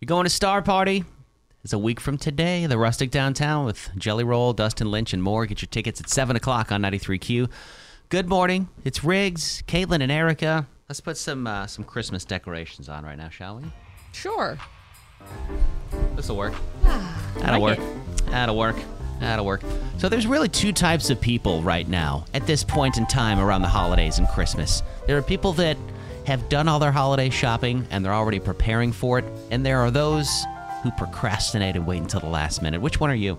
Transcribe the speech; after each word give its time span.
You're 0.00 0.06
going 0.06 0.24
to 0.24 0.30
Star 0.30 0.62
Party? 0.62 1.04
It's 1.62 1.74
a 1.74 1.78
week 1.78 2.00
from 2.00 2.16
today. 2.16 2.64
The 2.64 2.78
Rustic 2.78 3.10
Downtown 3.10 3.66
with 3.66 3.90
Jelly 3.98 4.24
Roll, 4.24 4.54
Dustin 4.54 4.90
Lynch, 4.90 5.12
and 5.12 5.22
more. 5.22 5.44
Get 5.44 5.60
your 5.60 5.66
tickets 5.66 6.00
at 6.00 6.08
7 6.08 6.36
o'clock 6.36 6.72
on 6.72 6.80
93Q. 6.80 7.50
Good 8.08 8.26
morning. 8.26 8.70
It's 8.82 9.04
Riggs, 9.04 9.62
Katelyn, 9.66 10.00
and 10.00 10.10
Erica. 10.10 10.66
Let's 10.88 11.02
put 11.02 11.18
some 11.18 11.46
uh, 11.46 11.66
some 11.66 11.84
Christmas 11.84 12.24
decorations 12.24 12.88
on 12.88 13.04
right 13.04 13.18
now, 13.18 13.28
shall 13.28 13.58
we? 13.58 13.64
Sure. 14.12 14.56
This'll 16.16 16.34
work. 16.34 16.54
That'll 17.36 17.60
like 17.60 17.78
work. 17.78 17.88
That'll 18.30 18.56
work. 18.56 18.76
That'll 19.18 19.44
work. 19.44 19.60
So 19.98 20.08
there's 20.08 20.26
really 20.26 20.48
two 20.48 20.72
types 20.72 21.10
of 21.10 21.20
people 21.20 21.60
right 21.62 21.86
now 21.86 22.24
at 22.32 22.46
this 22.46 22.64
point 22.64 22.96
in 22.96 23.06
time 23.06 23.38
around 23.38 23.60
the 23.60 23.68
holidays 23.68 24.18
and 24.18 24.26
Christmas. 24.28 24.82
There 25.06 25.18
are 25.18 25.22
people 25.22 25.52
that 25.54 25.76
have 26.26 26.48
done 26.48 26.68
all 26.68 26.78
their 26.78 26.92
holiday 26.92 27.30
shopping 27.30 27.86
and 27.90 28.04
they're 28.04 28.12
already 28.14 28.40
preparing 28.40 28.92
for 28.92 29.18
it, 29.18 29.24
and 29.50 29.64
there 29.64 29.80
are 29.80 29.90
those 29.90 30.28
who 30.82 30.90
procrastinate 30.92 31.76
and 31.76 31.86
wait 31.86 31.98
until 32.00 32.20
the 32.20 32.26
last 32.28 32.62
minute. 32.62 32.80
Which 32.80 33.00
one 33.00 33.10
are 33.10 33.14
you? 33.14 33.34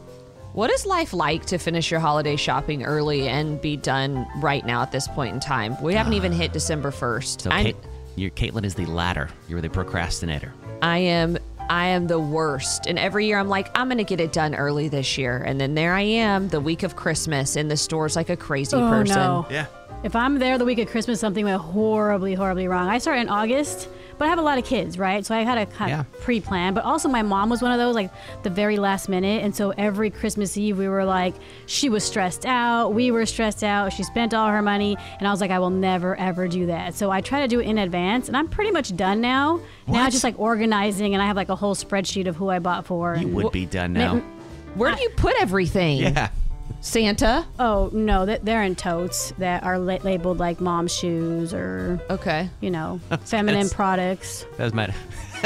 What 0.53 0.69
is 0.69 0.85
life 0.85 1.13
like 1.13 1.45
to 1.45 1.57
finish 1.57 1.89
your 1.89 1.99
holiday 2.01 2.35
shopping 2.35 2.83
early 2.83 3.29
and 3.29 3.59
be 3.61 3.77
done 3.77 4.27
right 4.41 4.65
now 4.65 4.81
at 4.81 4.91
this 4.91 5.07
point 5.07 5.33
in 5.33 5.39
time? 5.39 5.81
We 5.81 5.93
haven't 5.93 6.13
even 6.13 6.33
hit 6.33 6.51
December 6.53 6.91
1st. 6.91 7.41
So 7.41 7.49
I'm- 7.49 7.65
Kate, 7.67 7.75
your 8.17 8.29
Katelyn 8.31 8.65
is 8.65 8.75
the 8.75 8.85
latter. 8.85 9.29
You're 9.47 9.61
the 9.61 9.69
procrastinator. 9.69 10.51
I 10.81 10.97
am 10.99 11.37
I 11.69 11.85
am 11.87 12.07
the 12.07 12.19
worst. 12.19 12.85
And 12.87 12.99
every 12.99 13.27
year 13.27 13.37
I'm 13.39 13.47
like, 13.47 13.69
I'm 13.75 13.87
gonna 13.87 14.03
get 14.03 14.19
it 14.19 14.33
done 14.33 14.53
early 14.55 14.89
this 14.89 15.17
year. 15.17 15.37
And 15.37 15.61
then 15.61 15.73
there 15.73 15.93
I 15.93 16.01
am, 16.01 16.49
the 16.49 16.59
week 16.59 16.83
of 16.83 16.97
Christmas 16.97 17.55
in 17.55 17.69
the 17.69 17.77
stores 17.77 18.17
like 18.17 18.29
a 18.29 18.35
crazy 18.35 18.75
Oh, 18.75 18.89
person. 18.89 19.15
no. 19.15 19.45
Yeah. 19.49 19.67
If 20.03 20.15
I'm 20.15 20.39
there 20.39 20.57
the 20.57 20.65
week 20.65 20.79
of 20.79 20.87
Christmas, 20.87 21.19
something 21.19 21.45
went 21.45 21.61
horribly, 21.61 22.33
horribly 22.33 22.67
wrong. 22.67 22.87
I 22.89 22.97
start 22.97 23.19
in 23.19 23.29
August, 23.29 23.87
but 24.17 24.25
I 24.25 24.29
have 24.29 24.39
a 24.39 24.41
lot 24.41 24.57
of 24.57 24.65
kids, 24.65 24.97
right? 24.97 25.23
So 25.23 25.35
I 25.35 25.41
had 25.43 25.55
to 25.55 25.65
kind 25.77 25.91
Yeah. 25.91 26.03
pre-plan. 26.21 26.73
But 26.73 26.85
also, 26.85 27.07
my 27.07 27.21
mom 27.21 27.49
was 27.51 27.61
one 27.61 27.71
of 27.71 27.77
those 27.77 27.93
like 27.93 28.09
the 28.41 28.49
very 28.49 28.77
last 28.79 29.09
minute, 29.09 29.43
and 29.43 29.55
so 29.55 29.69
every 29.77 30.09
Christmas 30.09 30.57
Eve 30.57 30.79
we 30.79 30.87
were 30.89 31.05
like, 31.05 31.35
she 31.67 31.87
was 31.87 32.03
stressed 32.03 32.47
out, 32.47 32.95
we 32.95 33.11
were 33.11 33.27
stressed 33.27 33.63
out, 33.63 33.93
she 33.93 34.01
spent 34.01 34.33
all 34.33 34.49
her 34.49 34.63
money, 34.63 34.97
and 35.19 35.27
I 35.27 35.31
was 35.31 35.39
like, 35.39 35.51
I 35.51 35.59
will 35.59 35.69
never 35.69 36.15
ever 36.15 36.47
do 36.47 36.65
that. 36.65 36.95
So 36.95 37.11
I 37.11 37.21
try 37.21 37.41
to 37.41 37.47
do 37.47 37.59
it 37.59 37.67
in 37.67 37.77
advance, 37.77 38.27
and 38.27 38.35
I'm 38.35 38.47
pretty 38.47 38.71
much 38.71 38.95
done 38.95 39.21
now. 39.21 39.59
Now 39.85 39.93
What? 39.93 40.05
it's 40.07 40.15
just 40.15 40.23
like 40.23 40.39
organizing, 40.39 41.13
and 41.13 41.21
I 41.21 41.27
have 41.27 41.35
like 41.35 41.49
a 41.49 41.55
whole 41.55 41.75
spreadsheet 41.75 42.27
of 42.27 42.35
who 42.37 42.49
I 42.49 42.57
bought 42.57 42.87
for. 42.87 43.13
You 43.15 43.27
and- 43.27 43.35
would 43.35 43.51
be 43.51 43.67
done 43.67 43.93
now. 43.93 44.19
Where 44.73 44.95
do 44.95 45.01
you 45.01 45.09
put 45.15 45.35
everything? 45.39 45.97
Yeah. 45.99 46.29
Santa? 46.81 47.45
Oh 47.59 47.89
no, 47.93 48.25
that 48.25 48.45
they're 48.45 48.63
in 48.63 48.75
totes 48.75 49.33
that 49.37 49.63
are 49.63 49.77
la- 49.77 49.97
labeled 50.03 50.39
like 50.39 50.61
mom 50.61 50.87
shoes 50.87 51.53
or 51.53 51.99
Okay. 52.09 52.49
you 52.61 52.71
know 52.71 52.99
feminine 53.25 53.69
products. 53.69 54.45
That 54.57 54.63
was 54.65 54.73
my. 54.73 54.93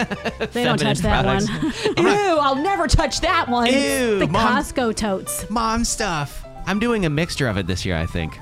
They 0.51 0.65
don't 0.65 0.77
touch 0.77 0.99
that 0.99 1.23
products. 1.23 1.49
one. 1.95 1.97
Ew, 2.05 2.37
I'll 2.39 2.55
never 2.61 2.85
touch 2.87 3.21
that 3.21 3.47
one. 3.47 3.67
Ew, 3.67 4.19
the 4.19 4.27
mom, 4.27 4.57
Costco 4.57 4.93
totes. 4.95 5.49
mom 5.49 5.85
stuff. 5.85 6.45
I'm 6.67 6.79
doing 6.79 7.05
a 7.05 7.09
mixture 7.09 7.47
of 7.47 7.57
it 7.57 7.65
this 7.67 7.85
year, 7.85 7.95
I 7.95 8.05
think. 8.05 8.37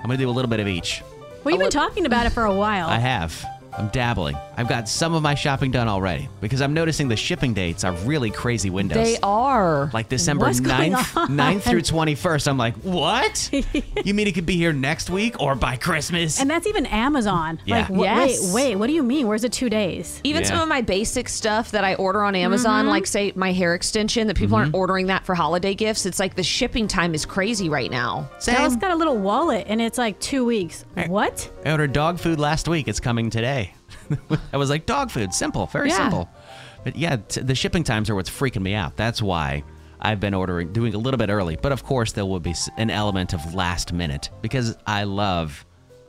I'm 0.00 0.06
going 0.06 0.18
to 0.18 0.24
do 0.24 0.28
a 0.28 0.32
little 0.32 0.50
bit 0.50 0.60
of 0.60 0.68
each. 0.68 1.02
Well, 1.44 1.52
you've 1.54 1.60
been 1.62 1.70
talking 1.70 2.04
about 2.04 2.26
it 2.26 2.30
for 2.30 2.44
a 2.44 2.54
while. 2.54 2.88
I 2.88 2.98
have. 2.98 3.42
I'm 3.78 3.88
dabbling. 3.88 4.36
I've 4.56 4.68
got 4.68 4.88
some 4.88 5.14
of 5.14 5.22
my 5.22 5.34
shopping 5.36 5.70
done 5.70 5.86
already 5.86 6.28
because 6.40 6.60
I'm 6.60 6.74
noticing 6.74 7.06
the 7.06 7.16
shipping 7.16 7.54
dates 7.54 7.84
are 7.84 7.92
really 8.04 8.30
crazy 8.30 8.70
windows. 8.70 8.96
They 8.96 9.16
are. 9.22 9.88
Like 9.94 10.08
December 10.08 10.46
What's 10.46 10.58
going 10.58 10.94
9th, 10.94 11.28
9th 11.28 11.62
through 11.70 11.82
21st. 11.82 12.48
I'm 12.48 12.58
like, 12.58 12.74
what? 12.78 13.48
you 14.04 14.14
mean 14.14 14.26
it 14.26 14.34
could 14.34 14.46
be 14.46 14.56
here 14.56 14.72
next 14.72 15.10
week 15.10 15.40
or 15.40 15.54
by 15.54 15.76
Christmas? 15.76 16.40
and 16.40 16.50
that's 16.50 16.66
even 16.66 16.86
Amazon. 16.86 17.60
Yeah. 17.64 17.76
Like, 17.76 17.86
wh- 17.86 17.98
Yes. 18.00 18.52
wait, 18.52 18.70
wait, 18.70 18.76
what 18.76 18.88
do 18.88 18.94
you 18.94 19.02
mean? 19.04 19.28
Where's 19.28 19.44
it 19.44 19.52
two 19.52 19.70
days? 19.70 20.20
Even 20.24 20.42
Yeah. 20.42 20.48
some 20.48 20.60
of 20.60 20.68
my 20.68 20.80
basic 20.82 21.28
stuff 21.28 21.70
that 21.70 21.84
I 21.84 21.94
order 21.94 22.24
on 22.24 22.34
Amazon, 22.34 22.80
Mm-hmm. 22.82 22.90
like 22.90 23.06
say 23.06 23.32
my 23.36 23.52
hair 23.52 23.74
extension, 23.74 24.26
that 24.26 24.36
people 24.36 24.56
Mm-hmm. 24.56 24.62
aren't 24.64 24.74
ordering 24.74 25.06
that 25.06 25.24
for 25.24 25.36
holiday 25.36 25.74
gifts. 25.76 26.04
It's 26.04 26.18
like 26.18 26.34
the 26.34 26.42
shipping 26.42 26.88
time 26.88 27.14
is 27.14 27.24
crazy 27.24 27.68
right 27.68 27.90
now. 27.90 28.28
Dallas 28.44 28.74
got 28.76 28.90
a 28.90 28.96
little 28.96 29.16
wallet, 29.16 29.66
and 29.68 29.80
it's 29.80 29.98
like 29.98 30.18
two 30.18 30.44
weeks. 30.44 30.84
What? 31.06 31.48
I 31.64 31.70
ordered 31.70 31.92
dog 31.92 32.18
food 32.18 32.40
last 32.40 32.66
week. 32.66 32.88
It's 32.88 32.98
coming 33.00 33.30
today. 33.30 33.67
I 34.52 34.56
was 34.56 34.70
like, 34.70 34.86
dog 34.86 35.10
food, 35.10 35.32
simple, 35.34 35.66
very 35.66 35.88
Yeah. 35.90 35.96
simple. 35.96 36.28
But 36.84 36.96
yeah, 36.96 37.16
t- 37.16 37.40
the 37.40 37.54
shipping 37.54 37.84
times 37.84 38.08
are 38.10 38.14
what's 38.14 38.30
freaking 38.30 38.62
me 38.62 38.74
out. 38.74 38.96
That's 38.96 39.20
why 39.20 39.64
I've 40.00 40.20
been 40.20 40.34
ordering, 40.34 40.72
doing 40.72 40.94
a 40.94 40.98
little 40.98 41.18
bit 41.18 41.28
early. 41.28 41.56
But 41.56 41.72
of 41.72 41.82
course, 41.84 42.12
there 42.12 42.24
will 42.24 42.40
be 42.40 42.54
an 42.76 42.88
element 42.90 43.32
of 43.34 43.54
last 43.54 43.92
minute 43.92 44.30
because 44.42 44.76
I 44.86 45.04
love 45.04 45.64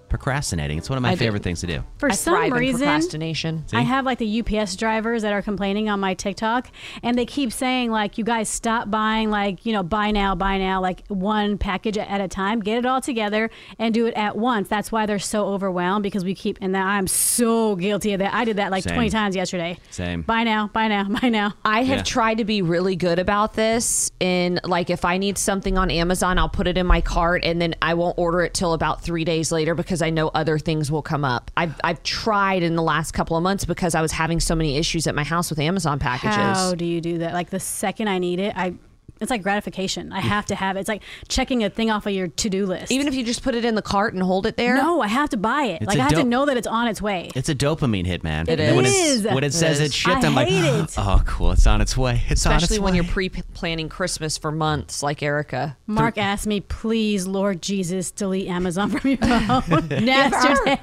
procrastinating. 0.10 0.78
It's 0.78 0.90
one 0.90 0.98
of 0.98 1.04
my 1.04 1.10
I 1.12 1.14
do. 1.14 1.20
favorite 1.20 1.44
things 1.44 1.62
to 1.62 1.68
do. 1.68 1.84
For 1.98 2.10
I 2.12 2.16
some 2.16 2.52
reason, 2.54 2.82
procrastination. 2.82 3.66
I 3.74 3.82
have 3.82 4.06
like 4.06 4.18
the 4.18 4.40
UPS 4.42 4.76
drivers 4.76 5.22
that 5.22 5.34
are 5.34 5.42
complaining 5.42 5.90
on 5.90 6.00
my 6.00 6.14
TikTok, 6.14 6.70
and 7.04 7.18
they 7.18 7.26
keep 7.26 7.52
saying 7.52 7.92
like, 7.92 8.18
"You 8.18 8.24
guys 8.24 8.50
stop 8.50 8.90
buying 8.92 9.30
like 9.30 9.66
you 9.66 9.74
know 9.74 9.84
buy 9.84 10.12
now, 10.12 10.36
buy 10.36 10.58
now, 10.58 10.82
like 10.82 11.04
one 11.08 11.58
package 11.58 11.98
at 11.98 12.22
a 12.22 12.28
time. 12.28 12.60
Get 12.60 12.78
it 12.78 12.86
all 12.86 13.02
together 13.02 13.50
and 13.78 13.94
do 13.94 14.06
it 14.06 14.14
at 14.16 14.36
once." 14.38 14.68
That's 14.68 14.92
why 14.92 15.06
they're 15.06 15.20
so 15.20 15.48
overwhelmed 15.48 16.04
because 16.04 16.24
we 16.26 16.36
keep. 16.36 16.58
And 16.62 16.76
I'm 16.76 17.08
so 17.08 17.76
guilty 17.76 18.14
of 18.14 18.20
that. 18.20 18.34
I 18.34 18.46
did 18.46 18.58
that 18.58 18.72
like 18.72 18.84
Same. 18.84 18.96
20 18.96 19.10
times 19.10 19.36
yesterday. 19.36 19.78
Same. 19.90 20.22
Buy 20.24 20.44
now, 20.44 20.68
buy 20.74 20.88
now, 20.88 21.04
buy 21.22 21.30
now. 21.30 21.54
I 21.64 21.84
have 21.84 21.98
Yeah. 22.00 22.04
tried 22.04 22.38
to 22.40 22.46
be 22.46 22.62
really 22.62 22.96
good 22.96 23.20
about 23.20 23.54
this. 23.54 24.12
In 24.20 24.60
like, 24.64 24.90
if 24.90 25.06
I 25.06 25.18
need 25.18 25.38
something 25.38 25.78
on 25.78 25.90
Amazon, 25.92 26.38
I'll 26.38 26.50
put 26.50 26.68
it 26.68 26.78
in 26.78 26.86
my 26.86 27.02
cart, 27.02 27.44
and 27.46 27.62
then 27.62 27.76
I 27.82 27.94
won't 27.94 28.18
order 28.18 28.42
it 28.42 28.54
till 28.54 28.74
about 28.74 29.02
three 29.02 29.24
days 29.24 29.52
later 29.52 29.76
because 29.76 29.99
I 30.02 30.10
know 30.10 30.30
other 30.30 30.60
things 30.60 30.92
will 30.92 31.02
come 31.02 31.24
up. 31.26 31.52
I've 31.58 31.80
I've 31.84 32.02
tried 32.04 32.64
in 32.64 32.76
the 32.76 32.84
last 32.84 33.12
couple 33.12 33.38
of 33.38 33.44
months 33.44 33.66
because 33.66 33.96
I 33.96 34.02
was 34.02 34.12
having 34.12 34.40
so 34.40 34.56
many 34.56 34.78
issues 34.78 35.08
at 35.08 35.16
my 35.16 35.24
house 35.24 35.50
with 35.50 35.60
Amazon 35.60 36.00
packages. 36.00 36.36
How 36.36 36.76
do 36.76 36.86
you 36.86 37.02
do 37.02 37.20
that? 37.20 37.34
Like 37.34 37.50
the 37.50 37.60
second 37.60 38.08
I 38.08 38.20
need 38.20 38.40
it, 38.40 38.54
I. 38.56 38.76
It's 39.20 39.30
like 39.30 39.44
gratification. 39.44 40.12
I 40.14 40.22
have 40.22 40.46
to 40.48 40.56
have 40.56 40.78
it. 40.78 40.82
It's 40.82 40.90
like 40.90 41.04
checking 41.28 41.64
a 41.64 41.70
thing 41.70 41.92
off 41.92 42.06
of 42.06 42.14
your 42.14 42.28
to-do 42.28 42.66
list. 42.66 42.92
Even 42.92 43.08
if 43.08 43.14
you 43.16 43.26
just 43.26 43.44
put 43.44 43.54
it 43.56 43.66
in 43.66 43.76
the 43.76 43.82
cart 43.82 44.14
and 44.14 44.24
hold 44.24 44.46
it 44.46 44.56
there. 44.58 44.76
no, 44.76 45.02
I 45.02 45.08
have 45.08 45.30
to 45.32 45.38
buy 45.38 45.64
it. 45.64 45.82
It's 45.82 45.88
like 45.88 46.00
I 46.00 46.04
have 46.04 46.14
to 46.14 46.24
know 46.24 46.46
that 46.46 46.56
it's 46.58 46.68
on 46.68 46.88
its 46.88 47.02
way. 47.02 47.30
It's 47.36 47.50
a 47.50 47.56
dopamine 47.56 48.06
hit, 48.06 48.24
man. 48.24 48.48
It 48.48 48.60
And 48.60 48.76
When, 48.78 48.86
is. 48.86 49.26
it's, 49.26 49.34
when 49.34 49.44
it 49.44 49.54
says 49.54 49.80
It 49.80 49.86
it's 49.86 49.94
is. 49.94 50.00
shipped, 50.00 50.24
I 50.24 50.28
I'm 50.28 50.36
like, 50.36 50.48
it. 50.50 50.94
oh, 50.98 51.22
cool. 51.26 51.52
It's 51.52 51.68
on 51.68 51.82
its 51.82 51.98
way. 51.98 52.22
It's 52.30 52.46
on 52.46 52.54
its 52.56 52.64
Especially 52.64 52.82
when 52.84 52.94
way. 52.94 52.98
you're 52.98 53.06
pre-planning 53.12 53.90
Christmas 53.90 54.38
for 54.38 54.52
months, 54.52 55.04
like 55.04 55.22
Erica. 55.22 55.78
Mark 55.88 56.18
asked 56.18 56.48
me, 56.48 56.62
please, 56.62 57.28
Lord 57.28 57.62
Jesus, 57.62 58.12
delete 58.12 58.48
Amazon 58.48 58.90
from 58.90 59.10
your 59.10 59.18
phone 59.18 59.90
yesterday. 59.90 60.80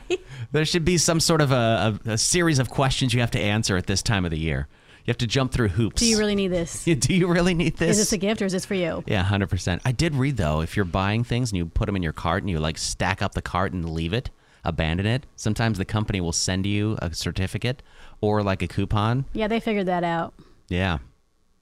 There 0.52 0.64
should 0.64 0.84
be 0.84 0.98
some 0.98 1.20
sort 1.20 1.40
of 1.40 1.52
a, 1.52 1.98
a, 2.06 2.10
a 2.12 2.18
series 2.18 2.58
of 2.58 2.70
questions 2.70 3.14
you 3.14 3.20
have 3.20 3.30
to 3.32 3.40
answer 3.40 3.76
at 3.76 3.86
this 3.86 4.02
time 4.02 4.24
of 4.24 4.30
the 4.30 4.38
year. 4.38 4.68
You 5.06 5.12
have 5.12 5.18
to 5.18 5.26
jump 5.28 5.52
through 5.52 5.68
hoops. 5.68 6.00
Do 6.00 6.06
you 6.06 6.18
really 6.18 6.34
need 6.34 6.48
this? 6.48 6.84
Do 6.98 7.14
you 7.14 7.28
really 7.28 7.54
need 7.54 7.76
this? 7.76 7.90
Is 7.90 7.98
this 7.98 8.12
a 8.12 8.18
gift 8.18 8.42
or 8.42 8.46
is 8.46 8.52
this 8.52 8.64
for 8.66 8.74
you? 8.74 9.04
yeah, 9.06 9.22
hundred 9.22 9.48
percent. 9.48 9.80
I 9.84 9.92
did 9.92 10.14
read 10.16 10.36
though, 10.36 10.62
if 10.62 10.74
you're 10.74 10.84
buying 10.84 11.22
things 11.22 11.52
and 11.52 11.58
you 11.58 11.66
put 11.66 11.86
them 11.86 11.94
in 11.94 12.02
your 12.02 12.12
cart 12.12 12.42
and 12.42 12.50
you 12.50 12.58
like 12.58 12.76
stack 12.76 13.22
up 13.22 13.32
the 13.34 13.42
cart 13.42 13.72
and 13.72 13.88
leave 13.88 14.12
it, 14.12 14.30
abandon 14.64 15.06
it. 15.06 15.24
Sometimes 15.36 15.78
the 15.78 15.84
company 15.84 16.20
will 16.20 16.32
send 16.32 16.66
you 16.66 16.98
a 17.00 17.14
certificate 17.14 17.84
or 18.20 18.42
like 18.42 18.62
a 18.62 18.66
coupon. 18.66 19.26
Yeah, 19.32 19.46
they 19.46 19.60
figured 19.60 19.86
that 19.86 20.02
out. 20.02 20.34
Yeah, 20.68 20.98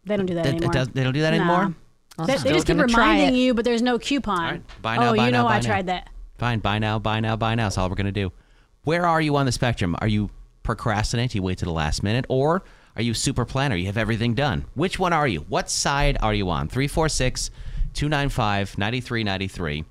They 0.07 0.17
don't 0.17 0.25
do 0.25 0.35
that 0.37 0.45
That- 0.45 0.55
anymore. 0.55 0.73
does- 0.73 0.89
they 0.89 1.05
don't 1.05 1.13
do 1.13 1.21
that 1.21 1.35
Nah. 1.35 1.37
anymore? 1.37 1.75
They, 2.27 2.37
they 2.39 2.53
just 2.53 2.67
keep 2.67 2.79
reminding 2.79 3.35
you, 3.35 3.53
but 3.55 3.65
there's 3.67 3.83
no 3.83 3.99
coupon. 3.99 4.39
Right. 4.43 4.63
Buy 4.81 4.97
now, 4.97 5.11
oh, 5.13 5.17
buy 5.17 5.27
you 5.27 5.33
now, 5.33 5.43
know 5.43 5.49
buy 5.49 5.57
I 5.57 5.61
now. 5.61 5.67
tried 5.67 5.87
that. 5.89 6.09
fine. 6.39 6.61
Buy 6.61 6.79
now, 6.79 6.99
buy 6.99 7.21
now, 7.21 7.37
buy 7.37 7.55
now. 7.57 7.65
That's 7.65 7.77
all 7.77 7.91
we're 7.91 7.97
gonna 7.97 8.13
do. 8.13 8.33
Where 8.85 9.05
are 9.07 9.21
you 9.21 9.37
on 9.37 9.45
the 9.47 9.53
spectrum? 9.53 9.97
Are 10.01 10.07
you 10.09 10.31
procrastinate? 10.63 11.33
Do 11.33 11.39
you 11.39 11.43
wait 11.43 11.59
to 11.59 11.65
the 11.67 11.73
last 11.73 12.03
minute, 12.03 12.25
or 12.31 12.63
are 12.97 13.03
you 13.03 13.15
super 13.15 13.45
planner? 13.45 13.77
You 13.77 13.87
have 13.87 13.97
everything 13.97 14.35
done. 14.35 14.67
Which 14.75 14.99
one 14.99 15.13
are 15.13 15.27
you? 15.27 15.41
What 15.49 15.71
side 15.71 16.17
are 16.23 16.35
you 16.35 16.49
on? 16.51 16.69
346 16.69 17.51
295 17.95 18.79
9393. 18.79 19.85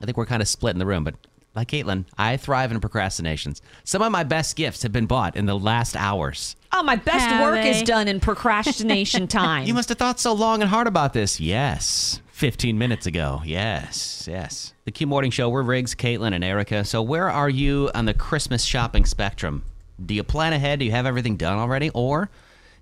I 0.00 0.04
think 0.04 0.16
we're 0.16 0.26
kind 0.26 0.42
of 0.42 0.48
split 0.48 0.74
in 0.74 0.78
the 0.78 0.86
room, 0.86 1.04
but 1.04 1.14
like 1.54 1.68
Katelyn, 1.68 2.04
I 2.16 2.36
thrive 2.36 2.70
in 2.70 2.80
procrastinations. 2.80 3.60
Some 3.84 4.02
of 4.02 4.12
my 4.12 4.22
best 4.22 4.54
gifts 4.56 4.82
have 4.82 4.92
been 4.92 5.06
bought 5.06 5.36
in 5.36 5.46
the 5.46 5.58
last 5.58 5.96
hours. 5.96 6.54
Oh, 6.72 6.82
my 6.82 6.96
best 6.96 7.26
Have 7.26 7.42
work 7.42 7.62
they? 7.62 7.70
is 7.70 7.82
done 7.82 8.06
in 8.06 8.20
procrastination 8.20 9.26
time. 9.28 9.66
You 9.66 9.74
must 9.74 9.88
have 9.88 9.98
thought 9.98 10.20
so 10.20 10.32
long 10.32 10.60
and 10.60 10.70
hard 10.70 10.86
about 10.86 11.12
this. 11.14 11.40
Yes. 11.40 12.20
15 12.32 12.78
minutes 12.78 13.06
ago. 13.06 13.42
Yes, 13.44 14.28
yes. 14.30 14.72
The 14.84 14.92
Q 14.92 15.08
Morning 15.08 15.32
Show, 15.32 15.48
we're 15.48 15.62
Riggs, 15.64 15.96
Katelyn, 15.96 16.32
and 16.34 16.44
Erica. 16.44 16.84
So, 16.84 17.02
where 17.02 17.28
are 17.28 17.48
you 17.48 17.90
on 17.94 18.04
the 18.04 18.14
Christmas 18.14 18.64
shopping 18.64 19.04
spectrum? 19.04 19.64
Do 20.04 20.14
you 20.14 20.22
plan 20.22 20.52
ahead? 20.52 20.78
Do 20.78 20.84
you 20.84 20.92
have 20.92 21.06
everything 21.06 21.36
done 21.36 21.58
already? 21.58 21.90
Or 21.90 22.30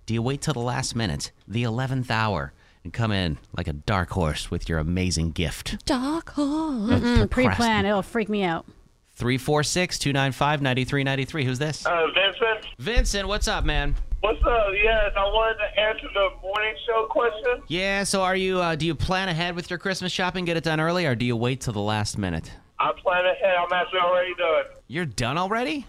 do 0.04 0.14
you 0.14 0.22
wait 0.22 0.42
till 0.42 0.54
the 0.54 0.60
last 0.60 0.94
minute, 0.94 1.32
the 1.48 1.62
11th 1.62 2.10
hour, 2.10 2.52
and 2.84 2.92
come 2.92 3.10
in 3.10 3.38
like 3.56 3.68
a 3.68 3.72
dark 3.72 4.10
horse 4.10 4.50
with 4.50 4.68
your 4.68 4.78
amazing 4.78 5.32
gift? 5.32 5.84
Dark 5.86 6.30
horse. 6.30 7.26
Pre-plan. 7.30 7.86
It'll 7.86 8.02
freak 8.02 8.28
me 8.28 8.44
out. 8.44 8.66
346 9.14 9.98
295 9.98 10.60
9393. 10.62 11.44
Who's 11.44 11.58
this? 11.58 11.86
Uh, 11.86 12.06
Vincent, 12.14 12.66
Vincent, 12.78 13.28
what's 13.28 13.48
up, 13.48 13.64
man? 13.64 13.94
what's 14.20 14.40
up? 14.40 14.66
Yes, 14.74 15.12
I 15.16 15.24
wanted 15.24 15.58
to 15.58 15.80
answer 15.80 16.08
the 16.12 16.28
morning 16.42 16.74
show 16.86 17.06
question. 17.08 17.62
Yeah, 17.69 18.02
so 18.04 18.22
are 18.22 18.36
you, 18.36 18.60
uh, 18.60 18.74
do 18.74 18.84
you 18.84 18.94
plan 18.94 19.28
ahead 19.28 19.54
with 19.54 19.70
your 19.70 19.78
Christmas 19.78 20.12
shopping, 20.12 20.44
get 20.44 20.56
it 20.56 20.64
done 20.64 20.80
early, 20.80 21.06
or 21.06 21.14
do 21.14 21.24
you 21.24 21.36
wait 21.36 21.60
till 21.60 21.72
the 21.72 21.80
last 21.80 22.19
minute? 22.19 22.50
I 22.78 22.92
plan 23.02 23.24
ahead. 23.24 23.54
I'm 23.56 23.72
actually 23.72 24.00
already 24.00 24.34
done. 24.34 24.64
You're 24.88 25.06
done 25.06 25.38
already? 25.38 25.86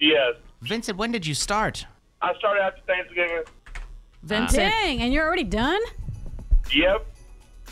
Yes. 0.00 0.34
Vincent, 0.62 0.98
when 0.98 1.10
did 1.10 1.26
you 1.26 1.34
start? 1.34 1.86
I 2.20 2.34
started 2.34 2.60
after 2.62 2.82
Thanksgiving. 2.86 3.42
Vincent, 4.22 4.70
Dang, 4.70 5.00
and 5.00 5.12
you're 5.12 5.26
already 5.26 5.44
done? 5.44 5.80
Yep. 6.74 7.06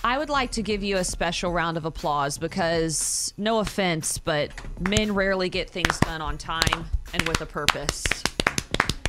I 0.02 0.16
would 0.16 0.30
like 0.30 0.52
to 0.52 0.62
give 0.62 0.82
you 0.82 0.96
a 0.96 1.04
special 1.04 1.52
round 1.52 1.76
of 1.76 1.84
applause 1.84 2.38
because, 2.38 3.34
no 3.36 3.58
offense, 3.58 4.16
but 4.16 4.52
men 4.88 5.12
rarely 5.12 5.48
get 5.48 5.68
things 5.68 5.98
done 6.00 6.22
on 6.22 6.38
time 6.38 6.86
and 7.12 7.28
with 7.28 7.40
a 7.40 7.46
purpose. 7.46 8.04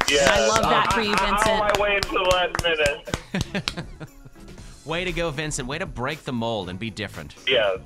Yeah. 0.10 0.28
I 0.30 0.48
love 0.48 0.64
that 0.64 0.88
uh, 0.88 0.92
for 0.92 1.02
you, 1.02 1.12
I, 1.12 1.14
I, 1.14 1.30
Vincent. 1.30 1.62
I, 1.62 1.70
I 1.70 1.80
wait 1.80 2.06
until 2.06 2.24
the 2.24 2.30
last 2.32 3.54
minute. 3.54 3.86
Way 4.86 5.06
to 5.06 5.12
go, 5.12 5.30
Vincent. 5.30 5.68
Way 5.68 5.78
to 5.78 5.86
break 5.86 6.24
the 6.24 6.34
mold 6.34 6.68
and 6.68 6.80
be 6.80 6.90
different. 6.90 7.36
Yes. 7.48 7.78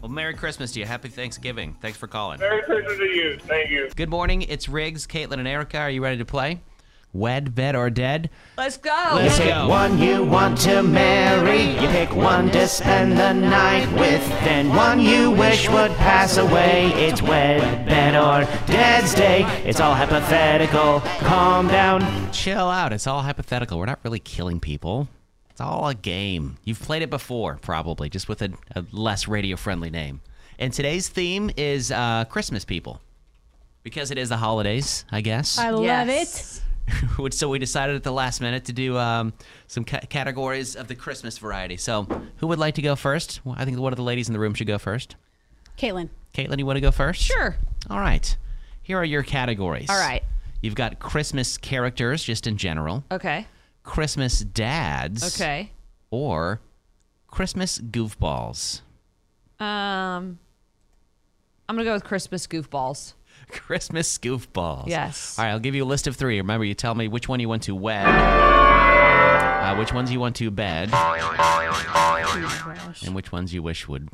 Well, 0.00 0.10
Merry 0.10 0.34
Christmas 0.34 0.72
to 0.72 0.80
you. 0.80 0.86
Happy 0.86 1.08
Thanksgiving. 1.08 1.76
Thanks 1.80 1.98
for 1.98 2.06
calling. 2.06 2.38
Merry 2.38 2.62
Christmas 2.62 2.98
to 2.98 3.04
you. 3.04 3.38
Thank 3.40 3.70
you. 3.70 3.88
Good 3.96 4.08
morning. 4.08 4.42
It's 4.42 4.68
Riggs, 4.68 5.06
Katelyn, 5.06 5.38
and 5.40 5.48
Erica. 5.48 5.78
Are 5.78 5.90
you 5.90 6.02
ready 6.02 6.18
to 6.18 6.24
play? 6.24 6.60
Wed, 7.12 7.54
bed, 7.54 7.74
or 7.74 7.88
dead? 7.90 8.28
Let's 8.58 8.76
go. 8.76 8.90
Let's 9.14 9.38
Pick 9.38 9.48
go. 9.48 9.66
one 9.66 9.98
you 9.98 10.22
want 10.24 10.58
to 10.60 10.82
marry. 10.82 11.62
You 11.82 11.88
pick 11.88 12.14
one 12.14 12.50
to 12.50 12.68
spend 12.68 13.12
the 13.18 13.32
night 13.32 13.90
with. 13.98 14.28
Then 14.44 14.68
one 14.68 15.00
you 15.00 15.30
wish 15.30 15.68
would 15.70 15.90
pass 15.92 16.36
away. 16.36 16.92
It's 16.94 17.22
wed, 17.22 17.86
bed, 17.86 18.14
or 18.14 18.44
dead's 18.66 19.14
day. 19.14 19.42
It's 19.64 19.80
all 19.80 19.94
hypothetical. 19.94 21.00
Calm 21.26 21.66
down. 21.68 22.30
Chill 22.30 22.68
out. 22.68 22.92
It's 22.92 23.06
all 23.06 23.22
hypothetical. 23.22 23.78
We're 23.78 23.86
not 23.86 24.00
really 24.04 24.20
killing 24.20 24.60
people. 24.60 25.08
It's 25.58 25.66
all 25.66 25.88
a 25.88 25.94
game. 25.96 26.56
You've 26.62 26.80
played 26.80 27.02
it 27.02 27.10
before, 27.10 27.58
probably, 27.60 28.08
just 28.08 28.28
with 28.28 28.42
a, 28.42 28.52
a 28.76 28.84
less 28.92 29.26
radio 29.26 29.56
friendly 29.56 29.90
name. 29.90 30.20
And 30.56 30.72
today's 30.72 31.08
theme 31.08 31.50
is 31.56 31.90
uh, 31.90 32.26
Christmas 32.26 32.64
people. 32.64 33.00
Because 33.82 34.12
it 34.12 34.18
is 34.18 34.28
the 34.28 34.36
holidays, 34.36 35.04
I 35.10 35.20
guess. 35.20 35.58
I 35.58 35.70
love 35.70 36.08
it. 36.08 36.62
So 37.32 37.48
we 37.48 37.58
decided 37.58 37.96
at 37.96 38.04
the 38.04 38.12
last 38.12 38.40
minute 38.40 38.66
to 38.66 38.72
do 38.72 38.96
um, 38.96 39.32
some 39.66 39.84
ca- 39.84 40.00
categories 40.08 40.76
of 40.76 40.86
the 40.86 40.94
Christmas 40.94 41.36
variety. 41.36 41.76
So 41.76 42.04
who 42.36 42.46
would 42.46 42.60
like 42.60 42.76
to 42.76 42.82
go 42.82 42.94
first? 42.94 43.40
Well, 43.44 43.56
I 43.58 43.64
think 43.64 43.78
one 43.78 43.92
of 43.92 43.96
the 43.98 44.02
ladies 44.04 44.28
in 44.28 44.32
the 44.34 44.38
room 44.38 44.54
should 44.54 44.68
go 44.68 44.78
first. 44.78 45.16
Katelyn. 45.76 46.08
Katelyn, 46.34 46.58
you 46.58 46.66
want 46.66 46.76
to 46.76 46.80
go 46.80 46.92
first? 46.92 47.20
Sure. 47.20 47.56
All 47.90 47.98
right. 47.98 48.34
Here 48.82 48.96
are 48.96 49.04
your 49.04 49.24
categories. 49.24 49.90
All 49.90 49.98
right. 49.98 50.22
You've 50.62 50.76
got 50.76 51.00
Christmas 51.00 51.58
characters, 51.58 52.22
just 52.22 52.46
in 52.46 52.56
general, 52.56 53.02
Okay. 53.10 53.44
Christmas 53.88 54.40
dads, 54.40 55.40
Okay. 55.40 55.70
or 56.10 56.60
Christmas 57.26 57.78
goofballs. 57.78 58.82
Um, 59.58 60.38
I'm 61.68 61.74
gonna 61.74 61.84
go 61.84 61.94
with 61.94 62.04
Christmas 62.04 62.46
goofballs. 62.46 63.14
Christmas 63.50 64.18
goofballs. 64.18 64.88
Yes. 64.88 65.38
All 65.38 65.44
right, 65.44 65.50
I'll 65.52 65.58
give 65.58 65.74
you 65.74 65.84
a 65.84 65.86
list 65.86 66.06
of 66.06 66.16
three. 66.16 66.36
Remember, 66.36 66.64
you 66.66 66.74
tell 66.74 66.94
me 66.94 67.08
which 67.08 67.28
one 67.28 67.40
you 67.40 67.48
want 67.48 67.62
to 67.64 67.74
wed, 67.74 68.06
uh, 68.06 69.74
which 69.76 69.92
ones 69.92 70.12
you 70.12 70.20
want 70.20 70.36
to 70.36 70.50
bed, 70.50 70.90
and 73.04 73.14
which 73.14 73.32
ones 73.32 73.54
you 73.54 73.62
wish 73.62 73.88
would 73.88 74.08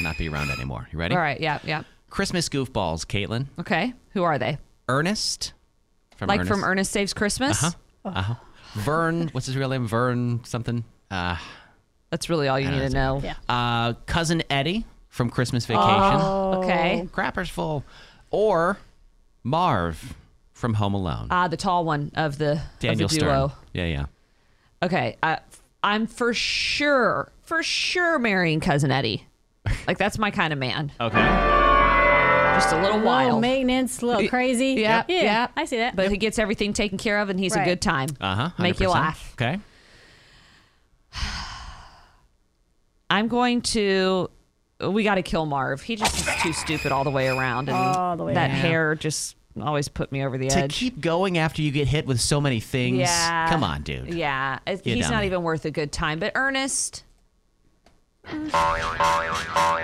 not 0.00 0.16
be 0.16 0.28
around 0.30 0.50
anymore. 0.50 0.88
You 0.92 0.98
ready? 0.98 1.14
All 1.14 1.20
right. 1.20 1.38
Yeah. 1.40 1.58
Yeah. 1.64 1.82
Christmas 2.08 2.48
goofballs, 2.48 3.04
Katelyn. 3.06 3.46
Okay. 3.58 3.92
Who 4.14 4.22
are 4.22 4.38
they? 4.38 4.56
Ernest. 4.88 5.52
From 6.16 6.28
Like 6.28 6.40
Ernest. 6.40 6.50
from 6.52 6.64
Ernest 6.64 6.90
Saves 6.90 7.12
Christmas. 7.12 7.62
Uh-huh. 7.62 7.76
Uh-huh. 8.04 8.34
Vern, 8.74 9.28
what's 9.32 9.46
his 9.46 9.56
real 9.56 9.68
name? 9.68 9.86
Vern 9.86 10.42
something. 10.44 10.84
Uh, 11.10 11.36
That's 12.10 12.28
really 12.30 12.48
all 12.48 12.58
you 12.58 12.68
I 12.68 12.70
need 12.70 12.78
don't 12.80 12.88
to 12.90 12.94
know. 12.94 13.18
know. 13.18 13.24
Yeah. 13.24 13.34
uh, 13.48 13.92
cousin 14.06 14.42
Eddie 14.48 14.84
from 15.08 15.28
Christmas 15.30 15.66
Vacation. 15.66 15.86
Oh. 15.88 16.62
Okay. 16.64 17.08
Crappers 17.12 17.50
full. 17.50 17.84
Or 18.30 18.78
Marv 19.42 20.14
from 20.52 20.74
Home 20.74 20.94
Alone. 20.94 21.28
Ah, 21.30 21.48
the 21.48 21.56
tall 21.56 21.84
one 21.84 22.12
of 22.14 22.38
the 22.38 22.60
Daniel 22.78 23.06
of 23.06 23.10
the 23.10 23.18
duo. 23.18 23.48
Stern. 23.48 23.58
Yeah, 23.74 23.86
yeah. 23.86 24.06
Okay. 24.82 25.16
Uh, 25.22 25.36
I'm 25.82 26.06
for 26.06 26.32
sure, 26.34 27.32
for 27.42 27.62
sure 27.62 28.18
marrying 28.18 28.60
cousin 28.60 28.90
Eddie. 28.92 29.26
Like 29.86 29.98
that's 29.98 30.18
my 30.18 30.30
kind 30.30 30.52
of 30.52 30.58
man. 30.58 30.92
Okay. 31.00 31.16
Just 32.60 32.74
a 32.74 32.80
little 32.82 32.98
Low 32.98 33.04
wild. 33.06 33.40
maintenance, 33.40 34.02
a 34.02 34.06
little 34.06 34.28
crazy. 34.28 34.72
Yeah, 34.80 35.04
yeah, 35.08 35.22
yeah. 35.22 35.46
I 35.56 35.64
see 35.64 35.78
that. 35.78 35.96
But 35.96 36.10
he 36.10 36.16
gets 36.18 36.38
everything 36.38 36.72
taken 36.74 36.98
care 36.98 37.18
of, 37.20 37.30
and 37.30 37.40
he's 37.40 37.56
a 37.56 37.64
good 37.64 37.80
time. 37.80 38.08
Uh 38.20 38.34
huh. 38.34 38.50
Make 38.58 38.80
you 38.80 38.88
laugh. 38.90 39.32
Okay. 39.34 39.58
I'm 43.10 43.28
going 43.28 43.62
to. 43.62 44.30
We 44.86 45.04
got 45.04 45.16
to 45.16 45.22
kill 45.22 45.44
Marv. 45.46 45.82
He 45.82 45.96
just 45.96 46.14
is 46.16 46.42
too 46.42 46.52
stupid 46.52 46.92
all 46.92 47.04
the 47.04 47.10
way 47.10 47.28
around, 47.28 47.68
and 47.68 47.76
All 47.76 48.16
the 48.16 48.24
way 48.24 48.34
that 48.34 48.50
around. 48.50 48.60
hair 48.60 48.94
just 48.94 49.36
always 49.60 49.88
put 49.88 50.10
me 50.12 50.24
over 50.24 50.38
the 50.38 50.48
To 50.48 50.56
edge. 50.58 50.72
To 50.72 50.78
keep 50.78 51.00
going 51.00 51.36
after 51.38 51.60
you 51.60 51.70
get 51.70 51.88
hit 51.88 52.06
with 52.06 52.20
so 52.20 52.40
many 52.40 52.60
things. 52.60 52.98
yeah. 52.98 53.48
Come 53.50 53.62
on, 53.64 53.82
dude. 53.82 54.14
Yeah, 54.14 54.58
it- 54.66 54.86
You 54.86 54.94
he's 54.94 55.04
not 55.06 55.16
dummy. 55.16 55.26
even 55.26 55.42
worth 55.42 55.64
a 55.66 55.70
good 55.70 55.92
time. 55.92 56.18
But 56.18 56.32
Ernest. 56.34 57.04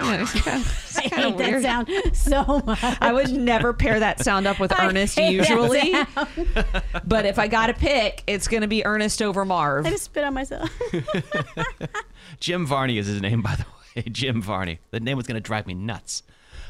I 0.46 1.08
hate 1.08 1.36
that 1.38 1.62
sound 1.62 1.90
so 2.16 2.62
much. 2.64 2.78
I 3.00 3.12
would 3.12 3.32
never 3.32 3.72
pair 3.72 4.00
that 4.00 4.20
sound 4.24 4.46
up 4.46 4.58
with 4.60 4.72
I 4.78 4.86
Ernest 4.88 5.16
usually. 5.18 5.94
But 7.04 7.24
if 7.26 7.38
I 7.38 7.46
got 7.48 7.68
to 7.68 7.74
pick, 7.74 8.22
it's 8.26 8.48
going 8.48 8.62
to 8.62 8.66
be 8.68 8.84
Ernest 8.84 9.22
over 9.22 9.44
Marv. 9.44 9.86
I 9.86 9.90
just 9.90 10.04
spit 10.04 10.24
on 10.24 10.34
myself. 10.34 10.68
Jim 12.40 12.66
Varney 12.66 12.98
is 12.98 13.06
his 13.06 13.20
name, 13.22 13.42
by 13.42 13.54
the 13.56 13.64
way. 13.96 14.02
Jim 14.10 14.42
Varney. 14.42 14.78
The 14.90 15.00
name 15.00 15.16
was 15.16 15.26
going 15.26 15.36
to 15.36 15.40
drive 15.40 15.66
me 15.66 15.74
nuts. 15.74 16.22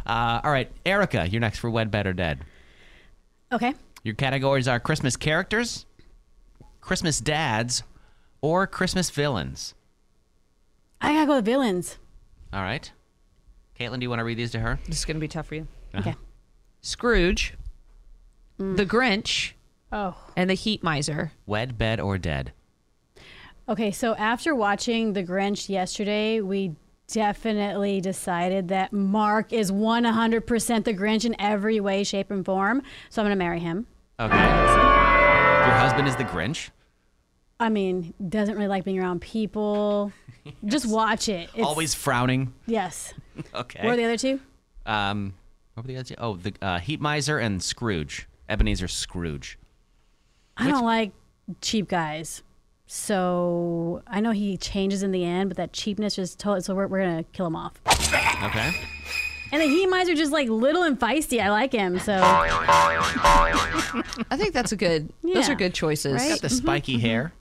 Uh, 0.04 0.40
all 0.44 0.50
right, 0.50 0.70
Erica, 0.84 1.26
you're 1.28 1.40
next 1.40 1.58
for 1.58 1.70
Wed, 1.70 1.90
Bed, 1.90 2.06
or 2.06 2.12
Dead. 2.12 2.40
okay. 3.52 3.74
Your 4.04 4.14
categories 4.14 4.68
are 4.68 4.78
Christmas 4.78 5.16
characters, 5.16 5.84
Christmas 6.80 7.18
dads, 7.18 7.82
or 8.40 8.66
Christmas 8.68 9.10
villains. 9.10 9.74
I 11.00 11.12
gotta 11.12 11.26
go 11.26 11.36
with 11.36 11.44
villains. 11.44 11.98
All 12.52 12.62
right. 12.62 12.92
Katelyn, 13.78 13.98
do 14.00 14.04
you 14.04 14.10
want 14.10 14.20
to 14.20 14.24
read 14.24 14.38
these 14.38 14.52
to 14.52 14.58
her? 14.60 14.78
This 14.86 14.98
is 14.98 15.04
going 15.04 15.16
to 15.16 15.20
be 15.20 15.28
tough 15.28 15.46
for 15.46 15.56
you. 15.56 15.66
Uh-huh. 15.94 16.10
Okay. 16.10 16.18
Scrooge, 16.80 17.54
mm. 18.58 18.76
the 18.76 18.86
Grinch, 18.86 19.52
Oh. 19.92 20.14
and 20.36 20.48
the 20.48 20.54
Heat 20.54 20.82
Miser. 20.82 21.32
Wed, 21.46 21.78
Bed, 21.78 22.00
or 22.00 22.18
Dead? 22.18 22.52
Okay, 23.68 23.90
so 23.90 24.14
after 24.14 24.54
watching 24.54 25.12
The 25.12 25.24
Grinch 25.24 25.68
yesterday, 25.68 26.40
we 26.40 26.76
definitely 27.08 28.00
decided 28.00 28.68
that 28.68 28.92
Mark 28.92 29.52
is 29.52 29.72
100% 29.72 30.84
the 30.84 30.94
Grinch 30.94 31.24
in 31.24 31.34
every 31.40 31.80
way, 31.80 32.04
shape, 32.04 32.30
and 32.30 32.44
form. 32.44 32.82
So 33.10 33.20
I'm 33.22 33.26
going 33.26 33.36
to 33.36 33.44
marry 33.44 33.58
him. 33.60 33.86
Okay. 34.20 34.36
Your 34.36 35.74
husband 35.74 36.06
is 36.06 36.14
the 36.16 36.24
Grinch. 36.24 36.70
I 37.58 37.68
mean, 37.68 38.14
doesn't 38.28 38.54
really 38.54 38.68
like 38.68 38.84
being 38.84 39.00
around 39.00 39.20
people. 39.20 40.12
Just 40.64 40.86
watch 40.86 41.28
it. 41.28 41.48
It's, 41.54 41.66
Always 41.66 41.94
frowning. 41.94 42.52
Yes. 42.66 43.14
Okay. 43.54 43.84
What 43.84 43.94
are 43.94 43.96
the 43.96 44.04
other 44.04 44.16
two? 44.16 44.40
Um, 44.86 45.34
what 45.74 45.84
were 45.84 45.88
the 45.88 45.96
other 45.96 46.04
two? 46.04 46.14
Oh, 46.18 46.36
the 46.36 46.54
uh, 46.62 46.78
Heat 46.78 47.00
Miser 47.00 47.38
and 47.38 47.62
Scrooge. 47.62 48.28
Ebenezer 48.48 48.88
Scrooge. 48.88 49.58
I 50.56 50.70
don't 50.70 50.84
like 50.84 51.12
cheap 51.60 51.88
guys. 51.88 52.42
So 52.86 54.02
I 54.06 54.20
know 54.20 54.30
he 54.30 54.56
changes 54.56 55.02
in 55.02 55.10
the 55.10 55.24
end, 55.24 55.50
but 55.50 55.56
that 55.56 55.72
cheapness 55.72 56.14
just 56.16 56.38
told 56.38 56.64
so 56.64 56.74
we're, 56.74 56.86
we're 56.86 57.00
gonna 57.02 57.24
kill 57.32 57.46
him 57.46 57.56
off. 57.56 57.74
Okay. 58.44 58.70
And 59.52 59.62
the 59.62 59.66
Heat 59.66 59.86
Miser 59.86 60.14
just 60.14 60.32
like 60.32 60.48
little 60.48 60.82
and 60.82 60.98
feisty. 60.98 61.40
I 61.42 61.50
like 61.50 61.72
him. 61.72 61.98
So 61.98 62.18
I 62.20 64.36
think 64.36 64.54
that's 64.54 64.72
a 64.72 64.76
good. 64.76 65.12
Those 65.22 65.46
Yeah. 65.48 65.52
are 65.52 65.56
good 65.56 65.74
choices. 65.74 66.14
Right? 66.14 66.30
Got 66.30 66.40
the 66.40 66.48
spiky 66.48 66.98
hair. 66.98 67.32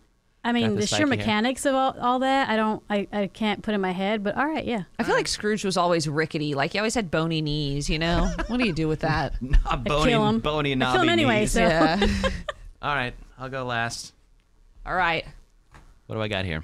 I 0.45 0.51
mean, 0.51 0.75
the 0.75 0.81
the 0.81 0.87
sheer 0.87 0.97
spiky 0.99 1.09
hair. 1.09 1.17
mechanics 1.17 1.65
of 1.65 1.73
all, 1.75 1.95
all 1.99 2.19
that, 2.19 2.49
I 2.49 2.55
don't, 2.55 2.81
I, 2.89 3.07
I 3.11 3.27
can't 3.27 3.63
put 3.63 3.73
in 3.73 3.81
my 3.81 3.91
head. 3.91 4.23
But 4.23 4.37
all 4.37 4.45
right, 4.45 4.63
yeah. 4.63 4.83
I 4.99 5.03
feel 5.03 5.15
like 5.15 5.27
Scrooge 5.27 5.65
was 5.65 5.75
always 5.75 6.07
rickety. 6.07 6.53
Like 6.53 6.73
he 6.73 6.77
always 6.77 6.93
had 6.95 7.09
bony 7.11 7.41
knees. 7.41 7.89
You 7.89 7.97
know, 7.99 8.31
what 8.47 8.57
do 8.59 8.65
you 8.67 8.71
do 8.73 8.87
with 8.87 8.99
that? 9.01 9.33
Not 9.41 9.83
bony, 9.83 10.11
kill 10.11 10.27
him. 10.29 10.39
bony, 10.39 10.71
I 10.71 10.75
knobby 10.75 10.93
kill 10.93 11.03
him 11.03 11.09
anyway, 11.09 11.39
knees. 11.41 11.51
so- 11.51 11.61
Yeah. 11.61 11.99
All 12.81 12.93
right, 12.95 13.15
I'll 13.39 13.49
go 13.49 13.65
last. 13.65 14.13
All 14.85 14.93
right. 14.95 15.25
What 16.05 16.15
do 16.15 16.21
I 16.21 16.27
got 16.27 16.45
here? 16.45 16.63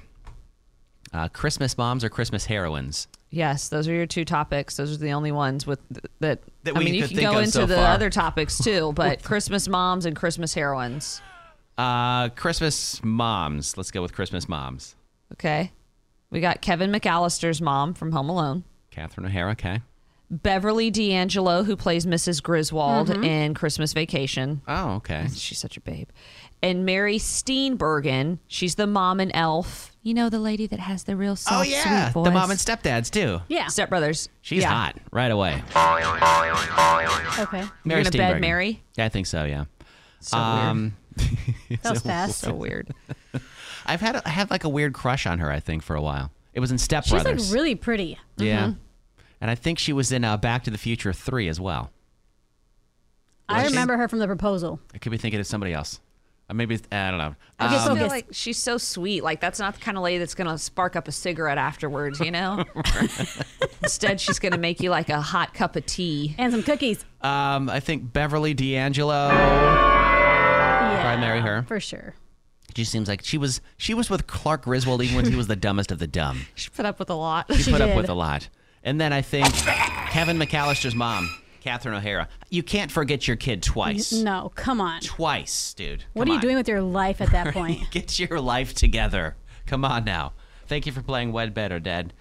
Uh, 1.12 1.26
Christmas 1.28 1.76
moms 1.76 2.04
or 2.04 2.08
Christmas 2.08 2.46
heroines? 2.46 3.08
Yes, 3.30 3.68
those 3.68 3.88
are 3.88 3.92
your 3.92 4.06
two 4.06 4.24
topics. 4.24 4.76
Those 4.76 4.94
are 4.94 4.98
the 4.98 5.10
only 5.12 5.32
ones 5.32 5.66
with 5.66 5.80
that. 6.20 6.40
That 6.64 6.76
I 6.76 6.78
mean, 6.78 6.94
you 6.94 7.08
can 7.08 7.16
go 7.18 7.38
into 7.38 7.50
so 7.50 7.66
the 7.66 7.74
far. 7.76 7.86
other 7.86 8.08
topics 8.10 8.58
too, 8.58 8.92
but 8.94 9.22
Christmas 9.24 9.66
moms 9.66 10.06
and 10.06 10.14
Christmas 10.14 10.54
heroines. 10.54 11.20
Uh, 11.78 12.28
Christmas 12.30 13.02
moms. 13.02 13.76
Let's 13.76 13.90
go 13.90 14.02
with 14.02 14.12
Christmas 14.12 14.48
moms. 14.48 14.94
Okay. 15.32 15.72
We 16.30 16.40
got 16.40 16.60
Kevin 16.62 16.90
McAllister's 16.92 17.60
mom 17.60 17.94
from 17.94 18.12
Home 18.12 18.28
Alone. 18.28 18.64
Catherine 18.90 19.26
O'Hara. 19.26 19.52
Okay. 19.52 19.80
Beverly 20.30 20.90
D'Angelo, 20.90 21.62
who 21.62 21.76
plays 21.76 22.06
Mrs. 22.06 22.42
Griswold 22.42 23.08
Mm-hmm. 23.08 23.24
in 23.24 23.54
Christmas 23.54 23.92
Vacation. 23.92 24.62
Oh, 24.66 24.92
okay. 24.94 25.26
She's 25.34 25.58
such 25.58 25.76
a 25.76 25.80
babe. 25.80 26.08
And 26.62 26.86
Mary 26.86 27.18
Steenburgen, 27.18 28.38
she's 28.46 28.76
the 28.76 28.86
mom 28.86 29.20
and 29.20 29.30
elf. 29.34 29.90
You 30.02 30.14
know, 30.14 30.30
the 30.30 30.38
lady 30.38 30.66
that 30.68 30.80
has 30.80 31.04
the 31.04 31.16
real 31.16 31.36
soft, 31.36 31.56
oh 31.60 31.62
yeah, 31.70 32.06
sweet 32.06 32.12
voice. 32.14 32.24
the 32.24 32.30
mom 32.30 32.50
and 32.50 32.58
stepdads 32.58 33.10
too. 33.10 33.40
Yeah. 33.48 33.66
Stepbrothers. 33.66 34.28
She's 34.40 34.62
Yeah. 34.62 34.70
hot 34.70 34.96
right 35.10 35.30
away. 35.30 35.62
Okay. 37.38 37.64
You're 37.84 38.02
gonna 38.02 38.10
bed 38.10 38.12
Steenburgen. 38.36 38.40
Mary? 38.40 38.82
Yeah, 38.96 39.04
I 39.04 39.08
think 39.10 39.26
so. 39.26 39.44
Yeah. 39.44 39.64
So 40.20 40.36
um, 40.38 40.96
That 41.82 41.90
was 41.92 42.02
fast. 42.02 42.38
So 42.40 42.52
weird. 42.54 42.92
I've 43.86 44.00
had 44.00 44.16
a, 44.16 44.26
I 44.26 44.30
had 44.30 44.50
like 44.50 44.64
a 44.64 44.68
weird 44.68 44.92
crush 44.94 45.26
on 45.26 45.38
her. 45.38 45.50
I 45.50 45.58
think 45.60 45.82
for 45.82 45.96
a 45.96 46.02
while. 46.02 46.30
It 46.54 46.60
was 46.60 46.70
in 46.70 46.78
Step 46.78 47.04
She's 47.04 47.24
like 47.24 47.38
really 47.50 47.74
pretty. 47.74 48.18
yeah, 48.36 48.72
and 49.40 49.50
I 49.50 49.54
think 49.54 49.78
she 49.78 49.92
was 49.92 50.12
in 50.12 50.22
uh, 50.24 50.36
Back 50.36 50.64
to 50.64 50.70
the 50.70 50.76
Future 50.78 51.12
Three 51.12 51.48
as 51.48 51.58
well. 51.58 51.90
I 53.48 53.62
she? 53.62 53.68
remember 53.70 53.96
her 53.96 54.06
from 54.08 54.18
the 54.18 54.26
proposal. 54.26 54.78
I 54.94 54.98
could 54.98 55.10
be 55.12 55.18
thinking 55.18 55.40
of 55.40 55.46
somebody 55.46 55.72
else. 55.72 56.00
Uh, 56.50 56.54
maybe 56.54 56.78
I 56.90 57.10
don't 57.10 57.18
know. 57.18 57.34
I 57.58 57.68
just 57.72 57.86
Um, 57.88 57.96
feel 57.98 58.08
like 58.08 58.26
she's 58.32 58.58
so 58.58 58.76
sweet. 58.78 59.22
Like 59.24 59.40
that's 59.40 59.58
not 59.58 59.74
the 59.74 59.80
kind 59.80 59.96
of 59.96 60.02
lady 60.04 60.18
that's 60.18 60.34
gonna 60.34 60.58
spark 60.58 60.94
up 60.94 61.08
a 61.08 61.12
cigarette 61.12 61.58
afterwards, 61.58 62.20
you 62.20 62.30
know. 62.30 62.64
Instead, 63.82 64.20
she's 64.20 64.38
gonna 64.38 64.58
make 64.58 64.80
you 64.80 64.90
like 64.90 65.08
a 65.08 65.20
hot 65.20 65.54
cup 65.54 65.74
of 65.76 65.86
tea. 65.86 66.34
And 66.38 66.52
some 66.52 66.62
cookies. 66.62 67.04
um, 67.22 67.68
I 67.70 67.80
think 67.80 68.12
Beverly 68.12 68.52
D'Angelo. 68.54 69.28
Yeah. 70.92 71.08
I 71.08 71.16
marry 71.16 71.40
her. 71.40 71.62
For 71.62 71.80
sure. 71.80 72.14
She 72.74 72.84
seems 72.84 73.06
like 73.08 73.22
she 73.24 73.36
was 73.38 73.60
she 73.76 73.92
was 73.94 74.08
with 74.08 74.26
Clark 74.26 74.62
Griswold 74.62 75.02
even 75.02 75.16
when 75.16 75.26
he 75.30 75.36
was 75.36 75.46
the 75.46 75.56
dumbest 75.66 75.92
of 75.92 75.98
the 75.98 76.06
dumb. 76.06 76.46
She 76.54 76.70
put 76.70 76.86
up 76.86 76.98
with 76.98 77.10
a 77.10 77.14
lot. 77.14 77.46
She, 77.54 77.64
She 77.64 77.70
put 77.70 77.80
up 77.82 77.94
with 77.96 78.08
a 78.08 78.14
lot. 78.14 78.48
And 78.82 79.00
then 79.00 79.12
I 79.12 79.20
think 79.22 79.46
Kevin 80.10 80.38
McAllister's 80.38 80.94
mom, 80.94 81.28
Catherine 81.60 81.94
O'Hara. 81.94 82.28
You 82.50 82.62
can't 82.62 82.90
forget 82.90 83.28
your 83.28 83.36
kid 83.36 83.62
twice. 83.62 84.12
No, 84.12 84.50
come 84.54 84.80
on. 84.80 85.02
Twice, 85.02 85.74
dude. 85.74 86.04
What 86.14 86.24
Come 86.24 86.30
are 86.30 86.32
you 86.32 86.38
on. 86.38 86.40
doing 86.42 86.56
with 86.56 86.66
your 86.68 86.82
life 86.82 87.20
at 87.20 87.30
that 87.32 87.52
point? 87.54 87.90
Get 87.90 88.18
your 88.18 88.40
life 88.40 88.74
together. 88.74 89.36
Come 89.66 89.84
on 89.84 90.04
now. 90.04 90.32
Thank 90.66 90.86
you 90.86 90.92
for 90.92 91.02
playing 91.02 91.32
Wed 91.32 91.52
Better, 91.54 91.78
Dad. 91.78 92.12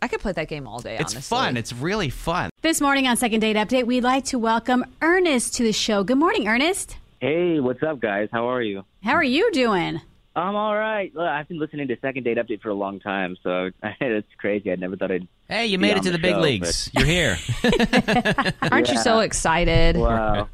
I 0.00 0.08
could 0.08 0.20
play 0.20 0.32
that 0.32 0.48
game 0.48 0.66
all 0.68 0.80
day. 0.80 0.94
It's 0.98 1.14
honestly. 1.14 1.36
fun. 1.36 1.56
It's 1.56 1.72
really 1.72 2.10
fun. 2.10 2.50
this 2.62 2.80
morning 2.80 3.06
on 3.08 3.16
Second 3.16 3.40
Date 3.40 3.56
Update, 3.56 3.84
we'd 3.86 4.04
like 4.04 4.24
to 4.26 4.38
welcome 4.38 4.84
Ernest 5.02 5.54
to 5.56 5.62
the 5.64 5.72
show. 5.72 6.04
Good 6.04 6.18
morning, 6.18 6.46
Ernest. 6.46 6.96
Hey, 7.24 7.58
what's 7.58 7.82
up, 7.82 8.00
guys? 8.00 8.28
How 8.30 8.50
are 8.50 8.60
you? 8.60 8.84
How 9.02 9.14
are 9.14 9.24
you 9.24 9.50
doing? 9.52 9.98
I'm 10.36 10.54
all 10.54 10.76
right. 10.76 11.10
Look, 11.14 11.26
I've 11.26 11.48
been 11.48 11.58
listening 11.58 11.88
to 11.88 11.96
Second 12.02 12.24
Date 12.24 12.36
Update 12.36 12.60
for 12.60 12.68
a 12.68 12.74
long 12.74 13.00
time, 13.00 13.38
so 13.42 13.70
it's 14.02 14.28
crazy. 14.36 14.70
I 14.70 14.74
never 14.74 14.94
thought 14.94 15.10
I'd. 15.10 15.26
Hey, 15.48 15.64
you 15.64 15.78
be 15.78 15.82
made 15.86 15.92
on 15.92 15.96
it 16.00 16.02
to 16.02 16.10
the, 16.10 16.18
the 16.18 16.22
big 16.22 16.34
show, 16.34 16.40
leagues. 16.40 16.90
You're 16.92 17.06
here. 17.06 17.38
Aren't 18.70 18.90
you 18.90 18.98
so 18.98 19.20
excited? 19.20 19.96
Wow. 19.96 20.50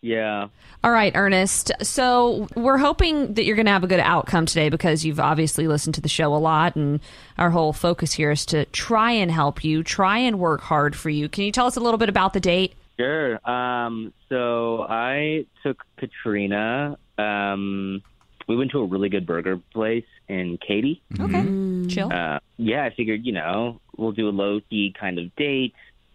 yeah. 0.00 0.48
All 0.82 0.90
right, 0.90 1.12
Ernest. 1.14 1.72
So 1.82 2.48
we're 2.56 2.78
hoping 2.78 3.34
that 3.34 3.44
you're 3.44 3.56
going 3.56 3.66
to 3.66 3.72
have 3.72 3.84
a 3.84 3.86
good 3.86 4.00
outcome 4.00 4.46
today 4.46 4.70
because 4.70 5.04
you've 5.04 5.20
obviously 5.20 5.68
listened 5.68 5.94
to 5.96 6.00
the 6.00 6.08
show 6.08 6.34
a 6.34 6.38
lot, 6.38 6.74
and 6.74 7.00
our 7.36 7.50
whole 7.50 7.74
focus 7.74 8.14
here 8.14 8.30
is 8.30 8.46
to 8.46 8.64
try 8.64 9.10
and 9.10 9.30
help 9.30 9.62
you, 9.62 9.82
try 9.82 10.16
and 10.16 10.38
work 10.38 10.62
hard 10.62 10.96
for 10.96 11.10
you. 11.10 11.28
Can 11.28 11.44
you 11.44 11.52
tell 11.52 11.66
us 11.66 11.76
a 11.76 11.80
little 11.80 11.98
bit 11.98 12.08
about 12.08 12.32
the 12.32 12.40
date? 12.40 12.76
Sure. 12.98 13.48
Um, 13.48 14.12
so 14.28 14.82
I 14.88 15.46
took 15.62 15.82
Katrina. 15.96 16.96
Um, 17.18 18.02
we 18.46 18.56
went 18.56 18.70
to 18.72 18.80
a 18.80 18.84
really 18.84 19.08
good 19.08 19.26
burger 19.26 19.58
place 19.72 20.04
in 20.28 20.58
Katy. 20.58 21.02
Okay, 21.18 21.88
chill. 21.88 22.12
Uh, 22.12 22.38
yeah, 22.56 22.84
I 22.84 22.94
figured, 22.94 23.24
you 23.24 23.32
know, 23.32 23.80
we'll 23.96 24.12
do 24.12 24.28
a 24.28 24.30
low 24.30 24.60
key 24.68 24.94
kind 24.98 25.18
of 25.18 25.34
date. 25.36 25.74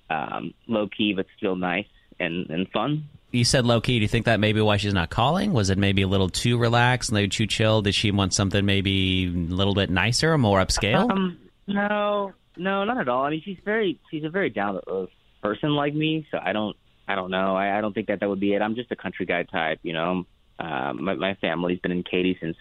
Um, 0.09 0.53
low 0.67 0.87
key, 0.87 1.13
but 1.13 1.25
still 1.37 1.55
nice 1.55 1.85
and, 2.19 2.49
and 2.49 2.67
fun. 2.69 3.05
you 3.31 3.43
said 3.43 3.65
low 3.65 3.79
key. 3.81 3.99
Do 3.99 4.01
you 4.01 4.07
think 4.07 4.25
that 4.25 4.39
maybe 4.39 4.61
why 4.61 4.77
she's 4.77 4.93
not 4.93 5.09
calling? 5.09 5.53
Was 5.53 5.69
it 5.69 5.77
maybe 5.77 6.01
a 6.01 6.07
little 6.07 6.29
too 6.29 6.57
relaxed, 6.57 7.11
maybe 7.11 7.29
too 7.29 7.45
chill? 7.47 7.81
Did 7.81 7.93
she 7.93 8.11
want 8.11 8.33
something 8.33 8.65
maybe 8.65 9.25
a 9.25 9.29
little 9.53 9.75
bit 9.75 9.89
nicer, 9.89 10.33
or 10.33 10.37
more 10.37 10.59
upscale? 10.59 11.11
Um, 11.11 11.37
no, 11.67 12.33
no, 12.57 12.83
not 12.83 12.97
at 12.99 13.07
all. 13.07 13.23
I 13.23 13.31
mean, 13.31 13.41
she's 13.43 13.59
very, 13.63 13.99
she's 14.09 14.23
a 14.23 14.29
very 14.29 14.49
down 14.49 14.75
to 14.75 14.81
earth 14.91 15.09
person 15.41 15.71
like 15.75 15.93
me. 15.93 16.27
So 16.31 16.39
I 16.43 16.53
don't, 16.53 16.75
I 17.07 17.15
don't 17.15 17.31
know. 17.31 17.55
I, 17.55 17.77
I 17.77 17.81
don't 17.81 17.93
think 17.93 18.07
that 18.07 18.19
that 18.19 18.29
would 18.29 18.39
be 18.39 18.53
it. 18.53 18.61
I'm 18.61 18.75
just 18.75 18.91
a 18.91 18.95
country 18.95 19.25
guy 19.25 19.43
type, 19.43 19.79
you 19.83 19.93
know. 19.93 20.25
Um, 20.59 21.03
my, 21.03 21.13
my 21.15 21.33
family's 21.35 21.79
been 21.79 21.91
in 21.91 22.03
Katy 22.03 22.37
since 22.41 22.57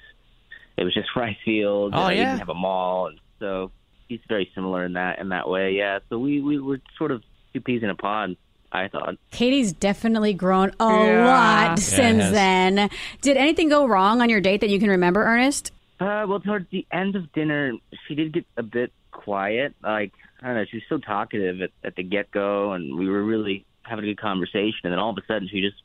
it 0.77 0.85
was 0.85 0.95
just 0.95 1.09
rice 1.17 1.37
fields. 1.45 1.95
Oh, 1.97 2.01
and 2.01 2.09
I 2.09 2.13
yeah? 2.13 2.25
didn't 2.27 2.39
have 2.39 2.49
a 2.49 2.55
mall, 2.55 3.09
and 3.09 3.21
so 3.41 3.71
he's 4.09 4.21
very 4.29 4.51
similar 4.55 4.85
in 4.85 4.93
that 4.95 5.19
in 5.19 5.31
that 5.31 5.49
way. 5.49 5.73
Yeah. 5.73 5.99
So 6.09 6.19
we 6.19 6.41
we 6.41 6.59
were 6.61 6.81
sort 6.97 7.11
of 7.11 7.23
two 7.53 7.61
peas 7.61 7.83
in 7.83 7.91
a 7.91 7.95
pod. 7.95 8.37
I 8.71 8.89
thought. 8.89 9.17
Katy's 9.31 9.73
definitely 9.73 10.35
grown 10.35 10.73
a 10.79 10.85
Yeah. 10.85 11.27
lot 11.27 11.79
since 11.79 12.23
then. 12.31 12.91
Did 13.23 13.39
anything 13.39 13.71
go 13.71 13.87
wrong 13.89 14.21
on 14.21 14.29
your 14.29 14.43
date 14.43 14.61
that 14.61 14.69
you 14.69 14.79
can 14.79 14.91
remember, 14.91 15.25
Ernest? 15.25 15.73
Uh, 15.99 16.27
well, 16.29 16.39
towards 16.39 16.69
the 16.71 16.87
end 16.93 17.17
of 17.17 17.33
dinner, 17.33 17.73
she 18.07 18.15
did 18.15 18.33
get 18.35 18.45
a 18.59 18.63
bit 18.63 18.93
quiet. 19.11 19.75
Like 19.83 20.13
I 20.43 20.47
don't 20.47 20.57
know, 20.57 20.65
she 20.71 20.77
was 20.77 20.85
so 20.89 20.99
talkative 20.99 21.61
at, 21.63 21.71
at 21.85 21.97
the 21.97 22.03
get 22.03 22.31
go, 22.31 22.73
and 22.73 22.97
we 22.99 23.09
were 23.09 23.23
really 23.23 23.65
having 23.83 24.05
a 24.05 24.09
good 24.09 24.21
conversation. 24.21 24.81
And 24.85 24.93
then 24.93 24.99
all 24.99 25.11
of 25.11 25.17
a 25.19 25.27
sudden, 25.27 25.49
she 25.51 25.61
just 25.61 25.77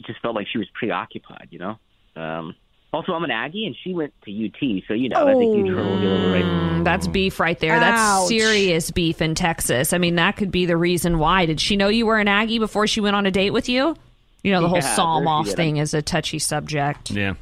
it 0.00 0.06
just 0.06 0.20
felt 0.20 0.34
like 0.34 0.46
she 0.50 0.58
was 0.58 0.68
preoccupied. 0.74 1.48
You 1.50 1.58
know. 1.58 1.78
Um, 2.16 2.54
also, 2.92 3.12
I'm 3.12 3.22
an 3.24 3.30
Aggie, 3.30 3.66
and 3.66 3.76
she 3.84 3.92
went 3.92 4.14
to 4.24 4.30
UT, 4.46 4.82
so 4.88 4.94
you 4.94 5.08
know 5.10 5.24
that's 5.26 5.38
a 5.38 5.42
huge 5.42 5.68
hurdle 5.68 5.96
to 5.96 6.00
get 6.00 6.10
over. 6.10 6.32
Right? 6.32 6.44
Mm, 6.44 6.84
That's 6.84 7.06
beef 7.06 7.38
right 7.38 7.58
there. 7.58 7.78
That's 7.78 8.28
serious 8.28 8.90
beef 8.90 9.20
in 9.20 9.34
Texas. 9.34 9.92
I 9.92 9.98
mean, 9.98 10.14
that 10.14 10.36
could 10.36 10.50
be 10.50 10.64
the 10.64 10.76
reason 10.76 11.18
why. 11.18 11.44
Did 11.44 11.60
she 11.60 11.76
know 11.76 11.88
you 11.88 12.06
were 12.06 12.18
an 12.18 12.28
Aggie 12.28 12.58
before 12.58 12.86
she 12.86 13.00
went 13.02 13.14
on 13.14 13.26
a 13.26 13.30
date 13.30 13.50
with 13.50 13.68
you? 13.68 13.94
You 14.42 14.52
know, 14.52 14.62
the 14.62 14.68
whole 14.68 14.78
Yeah, 14.78 14.94
saw 14.94 15.18
'em 15.18 15.26
off 15.28 15.48
thing 15.48 15.76
is 15.76 15.92
a 15.92 16.00
touchy 16.00 16.38
subject. 16.38 17.10
yeah. 17.10 17.34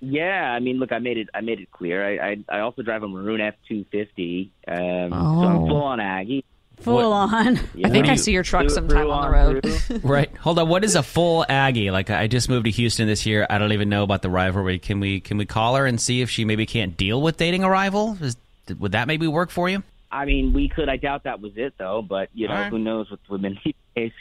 Yeah, 0.00 0.50
I 0.52 0.60
mean, 0.60 0.78
look, 0.78 0.92
I 0.92 0.98
made 0.98 1.18
it. 1.18 1.28
I 1.34 1.40
made 1.42 1.60
it 1.60 1.70
clear. 1.70 2.04
I 2.06 2.30
I, 2.30 2.36
I 2.48 2.60
also 2.60 2.82
drive 2.82 3.02
a 3.02 3.08
maroon 3.08 3.40
F250, 3.40 4.48
um, 4.68 4.78
so 5.10 5.16
Oh. 5.16 5.42
I'm 5.46 5.56
full 5.68 5.82
on 5.82 6.00
Aggie. 6.00 6.44
Full 6.80 7.12
on. 7.12 7.56
you 7.74 7.84
I 7.84 7.90
think 7.90 8.06
know? 8.06 8.12
I 8.12 8.16
see 8.16 8.32
your 8.32 8.42
truck 8.42 8.62
Through- 8.62 8.70
sometime 8.70 8.96
through 9.02 9.10
on 9.10 9.24
the 9.24 9.30
road. 9.30 9.62
through. 9.82 9.98
Right. 10.02 10.34
Hold 10.38 10.58
on. 10.58 10.68
What 10.70 10.82
is 10.82 10.94
a 10.94 11.02
full 11.02 11.44
Aggie? 11.46 11.90
Like 11.90 12.08
I 12.08 12.26
just 12.26 12.48
moved 12.48 12.64
to 12.64 12.70
Houston 12.70 13.06
this 13.06 13.26
year. 13.26 13.46
I 13.50 13.58
don't 13.58 13.72
even 13.72 13.90
know 13.90 14.02
about 14.02 14.22
the 14.22 14.30
rivalry. 14.30 14.78
Can 14.78 14.98
we 15.00 15.20
can 15.20 15.36
we 15.36 15.44
call 15.44 15.76
her 15.76 15.84
and 15.84 16.00
see 16.00 16.22
if 16.22 16.30
she 16.30 16.46
maybe 16.46 16.64
can't 16.64 16.96
deal 16.96 17.20
with 17.20 17.36
dating 17.36 17.64
a 17.64 17.68
rival? 17.68 18.16
Is, 18.22 18.36
would 18.78 18.92
that 18.92 19.06
maybe 19.08 19.26
work 19.26 19.50
for 19.50 19.68
you? 19.68 19.82
I 20.10 20.24
mean, 20.24 20.54
we 20.54 20.68
could. 20.70 20.88
I 20.88 20.96
doubt 20.96 21.24
that 21.24 21.40
was 21.42 21.52
it, 21.56 21.74
though. 21.76 22.00
But 22.00 22.30
you 22.32 22.48
know, 22.48 22.54
All 22.54 22.60
right. 22.62 22.70
who 22.70 22.78
knows 22.78 23.10
with 23.10 23.20
women 23.28 23.58
these 23.64 23.74
days. 23.94 24.12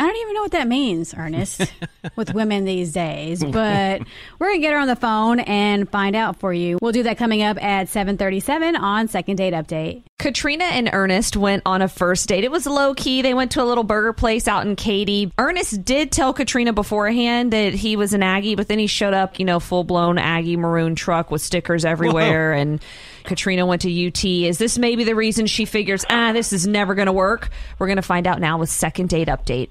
I 0.00 0.06
don't 0.06 0.16
even 0.16 0.34
know 0.34 0.42
what 0.42 0.52
that 0.52 0.68
means, 0.68 1.12
Ernest, 1.16 1.72
with 2.16 2.32
women 2.32 2.64
these 2.64 2.92
days. 2.92 3.42
But 3.42 4.02
we're 4.38 4.48
gonna 4.48 4.60
get 4.60 4.72
her 4.72 4.78
on 4.78 4.86
the 4.86 4.94
phone 4.96 5.40
and 5.40 5.90
find 5.90 6.14
out 6.14 6.38
for 6.38 6.52
you. 6.52 6.78
We'll 6.80 6.92
do 6.92 7.02
that 7.02 7.18
coming 7.18 7.42
up 7.42 7.60
at 7.62 7.88
7:37 7.88 8.76
on 8.78 9.08
Second 9.08 9.36
Date 9.36 9.54
Update. 9.54 10.04
Katrina 10.20 10.64
and 10.64 10.88
Ernest 10.92 11.36
went 11.36 11.62
on 11.66 11.82
a 11.82 11.88
first 11.88 12.28
date. 12.28 12.44
It 12.44 12.50
was 12.50 12.66
low 12.66 12.94
key. 12.94 13.22
They 13.22 13.34
went 13.34 13.50
to 13.52 13.62
a 13.62 13.66
little 13.66 13.84
burger 13.84 14.12
place 14.12 14.46
out 14.46 14.66
in 14.66 14.76
Katy. 14.76 15.32
Ernest 15.38 15.84
did 15.84 16.12
tell 16.12 16.32
Katrina 16.32 16.72
beforehand 16.72 17.52
that 17.52 17.74
he 17.74 17.96
was 17.96 18.12
an 18.14 18.22
Aggie, 18.22 18.54
but 18.54 18.68
then 18.68 18.78
he 18.78 18.86
showed 18.86 19.14
up, 19.14 19.38
you 19.38 19.44
know, 19.44 19.58
full 19.60 19.84
blown 19.84 20.18
Aggie 20.18 20.56
maroon 20.56 20.94
truck 20.94 21.30
with 21.30 21.40
stickers 21.40 21.84
everywhere. 21.84 22.52
And 22.52 22.80
Katrina 23.24 23.66
went 23.66 23.82
to 23.82 24.06
UT. 24.06 24.24
Is 24.24 24.58
this 24.58 24.78
maybe 24.78 25.04
the 25.04 25.14
reason 25.14 25.46
she 25.46 25.64
figures, 25.64 26.04
ah, 26.10 26.32
this 26.32 26.52
is 26.52 26.66
never 26.66 26.94
going 26.94 27.06
to 27.06 27.12
work? 27.12 27.50
We're 27.78 27.86
going 27.86 27.96
to 27.96 28.02
find 28.02 28.26
out 28.26 28.40
now 28.40 28.58
with 28.58 28.70
second 28.70 29.08
date 29.10 29.28
update. 29.28 29.70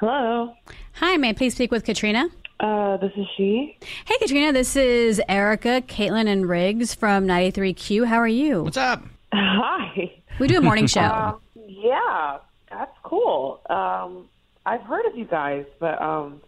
Hello. 0.00 0.54
Hi, 0.94 1.18
may 1.18 1.28
I 1.28 1.32
please 1.34 1.52
speak 1.52 1.70
with 1.70 1.84
Katrina? 1.84 2.30
Uh, 2.58 2.96
this 2.96 3.12
is 3.18 3.26
she. 3.36 3.76
Hey, 4.06 4.16
Katrina. 4.18 4.50
This 4.50 4.74
is 4.74 5.20
Erica, 5.28 5.82
Katelyn, 5.86 6.26
and 6.26 6.48
Riggs 6.48 6.94
from 6.94 7.26
93Q. 7.26 8.06
How 8.06 8.16
are 8.16 8.26
you? 8.26 8.62
What's 8.62 8.78
up? 8.78 9.04
Hi. 9.34 10.10
We 10.38 10.48
do 10.48 10.56
a 10.56 10.62
morning 10.62 10.86
show. 10.86 11.02
Um, 11.02 11.40
yeah, 11.54 12.38
that's 12.70 12.96
cool. 13.02 13.60
Um, 13.68 14.24
I've 14.64 14.80
heard 14.80 15.04
of 15.04 15.18
you 15.18 15.26
guys, 15.26 15.66
but 15.80 16.00
um, 16.00 16.40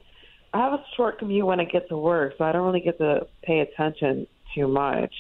I 0.55 0.61
have 0.61 0.73
a 0.73 0.85
short 0.97 1.19
commute 1.19 1.45
when 1.45 1.61
I 1.61 1.65
get 1.65 1.91
to 1.91 1.97
work, 1.99 2.33
so 2.39 2.45
I 2.45 2.53
don't 2.53 2.65
really 2.65 2.81
get 2.81 2.97
to 2.99 3.27
pay 3.43 3.61
attention 3.61 4.27
too 4.55 4.67
much. 4.67 5.13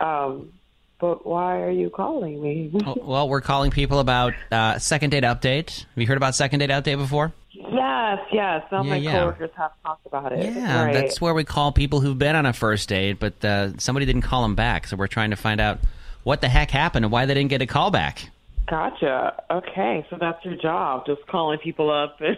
Um, 0.00 0.54
but 1.00 1.26
why 1.26 1.60
are 1.60 1.70
you 1.70 1.90
calling 1.90 2.40
me? 2.42 2.70
Well, 3.02 3.28
we're 3.28 3.40
calling 3.40 3.70
people 3.70 3.98
about 3.98 4.34
uh, 4.52 4.78
second 4.78 5.10
date 5.10 5.24
update. 5.24 5.80
Have 5.80 5.86
you 5.96 6.06
heard 6.06 6.16
about 6.16 6.34
second 6.34 6.60
date 6.60 6.70
update 6.70 6.98
before? 6.98 7.32
yes, 7.52 8.18
yes. 8.32 8.62
Some 8.70 8.80
of 8.80 8.86
Yeah, 8.86 8.92
my 8.92 8.96
yeah. 8.96 9.12
coworkers 9.12 9.50
have 9.56 9.72
talked 9.82 10.06
about 10.06 10.32
it. 10.32 10.44
Yeah, 10.54 10.84
right. 10.84 10.92
that's 10.94 11.20
where 11.20 11.34
we 11.34 11.44
call 11.44 11.72
people 11.72 12.00
who've 12.00 12.18
been 12.18 12.36
on 12.36 12.46
a 12.46 12.52
first 12.52 12.88
date, 12.88 13.18
but 13.18 13.44
uh, 13.44 13.76
somebody 13.78 14.06
didn't 14.06 14.22
call 14.22 14.42
them 14.42 14.54
back. 14.54 14.86
So 14.86 14.96
we're 14.96 15.06
trying 15.08 15.30
to 15.30 15.36
find 15.36 15.60
out 15.60 15.78
what 16.24 16.40
the 16.40 16.48
heck 16.48 16.70
happened 16.70 17.04
and 17.04 17.12
why 17.12 17.26
they 17.26 17.34
didn't 17.34 17.50
get 17.50 17.62
a 17.62 17.66
call 17.66 17.90
back. 17.90 18.30
Gotcha. 18.68 19.42
Okay, 19.50 20.06
so 20.10 20.16
that's 20.20 20.44
your 20.44 20.56
job, 20.56 21.04
just 21.06 21.26
calling 21.26 21.58
people 21.58 21.90
up 21.90 22.16
and. 22.20 22.36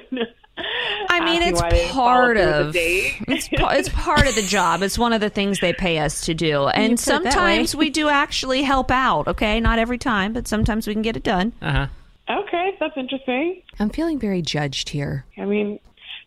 I 0.58 1.24
mean, 1.24 1.42
it's 1.42 1.60
why 1.60 1.70
they 1.70 1.76
didn't 1.78 1.94
follow 1.94 2.10
part 2.10 2.36
of 2.36 2.72
the 2.72 3.12
it's 3.28 3.48
it's 3.52 3.88
part 3.88 4.26
of 4.26 4.34
the 4.34 4.42
job. 4.42 4.82
It's 4.82 4.98
one 4.98 5.12
of 5.12 5.20
the 5.20 5.30
things 5.30 5.60
they 5.60 5.72
pay 5.72 5.98
us 5.98 6.26
to 6.26 6.34
do, 6.34 6.66
and 6.68 6.74
put 6.74 6.84
it 6.84 6.90
that 6.90 6.98
sometimes 6.98 7.74
we 7.74 7.90
do 7.90 8.08
actually 8.08 8.62
help 8.62 8.90
out. 8.90 9.28
Okay, 9.28 9.60
not 9.60 9.78
every 9.78 9.98
time, 9.98 10.32
but 10.32 10.46
sometimes 10.46 10.86
we 10.86 10.92
can 10.92 11.02
get 11.02 11.16
it 11.16 11.22
done. 11.22 11.52
Uh 11.62 11.72
huh. 11.72 11.86
Okay, 12.28 12.76
that's 12.78 12.96
interesting. 12.96 13.62
I'm 13.78 13.90
feeling 13.90 14.18
very 14.18 14.42
judged 14.42 14.90
here. 14.90 15.24
I 15.36 15.44
mean, 15.44 15.78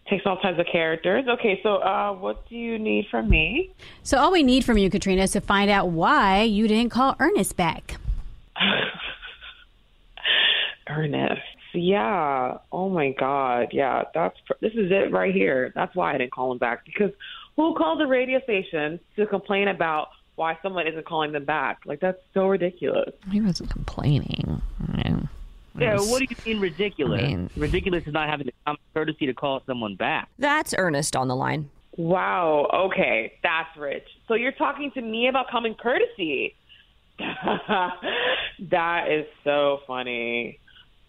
takes 0.09 0.25
all 0.25 0.37
types 0.37 0.59
of 0.59 0.65
characters. 0.71 1.25
Okay, 1.27 1.59
so 1.63 1.77
uh, 1.77 2.13
what 2.13 2.47
do 2.49 2.55
you 2.55 2.77
need 2.77 3.07
from 3.09 3.29
me? 3.29 3.71
So 4.03 4.17
all 4.17 4.31
we 4.31 4.43
need 4.43 4.65
from 4.65 4.77
you, 4.77 4.89
Katrina, 4.89 5.23
is 5.23 5.31
to 5.31 5.41
find 5.41 5.69
out 5.69 5.89
why 5.89 6.43
you 6.43 6.67
didn't 6.67 6.91
call 6.91 7.15
Ernest 7.19 7.57
back. 7.57 7.95
Ernest. 10.87 11.41
Yeah. 11.77 12.57
Oh 12.71 12.89
my 12.89 13.11
God. 13.11 13.69
Yeah. 13.71 14.03
That's 14.13 14.37
this 14.61 14.73
is 14.73 14.91
it 14.91 15.11
right 15.11 15.33
here. 15.33 15.71
That's 15.75 15.95
why 15.95 16.13
I 16.13 16.17
didn't 16.17 16.31
call 16.31 16.51
him 16.51 16.57
back 16.57 16.85
because 16.85 17.11
who 17.55 17.73
calls 17.75 18.01
a 18.01 18.07
radio 18.07 18.41
station 18.41 18.99
to 19.15 19.25
complain 19.25 19.67
about 19.67 20.09
why 20.35 20.57
someone 20.61 20.87
isn't 20.87 21.05
calling 21.05 21.31
them 21.31 21.45
back? 21.45 21.79
Like 21.85 21.99
that's 21.99 22.19
so 22.33 22.47
ridiculous. 22.47 23.13
He 23.31 23.41
wasn't 23.41 23.69
complaining. 23.69 24.61
Yeah. 24.97 25.19
Yeah, 25.77 25.97
what 25.99 26.19
do 26.19 26.27
you 26.29 26.35
mean 26.45 26.61
ridiculous? 26.61 27.21
I 27.21 27.27
mean- 27.27 27.49
ridiculous 27.57 28.07
is 28.07 28.13
not 28.13 28.29
having 28.29 28.45
the 28.45 28.53
common 28.65 28.79
courtesy 28.93 29.25
to 29.25 29.33
call 29.33 29.61
someone 29.65 29.95
back. 29.95 30.29
That's 30.39 30.73
Ernest 30.77 31.15
on 31.17 31.27
the 31.27 31.35
line. 31.35 31.69
Wow. 31.97 32.69
Okay, 32.73 33.33
that's 33.43 33.75
rich. 33.77 34.07
So 34.27 34.35
you're 34.35 34.51
talking 34.53 34.91
to 34.91 35.01
me 35.01 35.27
about 35.27 35.49
common 35.49 35.73
courtesy. 35.75 36.55
that 37.19 39.11
is 39.11 39.25
so 39.43 39.79
funny. 39.87 40.59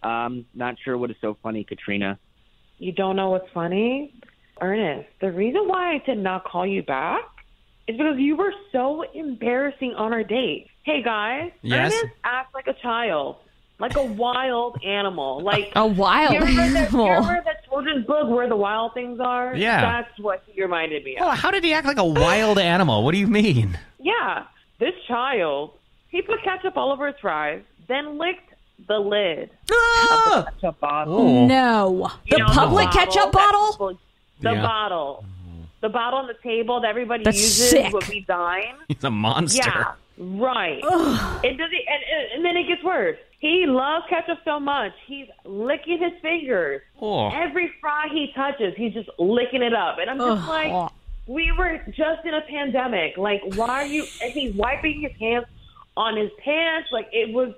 Um, 0.03 0.47
not 0.55 0.77
sure 0.85 0.97
what 0.99 1.11
is 1.11 1.17
so 1.21 1.37
funny, 1.43 1.65
Katrina. 1.65 2.19
You 2.79 2.93
don't 2.93 3.17
know 3.17 3.31
what's 3.31 3.51
funny? 3.53 4.13
Ernest, 4.61 5.09
the 5.21 5.31
reason 5.33 5.63
why 5.69 5.95
I 5.95 6.03
did 6.07 6.19
not 6.19 6.45
call 6.45 6.67
you 6.67 6.83
back 6.83 7.23
is 7.89 7.97
because 7.97 8.19
you 8.19 8.37
were 8.37 8.53
so 8.73 9.03
embarrassing 9.15 9.95
on 9.95 10.13
our 10.13 10.25
date. 10.25 10.69
Hey 10.85 11.03
guys, 11.03 11.53
Yes? 11.63 11.93
Ernest 11.93 12.15
acts 12.25 12.55
like 12.55 12.67
a 12.67 12.73
child, 12.75 13.37
like 13.79 13.97
a 13.97 14.03
wild 14.05 14.79
animal. 14.85 15.43
Like 15.43 15.73
A 15.77 15.87
wild 15.87 16.35
you 16.35 16.41
remember, 16.41 16.73
that, 16.73 16.93
you 16.93 17.01
animal. 17.01 17.07
remember 17.09 17.43
that 17.45 17.65
children's 17.69 18.07
book 18.07 18.29
where 18.31 18.49
the 18.49 18.57
wild 18.57 18.95
things 18.95 19.21
are? 19.21 19.55
Yeah. 19.55 19.81
That's 20.03 20.19
what 20.21 20.43
he 20.47 20.63
reminded 20.63 21.05
me 21.05 21.17
of. 21.17 21.27
Oh, 21.27 21.31
how 21.31 21.51
did 21.51 21.63
he 21.65 21.73
act 21.75 21.87
like 21.87 21.99
a 21.99 22.05
wild 22.05 22.59
animal? 22.59 23.05
What 23.05 23.13
do 23.13 23.19
you 23.19 23.27
mean? 23.29 23.79
Yeah, 24.01 24.45
this 24.81 24.95
child, 25.09 25.73
he 26.09 26.23
put 26.23 26.43
ketchup 26.45 26.77
all 26.77 26.93
over 26.93 27.07
his 27.09 27.17
fries, 27.21 27.63
then 27.89 28.17
licked 28.19 28.55
the 28.87 28.99
lid 28.99 29.51
Ah! 29.71 30.39
of 30.39 30.45
the 30.45 30.51
ketchup 30.53 30.81
bottle. 30.81 31.19
Oh. 31.19 31.47
No. 31.47 32.11
The 32.31 32.39
know, 32.39 32.47
public 32.47 32.87
bottle 32.87 33.07
ketchup 33.07 33.33
bottle? 33.33 33.73
people- 33.73 33.99
The 34.41 34.53
Yeah. 34.53 34.63
bottle. 34.63 35.25
The 35.81 35.89
bottle 35.89 36.19
on 36.21 36.27
the 36.27 36.35
table 36.43 36.81
that 36.81 36.89
everybody 36.89 37.25
That's 37.25 37.37
uses 37.39 37.71
sick. 37.71 37.93
when 37.93 38.03
we 38.09 38.21
dine. 38.21 38.75
He's 38.89 39.03
a 39.05 39.11
monster. 39.11 39.63
Yeah, 39.67 39.93
right. 40.19 40.79
It 40.79 41.57
does, 41.59 41.71
and, 41.71 42.03
and, 42.03 42.33
and 42.35 42.45
then 42.45 42.57
it 42.57 42.67
gets 42.67 42.83
worse. 42.83 43.19
He 43.39 43.67
loves 43.67 44.07
ketchup 44.09 44.39
so 44.45 44.59
much, 44.59 44.93
he's 45.07 45.27
licking 45.45 45.99
his 45.99 46.13
fingers. 46.23 46.81
Oh. 47.01 47.29
Every 47.31 47.71
fry 47.81 48.09
he 48.11 48.33
touches, 48.35 48.75
he's 48.77 48.95
just 48.95 49.11
licking 49.19 49.63
it 49.63 49.75
up. 49.75 49.99
And 49.99 50.09
I'm 50.11 50.19
just 50.19 50.49
like, 50.49 50.91
we 51.27 51.53
were 51.53 51.79
just 51.91 52.25
in 52.25 52.33
a 52.35 52.41
pandemic. 52.43 53.19
Like, 53.19 53.43
why 53.55 53.69
are 53.69 53.87
you? 53.87 54.07
And 54.23 54.33
he's 54.33 54.55
wiping 54.55 55.03
his 55.03 55.13
hands 55.21 55.45
on 55.97 56.17
his 56.17 56.31
pants. 56.43 56.89
Like, 56.91 57.09
it 57.13 57.33
was. 57.33 57.53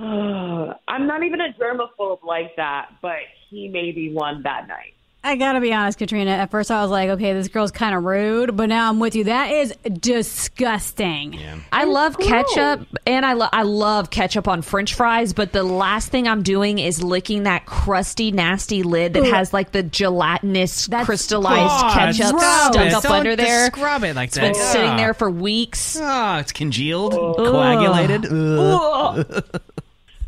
I'm 0.88 1.06
not 1.06 1.22
even 1.22 1.40
a 1.40 1.52
germaphobe 1.60 2.22
like 2.24 2.56
that, 2.56 2.90
but 3.02 3.16
he 3.50 3.68
made 3.68 3.96
me 3.96 4.12
one 4.12 4.42
that 4.44 4.66
night. 4.68 4.94
I 5.22 5.36
gotta 5.36 5.60
be 5.60 5.70
honest, 5.74 5.98
Katrina. 5.98 6.30
At 6.30 6.50
first, 6.50 6.70
I 6.70 6.80
was 6.80 6.90
like, 6.90 7.10
okay, 7.10 7.34
this 7.34 7.48
girl's 7.48 7.70
kind 7.70 7.94
of 7.94 8.04
rude, 8.04 8.56
but 8.56 8.70
now 8.70 8.88
I'm 8.88 8.98
with 9.00 9.14
you. 9.14 9.24
That 9.24 9.50
is 9.52 9.74
disgusting. 9.92 11.38
I 11.70 11.84
love 11.84 12.16
ketchup, 12.18 12.86
and 13.06 13.26
I, 13.26 13.34
lo- 13.34 13.50
I 13.52 13.64
love 13.64 14.08
ketchup 14.08 14.48
on 14.48 14.62
French 14.62 14.94
fries. 14.94 15.34
But 15.34 15.52
the 15.52 15.62
last 15.62 16.08
thing 16.08 16.26
I'm 16.26 16.42
doing 16.42 16.78
is 16.78 17.02
licking 17.02 17.42
that 17.42 17.66
crusty, 17.66 18.32
nasty 18.32 18.82
lid 18.82 19.12
that 19.12 19.24
has 19.26 19.52
like 19.52 19.72
the 19.72 19.82
gelatinous, 19.82 20.86
That's 20.86 21.04
crystallized 21.04 21.94
ketchup 21.94 22.38
stop 22.38 22.72
stuck 22.72 22.86
it. 22.86 22.94
up 22.94 23.02
Don't 23.02 23.12
under 23.12 23.36
there. 23.36 23.66
Scrub 23.66 24.02
it 24.04 24.16
like 24.16 24.28
It's 24.28 24.36
that. 24.36 24.40
been 24.40 24.54
sitting 24.54 24.90
Ah. 24.92 24.96
there 24.96 25.12
for 25.12 25.30
weeks. 25.30 25.98
Oh, 26.00 26.36
it's 26.38 26.52
congealed, 26.52 27.12
coagulated. 27.12 28.24
Ugh. 28.32 29.44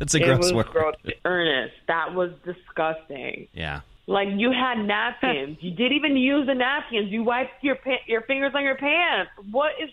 That's 0.03 0.15
a 0.15 0.17
it 0.21 0.25
gross 0.25 0.39
was 0.51 0.53
word. 0.53 0.65
gross. 0.67 0.95
Ernest, 1.25 1.73
that 1.87 2.13
was 2.13 2.31
disgusting. 2.45 3.47
Yeah. 3.53 3.81
Like 4.05 4.27
you 4.35 4.51
had 4.51 4.79
napkins. 4.79 5.57
you 5.61 5.71
didn't 5.71 5.93
even 5.93 6.17
use 6.17 6.45
the 6.45 6.53
napkins. 6.55 7.09
You 7.11 7.23
wiped 7.23 7.63
your 7.63 7.75
pa- 7.75 8.03
your 8.05 8.21
fingers 8.21 8.51
on 8.53 8.63
your 8.63 8.75
pants. 8.75 9.31
What 9.51 9.71
is? 9.81 9.89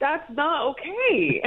That's 0.00 0.28
not 0.30 0.68
okay. 0.70 1.42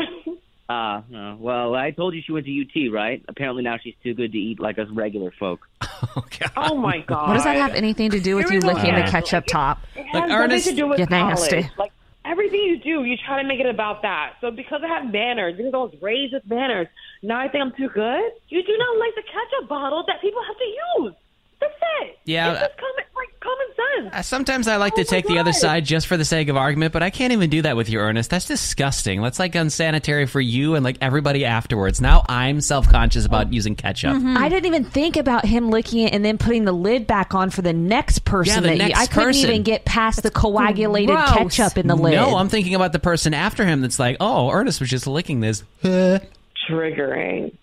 Uh, 0.69 1.01
no. 1.09 1.37
well, 1.39 1.75
I 1.75 1.91
told 1.91 2.13
you 2.15 2.21
she 2.25 2.31
went 2.31 2.45
to 2.45 2.61
UT, 2.61 2.93
right? 2.93 3.21
Apparently 3.27 3.61
now 3.61 3.77
she's 3.77 3.93
too 4.03 4.13
good 4.13 4.31
to 4.31 4.37
eat 4.37 4.59
like 4.59 4.79
us 4.79 4.87
regular 4.91 5.31
folk. 5.39 5.67
Oh, 6.15 6.23
God. 6.39 6.51
oh 6.55 6.75
my 6.75 6.99
god. 6.99 7.27
What 7.27 7.33
does 7.33 7.43
that 7.43 7.57
have 7.57 7.73
anything 7.73 8.09
to 8.11 8.21
do 8.21 8.37
with 8.37 8.45
you 8.45 8.61
Here 8.61 8.61
we 8.61 8.67
licking 8.73 8.93
the 8.93 9.01
Yeah. 9.01 9.11
ketchup 9.11 9.45
top? 9.47 9.79
It 9.97 10.05
has 10.05 10.13
Like, 10.13 10.13
nothing 10.29 10.31
Ernest, 10.31 10.67
to 10.69 10.75
do 10.75 10.87
with 10.87 10.97
you're 10.97 11.09
nasty. 11.09 11.49
college. 11.63 11.71
Like 11.77 11.91
everything 12.29 12.61
you 12.61 12.77
do, 12.77 13.03
you 13.03 13.17
try 13.17 13.41
to 13.41 13.47
make 13.47 13.59
it 13.59 13.65
about 13.65 14.03
that. 14.03 14.33
So 14.41 14.51
because 14.51 14.81
I 14.83 14.87
have 14.87 15.11
manners, 15.11 15.57
because 15.57 15.73
I 15.73 15.77
was 15.77 15.95
raised 16.01 16.33
with 16.33 16.45
manners, 16.45 16.87
now 17.23 17.39
I 17.39 17.49
think 17.49 17.63
I'm 17.63 17.73
too 17.75 17.89
good. 17.89 18.31
You 18.49 18.61
do 18.63 18.75
not 18.77 18.97
like 18.99 19.15
the 19.15 19.23
ketchup 19.23 19.67
bottle 19.67 20.03
that 20.07 20.21
people 20.21 20.41
have 20.45 20.57
to 20.57 20.69
use. 21.03 21.15
That's 21.59 21.73
it. 22.01 22.19
Yeah, 22.25 22.51
It's 22.51 22.61
just 22.61 22.77
common, 22.77 23.05
like 23.15 23.28
common 23.41 23.67
sense. 24.03 24.13
Uh, 24.13 24.21
Sometimes 24.21 24.67
I 24.67 24.75
like 24.77 24.95
to 24.95 25.01
Oh 25.01 25.05
my 25.07 25.09
take 25.09 25.25
the 25.27 25.39
other 25.39 25.53
side 25.53 25.85
just 25.85 26.07
for 26.07 26.17
the 26.17 26.25
sake 26.25 26.49
of 26.49 26.57
argument, 26.57 26.91
but 26.93 27.01
I 27.03 27.09
can't 27.09 27.31
even 27.33 27.49
do 27.49 27.61
that 27.63 27.75
with 27.77 27.89
you, 27.89 27.99
Ernest. 27.99 28.29
That's 28.29 28.45
disgusting. 28.45 29.21
That's 29.21 29.39
like 29.39 29.55
unsanitary 29.55 30.25
for 30.25 30.41
you 30.41 30.75
and 30.75 30.83
like 30.83 30.97
everybody 31.01 31.45
afterwards. 31.45 32.01
Now 32.01 32.25
I'm 32.27 32.59
self 32.61 32.89
conscious 32.89 33.25
about 33.25 33.53
using 33.53 33.75
ketchup. 33.75 34.15
I 34.23 34.49
didn't 34.49 34.65
even 34.65 34.83
think 34.83 35.15
about 35.17 35.45
him 35.45 35.69
licking 35.69 36.03
it 36.03 36.13
and 36.13 36.23
then 36.25 36.37
putting 36.37 36.65
the 36.65 36.71
lid 36.73 37.07
back 37.07 37.33
on 37.33 37.49
for 37.49 37.61
the 37.61 37.73
next 37.73 38.25
person. 38.25 38.55
Yeah, 38.55 38.59
the 38.61 38.67
that 38.67 38.73
you- 38.75 38.79
next 38.89 38.99
I 38.99 39.05
couldn't 39.07 39.29
person. 39.29 39.49
even 39.49 39.63
get 39.63 39.85
past 39.85 40.21
the 40.23 40.31
coagulated 40.31 41.15
gross. 41.15 41.31
ketchup 41.57 41.77
in 41.77 41.87
the 41.87 41.95
lid. 41.95 42.15
No, 42.15 42.35
I'm 42.37 42.49
thinking 42.49 42.75
about 42.75 42.91
the 42.91 42.99
person 42.99 43.33
after 43.33 43.65
him 43.65 43.81
that's 43.81 43.99
like, 43.99 44.17
oh, 44.19 44.49
Ernest 44.51 44.79
was 44.79 44.89
just 44.89 45.07
licking 45.07 45.39
this. 45.39 45.63
Triggering. 46.69 47.55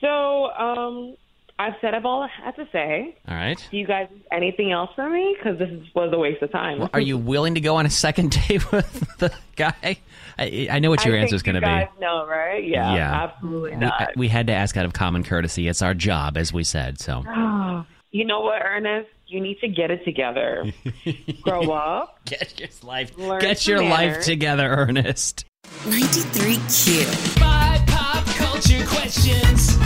So, 0.00 0.50
um, 0.52 1.16
I've 1.60 1.74
said 1.82 1.94
up 1.94 2.04
all 2.06 2.22
I 2.22 2.28
have 2.44 2.56
to 2.56 2.66
say. 2.72 3.14
All 3.28 3.34
right. 3.34 3.62
Do 3.70 3.76
you 3.76 3.86
guys 3.86 4.08
have 4.08 4.18
anything 4.32 4.72
else 4.72 4.90
for 4.96 5.10
me? 5.10 5.36
Because 5.38 5.58
this 5.58 5.68
was 5.94 6.10
a 6.12 6.18
waste 6.18 6.40
of 6.42 6.50
time. 6.50 6.88
Are 6.94 7.00
you 7.00 7.18
willing 7.18 7.54
to 7.54 7.60
go 7.60 7.76
on 7.76 7.84
a 7.84 7.90
second 7.90 8.30
date 8.48 8.72
with 8.72 9.18
the 9.18 9.30
guy? 9.56 9.98
I, 10.38 10.68
I 10.70 10.78
know 10.78 10.88
what 10.88 11.04
your 11.04 11.16
answer 11.16 11.34
is 11.34 11.42
going 11.42 11.56
to 11.56 11.60
be. 11.60 11.66
guys 11.66 11.88
know, 12.00 12.26
right? 12.26 12.66
Yeah, 12.66 12.94
Yeah. 12.94 13.24
absolutely 13.24 13.72
We, 13.72 13.76
not. 13.76 14.12
we 14.16 14.28
had 14.28 14.46
to 14.46 14.54
ask 14.54 14.76
out 14.78 14.86
of 14.86 14.94
common 14.94 15.22
courtesy. 15.22 15.68
It's 15.68 15.82
our 15.82 15.92
job, 15.92 16.38
as 16.38 16.50
we 16.52 16.64
said. 16.64 16.98
So 16.98 17.22
You 18.12 18.24
know 18.24 18.40
what, 18.40 18.62
Ernest? 18.64 19.08
You 19.26 19.40
need 19.40 19.60
to 19.60 19.68
get 19.68 19.90
it 19.90 20.02
together. 20.04 20.64
Grow 21.42 21.70
up. 21.72 22.24
get 22.24 22.58
your 22.58 22.68
life, 22.82 23.16
Learn 23.18 23.40
get 23.40 23.58
some 23.58 23.72
your 23.74 23.84
life 23.84 24.22
together, 24.22 24.66
Ernest. 24.68 25.44
93Q. 25.84 27.04
Five 27.38 27.86
pop 27.86 28.24
culture 28.26 28.84
questions. 28.86 29.76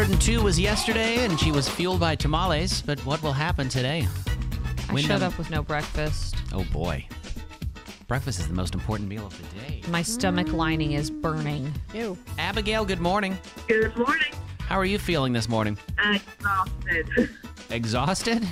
102 0.00 0.42
was 0.42 0.58
yesterday, 0.58 1.26
and 1.26 1.38
she 1.38 1.52
was 1.52 1.68
fueled 1.68 2.00
by 2.00 2.16
tamales. 2.16 2.80
But 2.80 2.98
what 3.04 3.22
will 3.22 3.34
happen 3.34 3.68
today? 3.68 4.08
I 4.88 4.94
Win 4.94 5.04
showed 5.04 5.20
up 5.20 5.36
with 5.36 5.50
no 5.50 5.62
breakfast. 5.62 6.36
Oh 6.54 6.64
boy, 6.72 7.06
breakfast 8.08 8.40
is 8.40 8.48
the 8.48 8.54
most 8.54 8.72
important 8.72 9.10
meal 9.10 9.26
of 9.26 9.36
the 9.36 9.60
day. 9.60 9.82
My 9.88 10.00
stomach 10.00 10.54
lining 10.54 10.92
is 10.92 11.10
burning. 11.10 11.70
Ew. 11.92 12.16
Abigail, 12.38 12.86
good 12.86 13.00
morning. 13.00 13.36
Good 13.68 13.94
morning. 13.94 14.32
How 14.60 14.78
are 14.78 14.86
you 14.86 14.98
feeling 14.98 15.34
this 15.34 15.50
morning? 15.50 15.76
Exhausted. 16.02 17.30
Exhausted? 17.68 18.48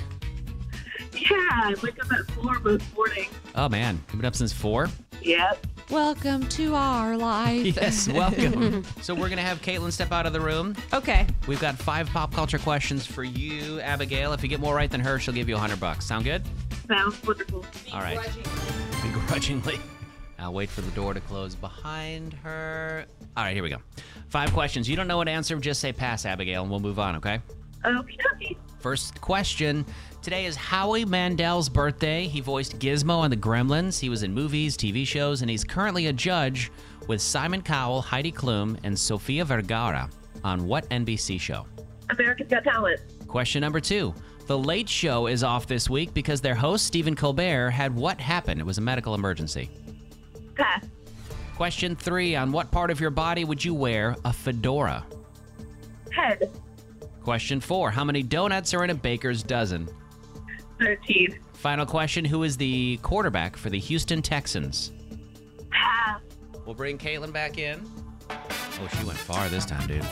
yeah, 1.13 1.29
I 1.31 1.75
wake 1.81 1.99
up 1.99 2.11
at 2.11 2.29
four 2.29 2.59
most 2.59 2.83
mornings. 2.93 3.33
Oh 3.55 3.67
man, 3.67 3.99
you've 4.09 4.17
been 4.21 4.27
up 4.27 4.35
since 4.35 4.53
four. 4.53 4.87
Yep. 5.23 5.65
Welcome 5.89 6.47
to 6.49 6.75
our 6.75 7.17
life. 7.17 7.75
Yes, 7.79 8.07
welcome. 8.07 8.83
so 9.01 9.15
we're 9.15 9.29
gonna 9.29 9.41
have 9.41 9.59
Katelyn 9.61 9.91
step 9.91 10.11
out 10.11 10.27
of 10.27 10.33
the 10.33 10.39
room. 10.39 10.75
Okay. 10.93 11.25
We've 11.47 11.59
got 11.59 11.75
five 11.77 12.07
pop 12.09 12.31
culture 12.31 12.59
questions 12.59 13.07
for 13.07 13.23
you, 13.23 13.79
Abigail. 13.79 14.33
If 14.33 14.43
you 14.43 14.49
get 14.49 14.59
more 14.59 14.75
right 14.75 14.89
than 14.89 15.01
her, 15.01 15.17
she'll 15.17 15.33
give 15.33 15.49
you 15.49 15.55
a 15.55 15.59
hundred 15.59 15.79
bucks. 15.79 16.05
Sound 16.05 16.25
good? 16.25 16.43
Sounds 16.87 17.21
wonderful. 17.23 17.65
All 17.91 18.01
right. 18.01 18.19
Begrudgingly. 19.01 19.79
I'll 20.39 20.53
wait 20.53 20.69
for 20.69 20.81
the 20.81 20.91
door 20.91 21.13
to 21.15 21.19
close 21.21 21.55
behind 21.55 22.33
her. 22.33 23.05
All 23.35 23.43
right, 23.43 23.53
here 23.53 23.63
we 23.63 23.69
go. 23.69 23.77
Five 24.29 24.53
questions. 24.53 24.87
You 24.87 24.95
don't 24.95 25.07
know 25.07 25.17
what 25.17 25.27
answer, 25.27 25.57
just 25.57 25.81
say 25.81 25.91
pass, 25.91 26.25
Abigail, 26.25 26.61
and 26.61 26.71
we'll 26.71 26.79
move 26.79 26.99
on, 26.99 27.15
okay? 27.17 27.39
Okay. 27.85 28.57
First 28.79 29.19
question. 29.21 29.85
Today 30.21 30.45
is 30.45 30.57
Howie 30.57 31.05
Mandel's 31.05 31.69
birthday. 31.69 32.27
He 32.27 32.41
voiced 32.41 32.77
Gizmo 32.77 33.19
on 33.19 33.29
The 33.29 33.37
Gremlins. 33.37 33.97
He 33.97 34.09
was 34.09 34.23
in 34.23 34.33
movies, 34.33 34.75
TV 34.75 35.07
shows, 35.07 35.41
and 35.41 35.49
he's 35.49 35.63
currently 35.63 36.07
a 36.07 36.13
judge 36.13 36.73
with 37.07 37.21
Simon 37.21 37.61
Cowell, 37.61 38.01
Heidi 38.01 38.31
Klum, 38.31 38.77
and 38.83 38.99
Sofia 38.99 39.45
Vergara 39.45 40.09
on 40.43 40.67
what 40.67 40.87
NBC 40.89 41.39
show? 41.39 41.65
America's 42.09 42.47
Got 42.49 42.65
Talent. 42.65 42.99
Question 43.27 43.61
number 43.61 43.79
two. 43.79 44.13
The 44.47 44.57
Late 44.57 44.89
Show 44.89 45.27
is 45.27 45.41
off 45.41 45.67
this 45.67 45.89
week 45.89 46.13
because 46.13 46.41
their 46.41 46.55
host, 46.55 46.85
Stephen 46.85 47.15
Colbert, 47.15 47.69
had 47.69 47.95
what 47.95 48.19
happened? 48.19 48.59
It 48.59 48.65
was 48.65 48.77
a 48.77 48.81
medical 48.81 49.15
emergency. 49.15 49.69
Pass. 50.55 50.85
Question 51.55 51.95
three. 51.95 52.35
On 52.35 52.51
what 52.51 52.71
part 52.71 52.91
of 52.91 52.99
your 52.99 53.11
body 53.11 53.45
would 53.45 53.63
you 53.63 53.73
wear 53.73 54.17
a 54.25 54.33
fedora? 54.33 55.05
Head. 56.11 56.51
Question 57.23 57.61
four. 57.61 57.89
How 57.89 58.03
many 58.03 58.21
donuts 58.21 58.73
are 58.73 58.83
in 58.83 58.89
a 58.89 58.95
baker's 58.95 59.43
dozen? 59.43 59.87
13. 60.79 61.39
Final 61.53 61.85
question 61.85 62.23
Who 62.25 62.43
is 62.43 62.57
the 62.57 62.97
quarterback 63.03 63.55
for 63.57 63.69
the 63.69 63.79
Houston 63.79 64.21
Texans? 64.21 64.91
Pass. 65.71 66.21
We'll 66.65 66.75
bring 66.75 66.97
Katelyn 66.97 67.33
back 67.33 67.57
in. 67.57 67.85
Oh, 68.29 68.87
she 68.97 69.03
went 69.05 69.17
far 69.17 69.49
this 69.49 69.65
time, 69.65 69.87
dude. 69.87 70.05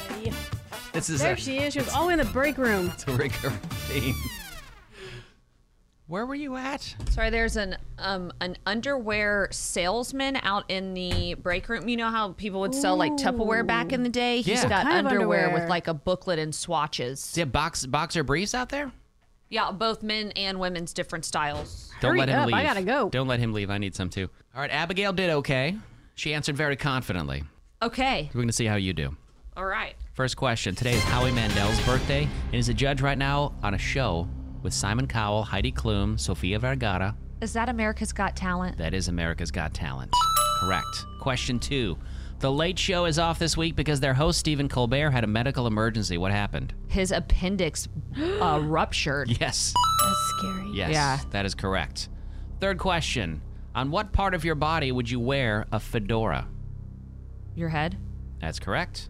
This 0.93 1.10
is 1.10 1.21
There 1.21 1.34
a, 1.34 1.38
she 1.38 1.58
is. 1.60 1.73
She 1.73 1.80
was 1.80 1.89
all 1.93 2.10
in 2.10 2.17
the 2.17 2.25
break 2.25 2.58
room. 2.58 2.89
it's 2.93 3.08
a 3.08 3.12
recurring 3.12 3.56
theme. 3.88 4.15
Where 6.08 6.25
were 6.25 6.36
you 6.36 6.56
at? 6.56 6.95
Sorry, 7.10 7.30
there's 7.30 7.58
an 7.58 7.75
um 7.97 8.32
an 8.39 8.56
underwear 8.65 9.49
salesman 9.51 10.38
out 10.38 10.63
in 10.69 10.93
the 10.93 11.34
break 11.36 11.67
room. 11.67 11.89
You 11.89 11.97
know 11.97 12.10
how 12.10 12.32
people 12.32 12.62
would 12.62 12.73
sell 12.73 12.95
like 12.95 13.12
Tupperware 13.13 13.67
back 13.67 13.91
in 13.91 14.03
the 14.03 14.10
day? 14.10 14.38
He's 14.38 14.63
Yeah. 14.63 14.69
got 14.69 14.84
Kind 14.86 15.06
of 15.06 15.12
underwear, 15.12 15.45
underwear. 15.47 15.62
with 15.63 15.69
like 15.69 15.88
a 15.89 15.93
booklet 15.93 16.39
and 16.39 16.56
swatches. 16.56 17.34
Do 17.34 17.41
you 17.41 17.45
have 17.45 17.51
box, 17.51 17.86
boxer 17.86 18.23
briefs 18.23 18.56
out 18.56 18.69
there? 18.69 18.91
Yeah, 19.49 19.71
both 19.71 20.03
men 20.03 20.31
and 20.31 20.60
women's 20.60 20.93
different 20.93 21.25
styles. 21.25 21.91
Don't 22.01 22.12
Hurry 22.12 22.19
let 22.19 22.29
him 22.29 22.39
up, 22.39 22.47
leave. 22.47 22.55
I 22.55 22.63
gotta 22.63 22.81
go. 22.81 23.10
Don't 23.10 23.27
let 23.27 23.39
him 23.39 23.53
leave. 23.53 23.69
I 23.69 23.77
need 23.77 23.95
some 23.95 24.10
too. 24.10 24.29
All 24.53 24.62
right, 24.62 24.71
Abigail 24.71 25.13
did 25.13 25.29
okay. 25.29 25.77
She 26.15 26.33
answered 26.33 26.57
very 26.57 26.75
confidently. 26.75 27.43
Okay. 27.81 28.29
We're 28.33 28.39
going 28.39 28.47
to 28.47 28.53
see 28.53 28.65
how 28.65 28.75
you 28.75 28.91
do. 28.91 29.15
All 29.55 29.65
right. 29.65 29.95
First 30.13 30.36
question. 30.36 30.73
Today 30.73 30.93
is 30.93 31.03
Howie 31.03 31.31
Mandel's 31.31 31.79
birthday, 31.86 32.23
and 32.23 32.53
he's 32.53 32.69
a 32.69 32.73
judge 32.73 33.01
right 33.01 33.17
now 33.17 33.53
on 33.62 33.75
a 33.75 33.77
show 33.77 34.27
with 34.63 34.73
Simon 34.73 35.05
Cowell, 35.05 35.43
Heidi 35.43 35.71
Klum, 35.71 36.19
Sofia 36.19 36.57
Vergara. 36.57 37.15
Is 37.39 37.53
that 37.53 37.69
America's 37.69 38.12
Got 38.12 38.36
Talent? 38.36 38.79
That 38.79 38.95
is 38.95 39.10
America's 39.10 39.51
Got 39.51 39.75
Talent. 39.75 40.12
Correct. 40.60 41.05
Question 41.19 41.60
two. 41.60 41.95
The 42.39 42.52
Late 42.52 42.78
Show 42.78 43.06
is 43.06 43.17
off 43.17 43.39
this 43.39 43.58
week 43.58 43.76
because 43.76 44.00
their 44.00 44.13
host, 44.13 44.39
Stephen 44.39 44.69
Colbert, 44.69 45.10
had 45.10 45.23
a 45.23 45.28
medical 45.28 45.65
emergency. 45.65 46.19
What 46.19 46.32
happened? 46.32 46.73
His 46.88 47.12
appendix 47.12 47.88
uh, 48.39 48.62
ruptured. 48.63 49.30
Yes. 49.41 49.73
That's 50.04 50.34
scary. 50.38 50.69
Yes. 50.71 50.91
Yeah. 50.91 51.19
That 51.32 51.45
is 51.45 51.56
correct. 51.56 52.10
Third 52.60 52.78
question. 52.78 53.41
On 53.73 53.89
what 53.89 54.12
part 54.13 54.36
of 54.36 54.45
your 54.45 54.56
body 54.56 54.91
would 54.91 55.10
you 55.10 55.19
wear 55.19 55.65
a 55.71 55.80
fedora? 55.80 56.47
Your 57.56 57.69
head? 57.69 57.97
That's 58.39 58.60
correct. 58.60 59.10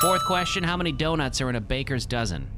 Fourth 0.00 0.24
question. 0.26 0.64
How 0.64 0.76
many 0.76 0.90
donuts 0.90 1.40
are 1.40 1.48
in 1.48 1.56
a 1.56 1.60
baker's 1.60 2.04
dozen? 2.04 2.50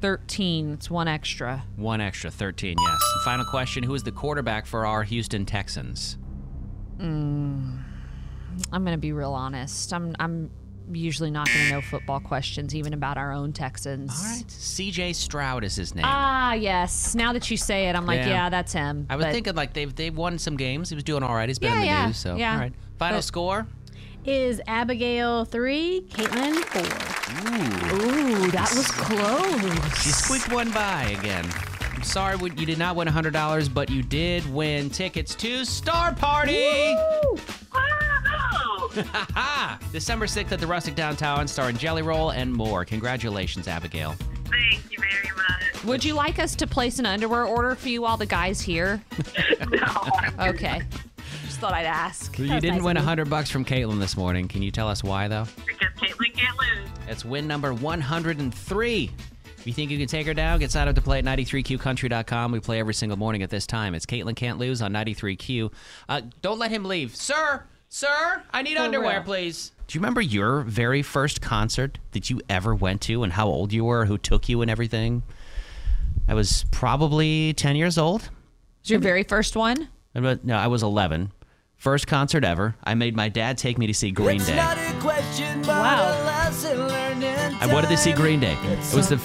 13. 0.00 0.72
It's 0.72 0.90
one 0.90 1.06
extra. 1.06 1.64
One 1.76 2.00
extra, 2.00 2.28
13, 2.30 2.76
yes. 2.78 3.02
Final 3.24 3.44
question 3.44 3.84
Who 3.84 3.94
is 3.94 4.02
the 4.02 4.10
quarterback 4.10 4.66
for 4.66 4.84
our 4.84 5.04
Houston 5.04 5.46
Texans? 5.46 6.18
I'm 8.72 8.84
going 8.84 8.96
to 8.96 9.00
be 9.00 9.12
real 9.12 9.32
honest. 9.32 9.92
I'm 9.92 10.14
I'm 10.18 10.50
usually 10.92 11.30
not 11.30 11.46
to 11.46 11.70
know 11.70 11.80
football 11.80 12.20
questions 12.20 12.74
even 12.74 12.92
about 12.92 13.16
our 13.16 13.32
own 13.32 13.52
Texans. 13.52 14.10
All 14.10 14.30
right. 14.30 14.46
CJ 14.46 15.14
Stroud 15.14 15.64
is 15.64 15.76
his 15.76 15.94
name. 15.94 16.04
Ah, 16.06 16.54
yes. 16.54 17.14
Now 17.14 17.32
that 17.32 17.50
you 17.50 17.56
say 17.56 17.88
it, 17.88 17.94
I'm 17.96 18.04
like, 18.04 18.18
Yeah. 18.20 18.28
yeah, 18.28 18.50
that's 18.50 18.72
him. 18.72 19.06
I 19.08 19.16
was 19.16 19.24
But- 19.24 19.32
thinking 19.32 19.54
like 19.54 19.72
they've 19.74 19.94
they've 19.94 20.14
won 20.16 20.38
some 20.38 20.56
games. 20.56 20.88
He 20.88 20.94
was 20.94 21.04
doing 21.04 21.22
all 21.22 21.34
right. 21.34 21.48
He's 21.48 21.58
been 21.58 21.70
Yeah, 21.70 21.74
in 21.76 21.80
the 21.80 21.86
yeah, 21.86 22.06
news. 22.06 22.16
So 22.16 22.36
yeah. 22.36 22.52
all 22.54 22.58
right. 22.58 22.72
Final 22.98 23.18
But- 23.18 23.24
score. 23.24 23.66
Is 24.24 24.60
Abigail 24.68 25.44
three, 25.46 26.06
Katelyn 26.10 26.54
four? 26.64 26.82
Ooh, 27.48 28.44
Ooh, 28.44 28.50
that 28.52 28.72
was 28.76 28.88
close. 28.90 30.06
You 30.06 30.12
squeaked 30.12 30.52
one 30.52 30.70
by 30.70 31.16
again. 31.18 31.44
I'm 31.94 32.02
sorry 32.04 32.36
we- 32.36 32.52
you 32.56 32.64
did 32.66 32.78
not 32.78 32.94
win 32.96 33.08
$100, 33.08 33.68
but 33.68 33.90
you 33.90 34.02
did 34.02 34.52
win 34.52 34.90
tickets 34.90 35.34
to 35.36 35.64
Star 35.64 36.12
Party. 36.14 36.94
Ha! 36.94 37.34
December 39.92 40.26
6th 40.26 40.52
at 40.52 40.60
the 40.60 40.66
Rustic 40.66 40.94
Downtown, 40.94 41.48
starring 41.48 41.76
Jelly 41.76 42.02
Roll 42.02 42.30
and 42.30 42.52
more. 42.52 42.84
Congratulations, 42.84 43.68
Abigail. 43.68 44.14
Thank 44.44 44.92
you 44.92 44.98
very 44.98 45.34
much. 45.36 45.84
Would 45.84 46.04
you 46.04 46.14
like 46.14 46.38
us 46.38 46.54
to 46.56 46.66
place 46.66 46.98
an 46.98 47.06
underwear 47.06 47.44
order 47.44 47.74
for 47.74 47.88
you 47.88 48.02
while 48.02 48.16
the 48.16 48.26
guy's 48.26 48.60
here? 48.60 49.02
no. 49.70 50.48
okay. 50.48 50.82
Just 51.44 51.58
thought 51.58 51.72
I'd 51.72 51.86
ask. 51.86 52.38
You 52.38 52.48
didn't 52.60 52.76
nice 52.76 52.82
win 52.82 52.96
of 52.96 53.02
you. 53.02 53.06
100 53.06 53.30
bucks 53.30 53.50
from 53.50 53.64
Katelyn 53.64 53.98
this 53.98 54.16
morning. 54.16 54.48
Can 54.48 54.62
you 54.62 54.70
tell 54.70 54.88
us 54.88 55.02
why, 55.02 55.28
though? 55.28 55.46
Because 55.66 55.88
Katelyn 55.96 56.34
can't 56.34 56.58
lose. 56.58 56.88
It's 57.08 57.24
win 57.24 57.46
number 57.46 57.72
103. 57.72 59.10
If 59.62 59.66
you 59.68 59.72
think 59.72 59.92
you 59.92 59.98
can 59.98 60.08
take 60.08 60.26
her 60.26 60.34
down, 60.34 60.58
get 60.58 60.72
signed 60.72 60.88
up 60.88 60.96
to 60.96 61.00
play 61.00 61.20
at 61.20 61.24
93qcountry.com. 61.24 62.50
We 62.50 62.58
play 62.58 62.80
every 62.80 62.94
single 62.94 63.16
morning 63.16 63.42
at 63.42 63.50
this 63.50 63.64
time. 63.64 63.94
It's 63.94 64.04
Katelyn 64.06 64.34
Can't 64.34 64.58
Lose 64.58 64.82
on 64.82 64.92
93q. 64.92 65.72
Uh, 66.08 66.22
don't 66.40 66.58
let 66.58 66.72
him 66.72 66.84
leave. 66.84 67.14
Sir, 67.14 67.62
sir, 67.92 68.42
I 68.50 68.62
need 68.62 68.76
underwear, 68.78 69.16
real. 69.16 69.22
please. 69.24 69.72
Do 69.86 69.96
you 69.96 70.00
remember 70.00 70.22
your 70.22 70.62
very 70.62 71.02
first 71.02 71.40
concert 71.42 71.98
that 72.12 72.30
you 72.30 72.40
ever 72.48 72.74
went 72.74 73.02
to 73.02 73.22
and 73.22 73.32
how 73.32 73.46
old 73.46 73.72
you 73.72 73.84
were, 73.84 74.06
who 74.06 74.16
took 74.16 74.48
you 74.48 74.62
and 74.62 74.70
everything? 74.70 75.22
I 76.26 76.34
was 76.34 76.64
probably 76.70 77.52
10 77.52 77.76
years 77.76 77.98
old. 77.98 78.30
Was 78.82 78.90
your 78.90 79.00
very 79.00 79.22
first 79.22 79.54
one? 79.54 79.88
No, 80.14 80.38
I 80.56 80.66
was 80.68 80.82
11. 80.82 81.32
First 81.76 82.06
concert 82.06 82.44
ever. 82.44 82.76
I 82.82 82.94
made 82.94 83.14
my 83.14 83.28
dad 83.28 83.58
take 83.58 83.76
me 83.76 83.86
to 83.88 83.94
see 83.94 84.10
Green 84.10 84.40
Day. 84.40 84.56
Wow. 85.66 86.50
I 87.14 87.68
wanted 87.70 87.88
to 87.90 87.96
see 87.98 88.12
Green 88.14 88.40
Day. 88.40 88.56
It 88.64 88.94
was 88.94 89.10
the 89.10 89.16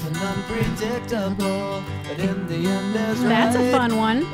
That's 3.28 3.56
a 3.56 3.72
fun 3.72 3.96
one. 3.96 4.26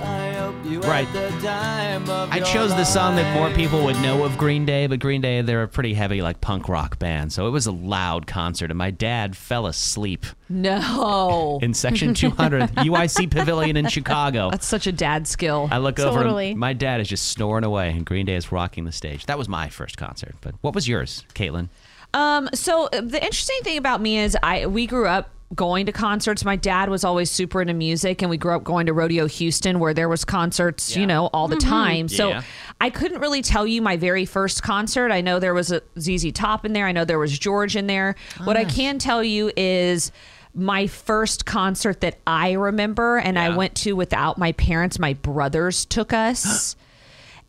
Right. 0.82 1.08
I 1.16 2.40
chose 2.44 2.72
the 2.72 2.84
song 2.84 3.16
that 3.18 3.36
more 3.36 3.52
people 3.52 3.84
would 3.84 3.96
know 3.98 4.24
of 4.24 4.38
Green 4.40 4.66
Day, 4.66 4.88
but 4.88 5.00
Green 5.00 5.22
Day, 5.22 5.42
they're 5.42 5.62
a 5.64 5.68
pretty 5.68 5.94
heavy, 5.94 6.22
like, 6.24 6.42
punk 6.42 6.68
rock 6.68 6.98
band. 6.98 7.32
So 7.32 7.46
it 7.48 7.52
was 7.52 7.68
a 7.68 7.72
loud 7.72 8.26
concert, 8.26 8.72
and 8.72 8.78
my 8.78 8.90
dad 8.90 9.38
fell 9.38 9.68
asleep 9.68 10.26
No. 10.50 11.60
in 11.62 11.76
section 11.76 12.16
200, 12.16 12.72
UIC 12.78 13.30
Pavilion 13.32 13.78
in 13.78 13.88
Chicago. 13.88 14.50
That's 14.50 14.66
such 14.66 14.88
a 14.88 14.92
dad 14.92 15.28
skill. 15.28 15.70
I 15.72 15.78
look 15.78 16.00
over, 16.00 16.24
Totally. 16.24 16.56
my 16.56 16.74
dad 16.74 17.02
is 17.02 17.08
just 17.08 17.28
snoring 17.28 17.64
away, 17.64 17.92
and 17.92 18.04
Green 18.04 18.26
Day 18.26 18.36
is 18.36 18.52
rocking 18.52 18.86
the 18.86 18.92
stage. 18.92 19.28
That 19.28 19.38
was 19.38 19.48
my 19.48 19.70
first 19.70 19.96
concert. 19.98 20.34
But 20.42 20.56
what 20.62 20.74
was 20.74 20.88
yours, 20.88 21.24
Katelyn? 21.36 21.70
Um, 22.14 22.50
so 22.54 22.86
uh, 22.86 23.02
the 23.02 23.24
interesting 23.24 23.60
thing 23.64 23.78
about 23.78 24.02
me 24.02 24.20
is 24.20 24.38
I 24.44 24.68
we 24.68 24.86
grew 24.86 25.08
up 25.08 25.30
going 25.56 25.86
to 25.86 25.92
concerts. 25.92 26.44
My 26.44 26.56
dad 26.56 26.90
was 26.90 27.04
always 27.04 27.30
super 27.30 27.62
into 27.62 27.74
music, 27.74 28.22
and 28.22 28.30
we 28.30 28.38
grew 28.38 28.56
up 28.56 28.64
going 28.64 28.88
to 28.88 28.94
Rodeo 28.94 29.28
Houston, 29.28 29.80
where 29.80 29.94
there 29.94 30.10
was 30.10 30.26
concerts, 30.26 30.96
you 30.96 31.06
know, 31.06 31.30
all 31.34 31.48
the 31.48 31.58
time. 31.58 32.08
So 32.08 32.30
Yeah. 32.30 32.42
I 32.82 32.90
couldn't 32.90 33.20
really 33.20 33.42
tell 33.42 33.68
you 33.68 33.82
my 33.82 33.98
very 33.98 34.26
first 34.26 34.64
concert. 34.64 35.12
I 35.12 35.22
know 35.22 35.40
there 35.40 35.54
was 35.54 35.72
a 35.72 35.82
ZZ 36.00 36.32
Top 36.32 36.66
in 36.66 36.74
there. 36.74 36.88
I 36.88 36.92
know 36.92 37.06
there 37.06 37.20
was 37.20 37.38
George 37.38 37.76
in 37.76 37.88
there. 37.88 38.16
what 38.44 38.58
I 38.58 38.66
can 38.66 39.00
tell 39.00 39.24
you 39.24 39.52
is. 39.56 40.12
My 40.56 40.86
first 40.86 41.48
concert 41.48 42.02
that 42.02 42.20
I 42.28 42.52
remember 42.52 43.18
and 43.18 43.40
I 43.40 43.56
went 43.58 43.74
to 43.78 43.94
without 43.94 44.38
my 44.38 44.52
parents, 44.52 45.00
my 45.00 45.14
brothers 45.14 45.84
took 45.84 46.14
us. 46.14 46.76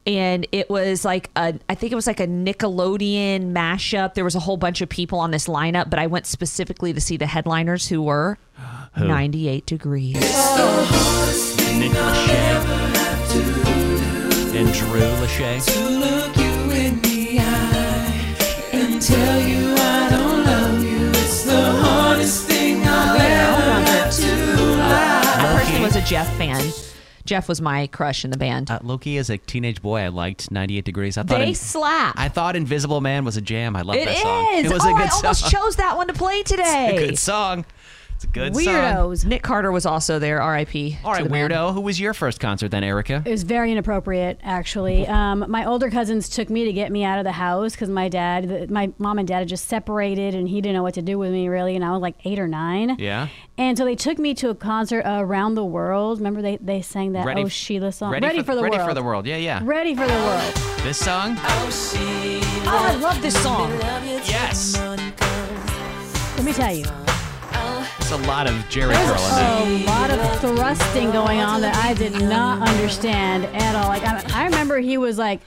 and 0.07 0.47
it 0.53 0.69
was 0.69 1.05
like 1.05 1.31
a 1.37 1.55
I 1.69 1.75
think 1.75 1.93
it 1.93 1.97
was 1.97 2.07
like 2.07 2.21
a 2.21 2.27
Nickelodeon 2.27 3.53
mashup. 3.53 4.15
There 4.15 4.25
was 4.25 4.35
a 4.35 4.41
whole 4.41 4.57
bunch 4.57 4.81
of 4.81 4.89
people 4.89 5.19
on 5.19 5.31
this 5.31 5.47
lineup, 5.47 5.91
but 5.91 5.99
I 5.99 6.07
went 6.07 6.27
specifically 6.27 6.93
to 6.93 7.01
see 7.01 7.17
the 7.17 7.27
headliners 7.27 7.89
who 7.89 8.03
were 8.03 8.39
98 8.99 9.67
degrees. 9.67 10.15
Nick 10.15 11.91
Lachey. 11.93 12.45
And 14.55 14.73
Drew 14.73 15.01
Lachey. 15.01 15.65
To 15.65 15.89
look 15.89 16.37
you 16.37 16.71
in 16.71 17.01
the 17.01 17.39
eye 17.41 18.37
and 18.73 19.03
tell 19.03 19.41
you 19.41 19.75
I 19.77 20.09
don't 20.11 20.45
love 20.45 20.85
you. 20.85 21.09
It's 21.09 21.43
the 21.45 21.73
hardest 21.73 22.47
thing 22.47 22.83
I've 22.87 23.21
ever 23.21 23.91
had 23.91 24.11
to 24.13 24.37
lie. 24.77 25.23
I 25.25 25.57
personally 25.59 25.83
was 25.83 25.97
a 25.97 26.03
Jeff 26.03 26.33
fan. 26.37 26.63
Jeff 27.25 27.49
was 27.49 27.61
my 27.61 27.87
crush 27.87 28.25
in 28.25 28.31
the 28.31 28.37
band. 28.37 28.71
Uh, 28.71 28.79
Loki, 28.83 29.17
as 29.17 29.31
a 29.31 29.39
teenage 29.39 29.81
boy, 29.81 30.01
I 30.01 30.09
liked 30.09 30.51
98 30.51 30.85
Degrees. 30.85 31.17
I 31.17 31.23
thought 31.23 31.39
they 31.39 31.49
In- 31.49 31.55
slap. 31.55 32.15
I 32.19 32.29
thought 32.29 32.55
Invisible 32.57 33.01
Man 33.01 33.25
was 33.25 33.37
a 33.37 33.41
jam. 33.41 33.77
I 33.77 33.83
love 33.83 33.97
It 33.97 34.05
that 34.07 34.19
song. 34.19 34.49
is. 34.55 34.67
It 34.67 34.73
was 34.73 34.85
oh, 34.85 34.95
a 34.95 34.99
good 34.99 35.11
song. 35.11 35.21
I 35.25 35.27
almost 35.29 35.51
chose 35.51 35.77
that 35.77 35.97
one 35.97 36.09
to 36.09 36.13
play 36.15 36.43
today. 36.45 36.97
a 36.97 37.07
good 37.09 37.19
song. 37.19 37.65
It's 38.15 38.25
a 38.25 38.27
good 38.29 38.55
song. 38.55 38.65
Weirdos. 38.65 39.25
Nick 39.25 39.43
Carter 39.43 39.73
was 39.73 39.85
also 39.85 40.19
there. 40.19 40.41
R.I.P. 40.41 40.99
All 41.05 41.11
right, 41.13 41.19
to 41.19 41.25
right, 41.25 41.29
the 41.29 41.31
man. 41.31 41.51
weirdo. 41.51 41.75
Who 41.75 41.81
was 41.81 41.99
your 41.99 42.15
first 42.15 42.41
concert 42.41 42.71
then, 42.71 42.85
Erica? 42.85 43.23
It 43.25 43.31
was 43.31 43.43
very 43.43 43.73
inappropriate, 43.73 44.39
actually. 44.43 45.07
Um, 45.07 45.45
my 45.49 45.65
older 45.65 45.91
cousins 45.91 46.29
took 46.29 46.49
me 46.49 46.65
to 46.65 46.73
get 46.73 46.93
me 46.93 47.05
out 47.05 47.19
of 47.19 47.25
the 47.25 47.33
house 47.33 47.73
because 47.73 47.91
my 47.91 48.09
dad, 48.09 48.71
my 48.71 48.93
mom 48.99 49.19
and 49.19 49.27
dad 49.27 49.41
had 49.41 49.49
just 49.49 49.67
separated, 49.67 50.35
and 50.35 50.49
he 50.49 50.61
didn't 50.61 50.75
know 50.77 50.83
what 50.83 50.95
to 50.95 51.03
do 51.03 51.19
with 51.19 51.33
me 51.33 51.49
really. 51.49 51.75
And 51.75 51.85
I 51.85 51.91
was 51.91 52.01
like 52.01 52.15
eight 52.25 52.39
or 52.39 52.47
nine. 52.49 52.97
Yeah. 52.99 53.29
And 53.59 53.77
so 53.77 53.85
they 53.85 53.97
took 53.97 54.19
me 54.19 54.35
to 54.35 54.51
a 54.51 54.55
concert 54.55 55.05
uh, 55.05 55.19
around 55.21 55.55
the 55.55 55.65
world. 55.65 56.19
Remember 56.19 56.43
they, 56.43 56.57
they 56.59 56.83
sang 56.83 57.13
that 57.13 57.27
Ready 57.27 57.43
Oh 57.43 57.49
Sheila 57.49 57.93
song. 57.93 58.11
Ready, 58.13 58.43
for, 58.43 58.55
the 58.55 58.63
Ready 58.63 58.77
world. 58.77 58.87
Ready 58.87 58.91
for 58.91 58.95
the 58.95 59.03
World. 59.03 59.27
Yeah, 59.27 59.37
yeah. 59.37 59.61
Ready 59.63 59.95
for 59.95 60.07
the 60.07 60.13
world. 60.13 60.55
This 60.83 60.99
song? 60.99 61.37
Oh, 61.41 61.71
Sheila. 61.71 62.45
I 62.67 62.95
love 62.95 63.21
this 63.21 63.41
song. 63.43 63.71
Yes. 64.27 64.77
Let 66.37 66.45
me 66.45 66.53
tell 66.53 66.75
you, 66.75 66.85
It's 68.05 68.13
a 68.13 68.17
lot 68.29 68.47
of 68.47 68.69
Jerry 68.69 68.93
there's 68.93 69.11
Curl 69.13 69.39
in 69.39 69.83
a 69.83 69.87
lot 69.87 70.11
of 70.11 70.39
thrusting 70.41 71.11
going 71.11 71.41
on 71.41 71.63
that 71.63 71.75
I 71.83 71.95
did 71.95 72.13
not 72.21 72.61
understand 72.69 73.47
at 73.47 73.75
all. 73.75 73.89
Like 73.89 74.03
I, 74.05 74.23
I 74.43 74.45
remember 74.45 74.79
he 74.79 74.99
was 74.99 75.17
like 75.17 75.41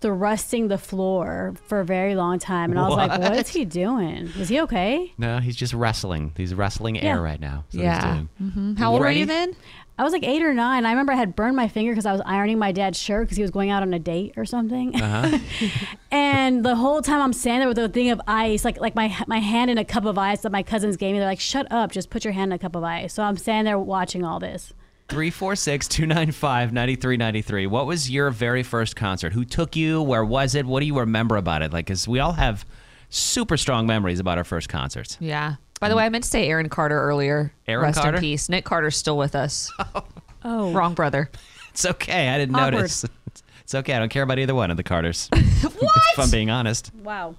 thrusting 0.00 0.68
the 0.68 0.78
floor 0.78 1.54
for 1.66 1.80
a 1.80 1.84
very 1.84 2.14
long 2.14 2.38
time, 2.38 2.70
and 2.70 2.78
I 2.78 2.86
was 2.86 2.96
like, 2.96 3.10
"What 3.10 3.20
What? 3.22 3.32
is 3.38 3.48
he 3.48 3.64
doing? 3.64 4.28
Is 4.38 4.48
he 4.48 4.60
okay?" 4.60 5.14
No, 5.18 5.38
he's 5.40 5.56
just 5.56 5.74
wrestling. 5.74 6.30
He's 6.36 6.54
wrestling 6.54 6.96
air 7.00 7.16
Yeah. 7.16 7.20
right 7.22 7.40
now. 7.40 7.64
That's 7.72 7.74
what 7.74 7.94
he's 7.94 8.04
Yeah. 8.04 8.12
doing. 8.14 8.28
Mhm. 8.76 8.78
How 8.78 8.92
old 8.92 9.00
were 9.00 9.06
Ready? 9.06 9.18
you 9.20 9.26
then? 9.26 9.56
I 9.98 10.04
was 10.04 10.12
like 10.12 10.24
eight 10.24 10.42
or 10.42 10.52
nine. 10.52 10.84
I 10.84 10.90
remember 10.90 11.12
I 11.12 11.16
had 11.16 11.34
burned 11.34 11.56
my 11.56 11.68
finger 11.68 11.92
because 11.92 12.04
I 12.04 12.12
was 12.12 12.20
ironing 12.26 12.58
my 12.58 12.70
dad's 12.70 12.98
shirt 12.98 13.26
because 13.26 13.36
he 13.36 13.42
was 13.42 13.50
going 13.50 13.70
out 13.70 13.82
on 13.82 13.94
a 13.94 13.98
date 13.98 14.34
or 14.36 14.44
something. 14.44 14.94
Uh-huh. 14.94 15.38
and 16.10 16.64
the 16.64 16.76
whole 16.76 17.00
time 17.00 17.22
I'm 17.22 17.32
standing 17.32 17.60
there 17.60 17.68
with 17.68 17.78
a 17.78 17.88
thing 17.88 18.10
of 18.10 18.20
ice, 18.26 18.64
like 18.64 18.78
like 18.78 18.94
my 18.94 19.16
my 19.26 19.38
hand 19.38 19.70
in 19.70 19.78
a 19.78 19.84
cup 19.84 20.04
of 20.04 20.18
ice 20.18 20.42
that 20.42 20.52
my 20.52 20.62
cousins 20.62 20.96
gave 20.96 21.12
me. 21.12 21.18
They're 21.18 21.28
like, 21.28 21.40
"Shut 21.40 21.66
up! 21.70 21.92
Just 21.92 22.10
put 22.10 22.24
your 22.24 22.32
hand 22.34 22.52
in 22.52 22.56
a 22.56 22.58
cup 22.58 22.76
of 22.76 22.84
ice." 22.84 23.14
So 23.14 23.22
I'm 23.22 23.38
standing 23.38 23.64
there 23.64 23.78
watching 23.78 24.22
all 24.22 24.38
this. 24.38 24.74
346 25.08 25.88
295 25.88 26.72
9393. 26.72 27.66
What 27.66 27.86
was 27.86 28.10
your 28.10 28.30
very 28.30 28.62
first 28.62 28.96
concert? 28.96 29.32
Who 29.32 29.44
took 29.44 29.76
you? 29.76 30.02
Where 30.02 30.24
was 30.24 30.54
it? 30.54 30.66
What 30.66 30.80
do 30.80 30.86
you 30.86 30.98
remember 30.98 31.36
about 31.36 31.62
it? 31.62 31.72
Like, 31.72 31.86
because 31.86 32.08
we 32.08 32.18
all 32.18 32.32
have 32.32 32.66
super 33.08 33.56
strong 33.56 33.86
memories 33.86 34.18
about 34.18 34.36
our 34.36 34.44
first 34.44 34.68
concerts. 34.68 35.16
Yeah. 35.20 35.56
By 35.80 35.88
the 35.88 35.96
way, 35.96 36.04
I 36.04 36.08
meant 36.08 36.24
to 36.24 36.30
say 36.30 36.48
Aaron 36.48 36.68
Carter 36.68 36.98
earlier. 37.00 37.52
Aaron 37.68 37.84
Rest 37.84 38.00
Carter? 38.00 38.16
in 38.16 38.20
peace. 38.22 38.48
Nick 38.48 38.64
Carter's 38.64 38.96
still 38.96 39.18
with 39.18 39.34
us. 39.34 39.70
Oh. 39.94 40.68
oh, 40.68 40.72
Wrong 40.72 40.94
brother. 40.94 41.30
It's 41.70 41.84
okay. 41.84 42.28
I 42.30 42.38
didn't 42.38 42.54
Awkward. 42.56 42.72
notice. 42.74 43.04
It's 43.62 43.74
okay. 43.74 43.92
I 43.94 43.98
don't 43.98 44.08
care 44.10 44.22
about 44.22 44.38
either 44.38 44.54
one 44.54 44.70
of 44.70 44.76
the 44.76 44.82
Carters. 44.84 45.28
What? 45.30 45.42
if 46.12 46.18
I'm 46.18 46.30
being 46.30 46.50
honest. 46.50 46.92
Wow. 47.02 47.34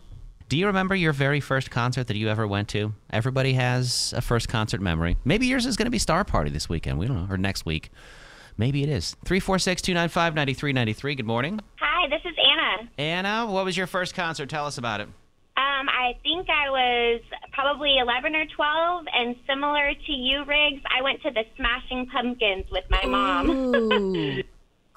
Do 0.50 0.58
you 0.58 0.67
remember 0.67 0.93
your 0.93 1.13
very 1.13 1.39
first 1.39 1.71
concert 1.71 2.08
that 2.08 2.17
you 2.17 2.28
ever 2.30 2.45
went 2.45 2.67
to? 2.69 2.93
Everybody 3.10 3.54
has 3.54 4.13
a 4.15 4.21
first 4.21 4.47
concert 4.50 4.82
memory. 4.82 5.15
Maybe 5.26 5.47
yours 5.47 5.65
is 5.65 5.76
going 5.78 5.86
to 5.86 5.91
be 5.91 5.97
Star 6.00 6.23
Party 6.26 6.50
this 6.52 6.67
weekend. 6.69 7.00
We 7.00 7.08
don't 7.08 7.28
know. 7.28 7.34
Or 7.34 7.38
next 7.38 7.65
week. 7.65 7.91
Maybe 8.58 8.84
it 8.84 8.89
is. 8.89 9.15
346 9.26 9.82
295 9.84 10.36
9393. 10.36 11.15
Good 11.15 11.26
morning. 11.26 11.60
Hi, 11.80 12.08
this 12.10 12.21
is 12.26 12.36
Anna. 12.38 12.89
Anna, 12.97 13.52
what 13.52 13.63
was 13.65 13.78
your 13.78 13.88
first 13.88 14.13
concert? 14.13 14.50
Tell 14.50 14.65
us 14.65 14.78
about 14.78 15.00
it. 15.02 15.08
Um, 15.58 15.89
I 15.89 16.13
think 16.22 16.48
I 16.52 16.70
was 16.70 17.22
probably 17.52 17.98
11 17.98 18.36
or 18.36 18.46
12, 18.46 19.06
and 19.12 19.36
similar 19.50 19.91
to 19.91 20.12
you, 20.12 20.43
Riggs, 20.46 20.84
I 20.96 21.02
went 21.02 21.20
to 21.24 21.32
the 21.32 21.43
Smashing 21.56 22.06
Pumpkins 22.13 22.65
with 22.72 22.84
my 22.91 23.04
mom. 23.06 23.74
it 23.74 24.46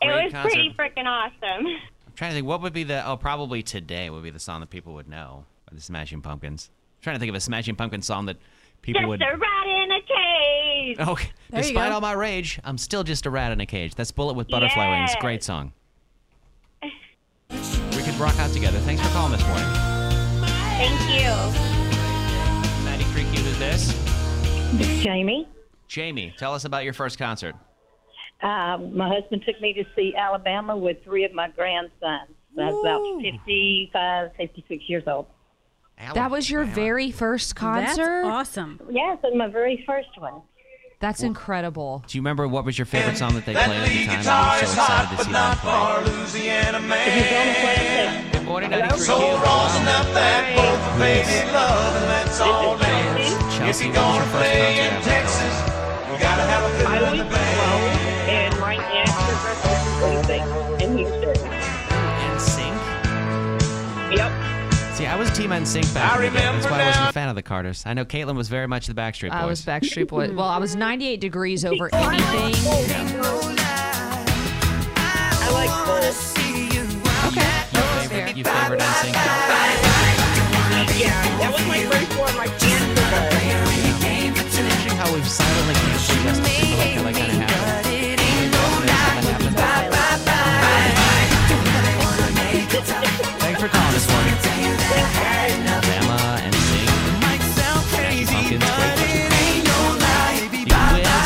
was 0.03 0.33
concert. 0.33 0.42
pretty 0.42 0.75
freaking 0.79 1.07
awesome. 1.07 1.66
I'm 1.66 2.12
trying 2.14 2.33
to 2.33 2.35
think 2.35 2.46
what 2.46 2.61
would 2.61 2.75
be 2.75 2.85
the 2.85 3.07
oh 3.09 3.16
probably 3.16 3.62
today 3.62 4.11
would 4.11 4.23
be 4.23 4.29
the 4.29 4.38
song 4.38 4.61
that 4.61 4.68
people 4.68 4.92
would 4.94 5.09
know 5.09 5.46
by 5.66 5.75
the 5.75 5.81
Smashing 5.81 6.20
Pumpkins. 6.20 6.68
I'm 6.99 7.03
trying 7.05 7.16
to 7.16 7.20
think 7.20 7.31
of 7.31 7.37
a 7.37 7.40
Smashing 7.40 7.77
Pumpkins 7.77 8.05
song 8.05 8.27
that 8.27 8.37
people 8.83 9.01
Just 9.01 9.09
would. 9.09 9.23
a 9.23 9.37
rat 9.38 9.66
in 9.66 9.92
a 9.92 10.01
cage. 10.03 10.96
Oh, 11.01 11.16
There 11.49 11.62
despite 11.62 11.90
all 11.90 12.03
my 12.03 12.12
rage, 12.12 12.61
I'm 12.64 12.77
still 12.77 13.03
just 13.03 13.25
a 13.25 13.31
rat 13.31 13.51
in 13.53 13.61
a 13.62 13.66
cage. 13.66 13.94
That's 13.94 14.12
Bullet 14.12 14.35
with 14.35 14.49
Butterfly 14.49 14.90
Wings. 14.90 15.12
Great 15.20 15.42
song. 15.42 15.73
We 17.51 18.07
could 18.07 18.14
rock 18.20 18.38
out 18.38 18.51
together. 18.53 18.79
Thanks 18.81 19.03
for 19.03 19.09
calling 19.09 19.33
this 19.33 19.46
morning. 19.46 20.00
Thank 20.81 21.11
you. 21.11 21.29
93 22.87 23.25
Q, 23.25 23.43
who's 23.45 23.59
this? 23.59 25.03
Jamie. 25.03 25.47
Jamie, 25.88 26.35
tell 26.38 26.55
us 26.55 26.64
about 26.64 26.85
your 26.85 26.95
first 26.95 27.19
concert. 27.19 27.55
Uh, 28.43 28.79
my 28.79 29.07
husband 29.07 29.43
took 29.45 29.61
me 29.61 29.75
to 29.75 29.85
see 29.95 30.14
Alabama 30.16 30.75
with 30.75 31.05
three 31.05 31.25
of 31.25 31.35
my 31.35 31.51
grandsons. 31.51 32.31
I 32.59 32.71
was 32.71 32.83
about 32.83 33.23
55, 33.23 34.31
56 34.38 34.85
years 34.88 35.03
old. 35.07 35.27
That 36.14 36.31
was 36.31 36.51
your 36.51 36.64
very 36.64 37.11
first 37.11 37.55
That's 37.57 37.97
concert? 37.97 38.23
awesome. 38.25 38.81
Yes, 38.88 39.19
it 39.23 39.27
was 39.27 39.37
my 39.37 39.49
very 39.49 39.85
first 39.87 40.09
one. 40.19 40.40
That's 40.99 41.23
incredible. 41.23 42.05
Do 42.07 42.16
you 42.16 42.23
remember 42.23 42.49
what 42.49 42.64
was 42.64 42.79
your 42.79 42.87
favorite 42.87 43.19
song 43.19 43.35
that 43.35 43.45
they 43.45 43.53
played 43.53 44.09
at 44.09 44.19
the 44.19 44.25
time? 44.25 44.29
I 44.29 44.61
was 44.62 44.71
so 44.71 44.81
excited 44.81 45.19
to 45.19 46.27
see 46.27 46.49
them 46.49 46.88
play. 46.88 48.30
Good 48.40 48.48
morning, 48.48 48.70
93 48.70 49.05
Q. 49.05 49.05
Chelsea, 53.53 53.88
what 53.90 54.00
was 54.00 54.16
your 54.16 54.24
first 54.33 54.50
concert 54.57 55.68
ever? 56.24 56.72
I 56.87 56.90
was 57.03 57.20
12, 57.20 57.31
and 58.31 58.53
my 58.59 58.76
aunt 58.76 59.14
was 59.29 59.40
racing 60.03 60.46
in 60.81 60.90
Houston. 60.96 61.37
NSYNC? 62.33 62.76
Yep. 64.16 64.31
See, 64.94 65.07
I 65.07 65.16
was 65.16 65.31
Team 65.33 65.50
NSYNC 65.50 65.92
back 65.92 66.16
in 66.16 66.33
the 66.33 66.38
day. 66.38 66.46
That's 66.46 66.64
why 66.70 66.81
I 66.81 66.87
wasn't 66.87 67.11
a 67.11 67.12
fan 67.12 67.29
of 67.29 67.35
the 67.35 67.42
Carters. 67.42 67.85
I 67.85 67.92
know 67.92 68.07
Katelyn 68.07 68.37
was 68.37 68.48
very 68.48 68.66
much 68.66 68.87
the 68.87 68.94
Backstreet 68.94 69.33
Boys. 69.33 69.38
I 69.42 69.44
was 69.44 69.62
Backstreet 69.62 70.09
Boys. 70.09 70.31
Well, 70.33 70.48
I 70.48 70.57
was 70.57 70.74
98 70.74 71.20
degrees 71.20 71.66
over 71.66 71.94
anything. 71.94 72.55
I 74.96 75.50
like 75.53 75.68
both. 75.87 76.50
You 78.40 78.44
favored, 78.44 78.81
you 78.81 78.87
NSYNC? 78.88 79.12
Yeah, 80.96 81.12
that 81.44 81.53
was 81.53 81.61
my 81.68 81.85
first 81.92 82.09
one. 82.16 82.33
Was 82.40 82.57
interesting 84.57 84.96
how 84.96 85.12
we've 85.12 85.29
silently 85.29 85.76
Justin 85.76 86.40
Timberlake. 86.40 86.96
I 86.96 87.05
like 87.05 87.20
that 87.20 87.29
it 87.29 87.37
happened. 87.37 88.16
Thanks 93.44 93.61
for 93.61 93.68
calling 93.68 93.92
this 93.92 94.09
morning. 94.09 94.33
Alabama 95.68 96.40
and 96.40 96.57
Smashing 96.57 98.24
Pumpkins. 98.24 98.64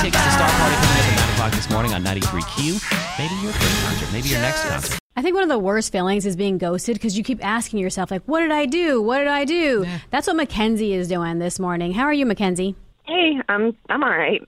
You 0.02 0.10
can 0.10 0.18
Star 0.34 0.50
Party 0.50 0.74
coming 0.82 0.98
up 0.98 1.06
at 1.06 1.14
9 1.14 1.30
o'clock 1.30 1.54
this 1.54 1.70
morning 1.70 1.94
on 1.94 2.02
93Q. 2.02 2.82
Maybe 3.22 3.38
your 3.38 3.54
first 3.54 3.86
concert, 3.86 4.10
maybe 4.10 4.34
your 4.34 4.42
next 4.42 4.66
concert. 4.66 5.03
I 5.24 5.26
think 5.26 5.36
one 5.36 5.44
of 5.44 5.48
the 5.48 5.58
worst 5.58 5.90
feelings 5.90 6.26
is 6.26 6.36
being 6.36 6.58
ghosted 6.58 6.96
because 6.96 7.16
you 7.16 7.24
keep 7.24 7.42
asking 7.42 7.78
yourself, 7.78 8.10
like, 8.10 8.20
what 8.26 8.40
did 8.40 8.50
I 8.50 8.66
do? 8.66 9.00
What 9.00 9.20
did 9.20 9.28
I 9.28 9.46
do? 9.46 9.86
That's 10.10 10.26
what 10.26 10.36
Mackenzie 10.36 10.92
is 10.92 11.08
doing 11.08 11.38
this 11.38 11.58
morning. 11.58 11.94
How 11.94 12.02
are 12.02 12.12
you, 12.12 12.26
Mackenzie? 12.26 12.76
Hey, 13.04 13.40
I'm 13.48 13.74
I'm 13.88 14.02
all 14.02 14.10
right. 14.10 14.42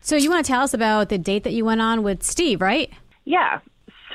So 0.00 0.16
you 0.16 0.30
want 0.30 0.42
to 0.42 0.50
tell 0.50 0.62
us 0.62 0.72
about 0.72 1.10
the 1.10 1.18
date 1.18 1.44
that 1.44 1.52
you 1.52 1.66
went 1.66 1.82
on 1.82 2.02
with 2.02 2.22
Steve, 2.22 2.62
right? 2.62 2.90
Yeah. 3.26 3.60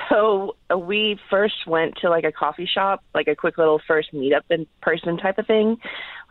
So 0.09 0.55
uh, 0.73 0.79
we 0.79 1.19
first 1.29 1.67
went 1.67 1.97
to 1.97 2.09
like 2.09 2.23
a 2.23 2.31
coffee 2.31 2.65
shop, 2.65 3.03
like 3.13 3.27
a 3.27 3.35
quick 3.35 3.59
little 3.59 3.79
first 3.87 4.11
meetup 4.11 4.41
in 4.49 4.65
person 4.81 5.15
type 5.15 5.37
of 5.37 5.45
thing, 5.45 5.77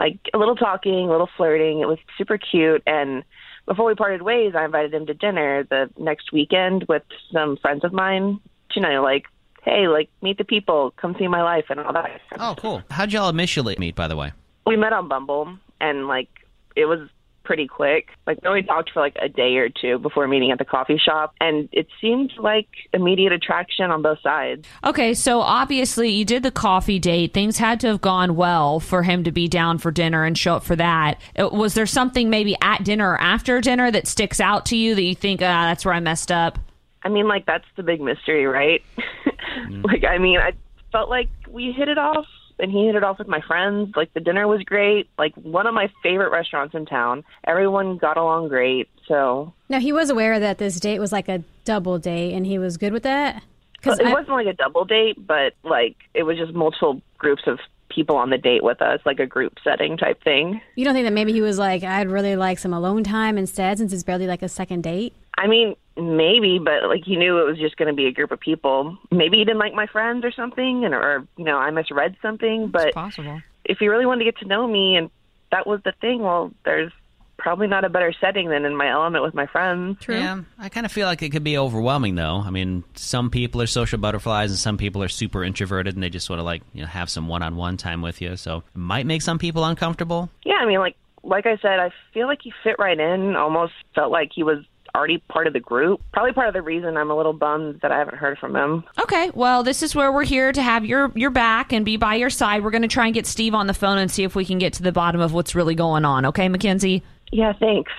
like 0.00 0.18
a 0.34 0.38
little 0.38 0.56
talking, 0.56 1.06
a 1.06 1.10
little 1.12 1.30
flirting. 1.36 1.78
It 1.78 1.86
was 1.86 1.98
super 2.16 2.36
cute. 2.36 2.82
And 2.84 3.22
before 3.64 3.86
we 3.86 3.94
parted 3.94 4.22
ways, 4.22 4.54
I 4.56 4.64
invited 4.64 4.92
him 4.92 5.06
to 5.06 5.14
dinner 5.14 5.62
the 5.62 5.88
next 5.96 6.32
weekend 6.32 6.86
with 6.88 7.04
some 7.32 7.56
friends 7.58 7.84
of 7.84 7.92
mine. 7.92 8.40
You 8.74 8.82
know, 8.82 9.02
like, 9.04 9.26
hey, 9.62 9.88
like 9.88 10.08
meet 10.22 10.38
the 10.38 10.44
people, 10.44 10.92
come 10.96 11.14
see 11.18 11.28
my 11.28 11.42
life, 11.42 11.66
and 11.70 11.80
all 11.80 11.92
that. 11.92 12.20
Oh, 12.38 12.54
cool. 12.58 12.82
How'd 12.90 13.12
y'all 13.12 13.28
initially 13.28 13.76
meet, 13.78 13.94
by 13.94 14.08
the 14.08 14.16
way? 14.16 14.32
We 14.66 14.76
met 14.76 14.92
on 14.92 15.08
Bumble, 15.08 15.56
and 15.80 16.06
like 16.08 16.28
it 16.76 16.86
was 16.86 17.08
pretty 17.44 17.66
quick. 17.66 18.08
Like 18.26 18.42
we 18.42 18.48
only 18.48 18.62
talked 18.62 18.90
for 18.90 19.00
like 19.00 19.16
a 19.22 19.28
day 19.28 19.56
or 19.56 19.70
two 19.70 19.98
before 19.98 20.28
meeting 20.28 20.50
at 20.50 20.58
the 20.58 20.66
coffee 20.66 20.98
shop, 21.02 21.34
and 21.40 21.66
it 21.72 21.86
seemed 21.98 22.30
like 22.38 22.68
immediate 22.92 23.32
attraction 23.32 23.90
on 23.90 24.02
both 24.02 24.20
sides. 24.20 24.68
Okay, 24.84 25.14
so 25.14 25.40
obviously 25.40 26.10
you 26.10 26.26
did 26.26 26.42
the 26.42 26.50
coffee 26.50 26.98
date. 26.98 27.32
Things 27.32 27.56
had 27.56 27.80
to 27.80 27.86
have 27.86 28.02
gone 28.02 28.36
well 28.36 28.80
for 28.80 29.02
him 29.02 29.24
to 29.24 29.32
be 29.32 29.48
down 29.48 29.78
for 29.78 29.90
dinner 29.90 30.24
and 30.24 30.36
show 30.36 30.56
up 30.56 30.62
for 30.62 30.76
that. 30.76 31.18
Uh, 31.38 31.48
Was 31.50 31.72
there 31.72 31.86
something 31.86 32.28
maybe 32.28 32.54
at 32.60 32.84
dinner 32.84 33.12
or 33.12 33.20
after 33.20 33.62
dinner 33.62 33.90
that 33.90 34.06
sticks 34.06 34.40
out 34.40 34.66
to 34.66 34.76
you 34.76 34.94
that 34.94 35.02
you 35.02 35.14
think, 35.14 35.40
ah, 35.40 35.68
that's 35.68 35.86
where 35.86 35.94
I 35.94 36.00
messed 36.00 36.30
up? 36.30 36.58
I 37.02 37.08
mean, 37.08 37.28
like 37.28 37.46
that's 37.46 37.64
the 37.76 37.82
big 37.82 38.00
mystery, 38.00 38.46
right? 38.46 38.82
like, 39.84 40.04
I 40.04 40.18
mean, 40.18 40.38
I 40.38 40.52
felt 40.92 41.08
like 41.08 41.28
we 41.48 41.72
hit 41.72 41.88
it 41.88 41.98
off, 41.98 42.26
and 42.58 42.70
he 42.70 42.86
hit 42.86 42.94
it 42.96 43.04
off 43.04 43.18
with 43.18 43.28
my 43.28 43.40
friends. 43.40 43.92
Like 43.96 44.12
the 44.14 44.20
dinner 44.20 44.46
was 44.48 44.62
great. 44.62 45.08
Like 45.18 45.34
one 45.36 45.66
of 45.66 45.74
my 45.74 45.90
favorite 46.02 46.30
restaurants 46.30 46.74
in 46.74 46.86
town. 46.86 47.24
Everyone 47.46 47.98
got 47.98 48.16
along 48.16 48.48
great. 48.48 48.88
So 49.06 49.52
Now, 49.68 49.80
he 49.80 49.92
was 49.92 50.10
aware 50.10 50.38
that 50.38 50.58
this 50.58 50.78
date 50.80 50.98
was 50.98 51.12
like 51.12 51.28
a 51.28 51.42
double 51.64 51.98
date 51.98 52.34
and 52.34 52.44
he 52.44 52.58
was 52.58 52.76
good 52.76 52.92
with 52.92 53.04
that? 53.04 53.42
Because 53.74 53.98
it 54.00 54.06
I- 54.06 54.12
wasn't 54.12 54.30
like 54.30 54.46
a 54.46 54.52
double 54.52 54.84
date, 54.84 55.24
but 55.24 55.54
like 55.62 55.96
it 56.14 56.24
was 56.24 56.36
just 56.36 56.52
multiple 56.52 57.00
groups 57.16 57.42
of 57.46 57.58
people 57.90 58.16
on 58.16 58.28
the 58.30 58.36
date 58.38 58.62
with 58.62 58.82
us, 58.82 59.00
like 59.06 59.18
a 59.18 59.26
group 59.26 59.54
setting 59.64 59.96
type 59.96 60.22
thing. 60.22 60.60
You 60.74 60.84
don't 60.84 60.94
think 60.94 61.06
that 61.06 61.12
maybe 61.12 61.32
he 61.32 61.40
was 61.40 61.58
like, 61.58 61.82
I'd 61.82 62.10
really 62.10 62.36
like 62.36 62.58
some 62.58 62.74
alone 62.74 63.02
time 63.02 63.38
instead 63.38 63.78
since 63.78 63.92
it's 63.92 64.02
barely 64.02 64.26
like 64.26 64.42
a 64.42 64.48
second 64.48 64.82
date? 64.82 65.14
I 65.38 65.46
mean, 65.46 65.76
maybe, 65.96 66.58
but 66.58 66.88
like 66.88 67.04
he 67.04 67.16
knew 67.16 67.38
it 67.38 67.44
was 67.44 67.58
just 67.58 67.76
going 67.76 67.86
to 67.86 67.94
be 67.94 68.06
a 68.06 68.12
group 68.12 68.32
of 68.32 68.40
people. 68.40 68.98
Maybe 69.12 69.38
he 69.38 69.44
didn't 69.44 69.60
like 69.60 69.72
my 69.72 69.86
friends 69.86 70.24
or 70.24 70.32
something, 70.32 70.84
and 70.84 70.92
or 70.92 71.26
you 71.36 71.44
know 71.44 71.56
I 71.56 71.70
misread 71.70 72.16
something. 72.20 72.68
But 72.68 72.92
possible. 72.92 73.40
if 73.64 73.78
he 73.78 73.86
really 73.86 74.04
wanted 74.04 74.24
to 74.24 74.32
get 74.32 74.38
to 74.38 74.46
know 74.46 74.66
me, 74.66 74.96
and 74.96 75.10
that 75.52 75.66
was 75.66 75.80
the 75.84 75.92
thing, 76.00 76.22
well, 76.22 76.52
there's 76.64 76.92
probably 77.36 77.68
not 77.68 77.84
a 77.84 77.88
better 77.88 78.12
setting 78.20 78.48
than 78.48 78.64
in 78.64 78.76
my 78.76 78.90
element 78.90 79.22
with 79.22 79.32
my 79.32 79.46
friends. 79.46 79.98
Yeah, 80.08 80.42
I 80.58 80.68
kind 80.68 80.84
of 80.84 80.90
feel 80.90 81.06
like 81.06 81.22
it 81.22 81.30
could 81.30 81.44
be 81.44 81.56
overwhelming, 81.56 82.16
though. 82.16 82.42
I 82.44 82.50
mean, 82.50 82.82
some 82.94 83.30
people 83.30 83.62
are 83.62 83.68
social 83.68 84.00
butterflies, 84.00 84.50
and 84.50 84.58
some 84.58 84.76
people 84.76 85.04
are 85.04 85.08
super 85.08 85.44
introverted, 85.44 85.94
and 85.94 86.02
they 86.02 86.10
just 86.10 86.28
want 86.28 86.40
to 86.40 86.44
like 86.44 86.62
you 86.72 86.82
know 86.82 86.88
have 86.88 87.08
some 87.08 87.28
one-on-one 87.28 87.76
time 87.76 88.02
with 88.02 88.20
you. 88.20 88.36
So 88.36 88.64
it 88.74 88.78
might 88.78 89.06
make 89.06 89.22
some 89.22 89.38
people 89.38 89.64
uncomfortable. 89.64 90.30
Yeah, 90.44 90.56
I 90.56 90.66
mean, 90.66 90.80
like 90.80 90.96
like 91.22 91.46
I 91.46 91.56
said, 91.58 91.78
I 91.78 91.90
feel 92.12 92.26
like 92.26 92.40
he 92.42 92.52
fit 92.64 92.76
right 92.78 92.98
in. 92.98 93.36
Almost 93.36 93.74
felt 93.94 94.10
like 94.10 94.30
he 94.34 94.42
was 94.42 94.64
already 94.94 95.18
part 95.28 95.46
of 95.46 95.52
the 95.52 95.60
group. 95.60 96.00
Probably 96.12 96.32
part 96.32 96.48
of 96.48 96.54
the 96.54 96.62
reason 96.62 96.96
I'm 96.96 97.10
a 97.10 97.16
little 97.16 97.32
bummed 97.32 97.80
that 97.82 97.92
I 97.92 97.98
haven't 97.98 98.16
heard 98.16 98.38
from 98.38 98.54
him. 98.54 98.84
Okay, 99.00 99.30
well, 99.34 99.62
this 99.62 99.82
is 99.82 99.94
where 99.94 100.12
we're 100.12 100.24
here 100.24 100.52
to 100.52 100.62
have 100.62 100.84
your 100.84 101.12
your 101.14 101.30
back 101.30 101.72
and 101.72 101.84
be 101.84 101.96
by 101.96 102.14
your 102.14 102.30
side. 102.30 102.62
We're 102.62 102.70
going 102.70 102.82
to 102.82 102.88
try 102.88 103.06
and 103.06 103.14
get 103.14 103.26
Steve 103.26 103.54
on 103.54 103.66
the 103.66 103.74
phone 103.74 103.98
and 103.98 104.10
see 104.10 104.24
if 104.24 104.34
we 104.34 104.44
can 104.44 104.58
get 104.58 104.72
to 104.74 104.82
the 104.82 104.92
bottom 104.92 105.20
of 105.20 105.32
what's 105.32 105.54
really 105.54 105.74
going 105.74 106.04
on. 106.04 106.26
Okay, 106.26 106.48
Mackenzie. 106.48 107.02
Yeah, 107.30 107.52
thanks. 107.52 107.92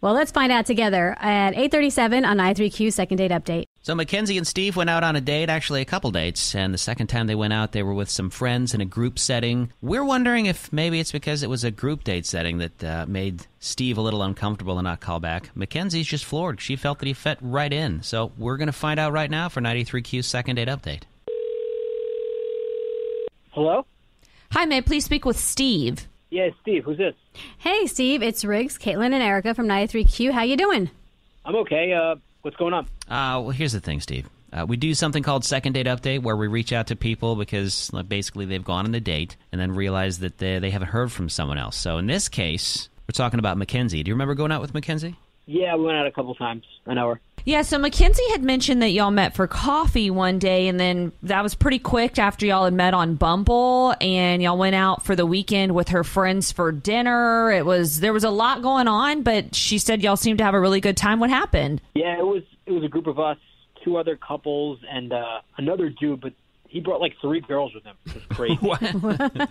Well, 0.00 0.14
let's 0.14 0.30
find 0.30 0.52
out 0.52 0.66
together 0.66 1.16
at 1.20 1.54
8:37 1.54 2.26
on 2.26 2.36
93Q 2.36 2.92
second 2.92 3.16
date 3.18 3.30
update. 3.30 3.64
So 3.86 3.94
Mackenzie 3.94 4.36
and 4.36 4.44
Steve 4.44 4.74
went 4.74 4.90
out 4.90 5.04
on 5.04 5.14
a 5.14 5.20
date, 5.20 5.48
actually 5.48 5.80
a 5.80 5.84
couple 5.84 6.10
dates, 6.10 6.56
and 6.56 6.74
the 6.74 6.78
second 6.78 7.06
time 7.06 7.28
they 7.28 7.36
went 7.36 7.52
out, 7.52 7.70
they 7.70 7.84
were 7.84 7.94
with 7.94 8.10
some 8.10 8.30
friends 8.30 8.74
in 8.74 8.80
a 8.80 8.84
group 8.84 9.16
setting. 9.16 9.70
We're 9.80 10.02
wondering 10.02 10.46
if 10.46 10.72
maybe 10.72 10.98
it's 10.98 11.12
because 11.12 11.44
it 11.44 11.48
was 11.48 11.62
a 11.62 11.70
group 11.70 12.02
date 12.02 12.26
setting 12.26 12.58
that 12.58 12.82
uh, 12.82 13.06
made 13.06 13.46
Steve 13.60 13.96
a 13.96 14.00
little 14.00 14.24
uncomfortable 14.24 14.76
and 14.76 14.86
not 14.86 14.98
call 14.98 15.20
back. 15.20 15.50
Mackenzie's 15.54 16.08
just 16.08 16.24
floored. 16.24 16.60
She 16.60 16.74
felt 16.74 16.98
that 16.98 17.06
he 17.06 17.12
fit 17.12 17.38
right 17.40 17.72
in. 17.72 18.02
So 18.02 18.32
we're 18.36 18.56
going 18.56 18.66
to 18.66 18.72
find 18.72 18.98
out 18.98 19.12
right 19.12 19.30
now 19.30 19.48
for 19.48 19.60
93Q's 19.60 20.26
second 20.26 20.56
date 20.56 20.66
update. 20.66 21.02
Hello? 23.52 23.86
Hi, 24.50 24.64
may 24.64 24.78
I 24.78 24.80
please 24.80 25.04
speak 25.04 25.24
with 25.24 25.38
Steve? 25.38 26.08
Yeah, 26.30 26.48
Steve. 26.60 26.82
Who's 26.82 26.98
this? 26.98 27.14
Hey, 27.58 27.86
Steve, 27.86 28.20
it's 28.20 28.44
Riggs, 28.44 28.78
Katelyn, 28.78 29.12
and 29.12 29.22
Erica 29.22 29.54
from 29.54 29.68
93Q. 29.68 30.32
How 30.32 30.42
you 30.42 30.56
doing? 30.56 30.90
I'm 31.44 31.54
okay. 31.54 31.92
Uh, 31.92 32.16
what's 32.46 32.56
going 32.56 32.72
on? 32.72 32.86
Uh, 33.08 33.42
well, 33.42 33.50
here's 33.50 33.72
the 33.72 33.80
thing, 33.80 34.00
Steve. 34.00 34.28
Uh, 34.52 34.64
we 34.66 34.76
do 34.76 34.94
something 34.94 35.22
called 35.22 35.44
second 35.44 35.74
date 35.74 35.86
update 35.86 36.22
where 36.22 36.36
we 36.36 36.46
reach 36.46 36.72
out 36.72 36.86
to 36.86 36.96
people 36.96 37.36
because 37.36 37.92
like, 37.92 38.08
basically 38.08 38.46
they've 38.46 38.64
gone 38.64 38.86
on 38.86 38.94
a 38.94 39.00
date 39.00 39.36
and 39.52 39.60
then 39.60 39.72
realize 39.72 40.20
that 40.20 40.38
they, 40.38 40.58
they 40.60 40.70
haven't 40.70 40.88
heard 40.88 41.12
from 41.12 41.28
someone 41.28 41.58
else. 41.58 41.76
So 41.76 41.98
in 41.98 42.06
this 42.06 42.28
case, 42.28 42.88
we're 43.06 43.12
talking 43.12 43.40
about 43.40 43.58
Mackenzie. 43.58 44.02
Do 44.02 44.08
you 44.08 44.14
remember 44.14 44.34
going 44.34 44.52
out 44.52 44.62
with 44.62 44.72
Mackenzie? 44.72 45.16
Yeah, 45.46 45.76
we 45.76 45.84
went 45.84 45.96
out 45.96 46.06
a 46.06 46.12
couple 46.12 46.34
times. 46.34 46.64
An 46.86 46.98
hour. 46.98 47.20
Yeah, 47.44 47.62
so 47.62 47.78
Mackenzie 47.78 48.28
had 48.32 48.42
mentioned 48.42 48.82
that 48.82 48.88
y'all 48.90 49.12
met 49.12 49.36
for 49.36 49.46
coffee 49.46 50.10
one 50.10 50.40
day, 50.40 50.66
and 50.66 50.80
then 50.80 51.12
that 51.22 51.44
was 51.44 51.54
pretty 51.54 51.78
quick 51.78 52.18
after 52.18 52.44
y'all 52.44 52.64
had 52.64 52.74
met 52.74 52.92
on 52.92 53.14
Bumble, 53.14 53.94
and 54.00 54.42
y'all 54.42 54.58
went 54.58 54.74
out 54.74 55.04
for 55.04 55.14
the 55.14 55.24
weekend 55.24 55.72
with 55.72 55.90
her 55.90 56.02
friends 56.02 56.50
for 56.50 56.72
dinner. 56.72 57.52
It 57.52 57.64
was 57.64 58.00
there 58.00 58.12
was 58.12 58.24
a 58.24 58.30
lot 58.30 58.62
going 58.62 58.88
on, 58.88 59.22
but 59.22 59.54
she 59.54 59.78
said 59.78 60.02
y'all 60.02 60.16
seemed 60.16 60.38
to 60.38 60.44
have 60.44 60.54
a 60.54 60.60
really 60.60 60.80
good 60.80 60.96
time. 60.96 61.20
What 61.20 61.30
happened? 61.30 61.80
Yeah, 61.94 62.18
it 62.18 62.26
was 62.26 62.42
it 62.66 62.72
was 62.72 62.82
a 62.82 62.88
group 62.88 63.06
of 63.06 63.20
us, 63.20 63.38
two 63.84 63.96
other 63.96 64.16
couples, 64.16 64.80
and 64.90 65.12
uh, 65.12 65.40
another 65.56 65.88
dude, 65.88 66.20
but 66.20 66.32
he 66.68 66.80
brought 66.80 67.00
like 67.00 67.14
three 67.20 67.40
girls 67.40 67.72
with 67.74 67.84
him. 67.84 67.96
It 68.06 68.14
was 68.14 68.24
crazy. 68.24 69.46